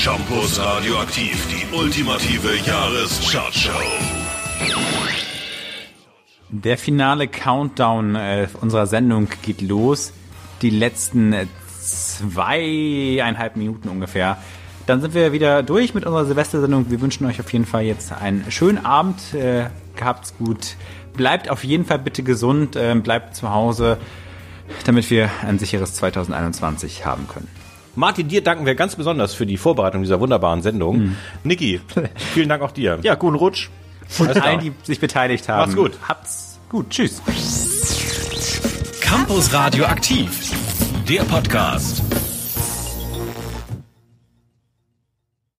Campus 0.03 0.59
Radioaktiv, 0.59 1.47
die 1.49 1.75
ultimative 1.75 2.55
Jahreschartshow. 2.65 3.71
Der 6.49 6.77
finale 6.77 7.27
Countdown 7.27 8.15
äh, 8.15 8.47
unserer 8.61 8.87
Sendung 8.87 9.27
geht 9.41 9.61
los. 9.61 10.13
Die 10.61 10.69
letzten 10.69 11.33
äh, 11.33 11.45
zweieinhalb 11.79 13.57
Minuten 13.57 13.89
ungefähr. 13.89 14.37
Dann 14.85 15.01
sind 15.01 15.13
wir 15.13 15.33
wieder 15.33 15.63
durch 15.63 15.93
mit 15.93 16.05
unserer 16.05 16.25
Silvestersendung. 16.25 16.89
Wir 16.89 17.01
wünschen 17.01 17.25
euch 17.27 17.41
auf 17.41 17.51
jeden 17.51 17.65
Fall 17.65 17.83
jetzt 17.83 18.13
einen 18.13 18.49
schönen 18.49 18.85
Abend. 18.85 19.33
Äh, 19.33 19.65
gehabt's 19.97 20.37
gut. 20.37 20.77
Bleibt 21.13 21.49
auf 21.49 21.65
jeden 21.65 21.83
Fall 21.83 21.99
bitte 21.99 22.23
gesund. 22.23 22.77
Äh, 22.77 22.95
bleibt 22.95 23.35
zu 23.35 23.51
Hause, 23.51 23.97
damit 24.85 25.09
wir 25.09 25.29
ein 25.45 25.59
sicheres 25.59 25.95
2021 25.95 27.05
haben 27.05 27.27
können. 27.27 27.49
Martin, 27.95 28.29
dir 28.29 28.41
danken 28.41 28.65
wir 28.65 28.75
ganz 28.75 28.95
besonders 28.95 29.33
für 29.33 29.45
die 29.45 29.57
Vorbereitung 29.57 30.03
dieser 30.03 30.21
wunderbaren 30.21 30.61
Sendung. 30.61 30.99
Mhm. 30.99 31.15
Niki, 31.43 31.81
vielen 32.33 32.47
Dank 32.47 32.61
auch 32.61 32.71
dir. 32.71 32.99
Ja, 33.01 33.15
guten 33.15 33.35
Rutsch. 33.35 33.69
Und 34.19 34.27
Alles 34.27 34.41
klar. 34.41 34.45
allen, 34.47 34.59
die 34.61 34.73
sich 34.83 34.99
beteiligt 34.99 35.47
haben. 35.49 35.71
Mach's 35.71 35.75
gut. 35.75 35.91
Habt's 36.07 36.59
gut. 36.69 36.89
Tschüss. 36.89 37.21
Campus 39.01 39.53
Radioaktiv, 39.53 40.51
der 41.07 41.23
Podcast. 41.23 42.01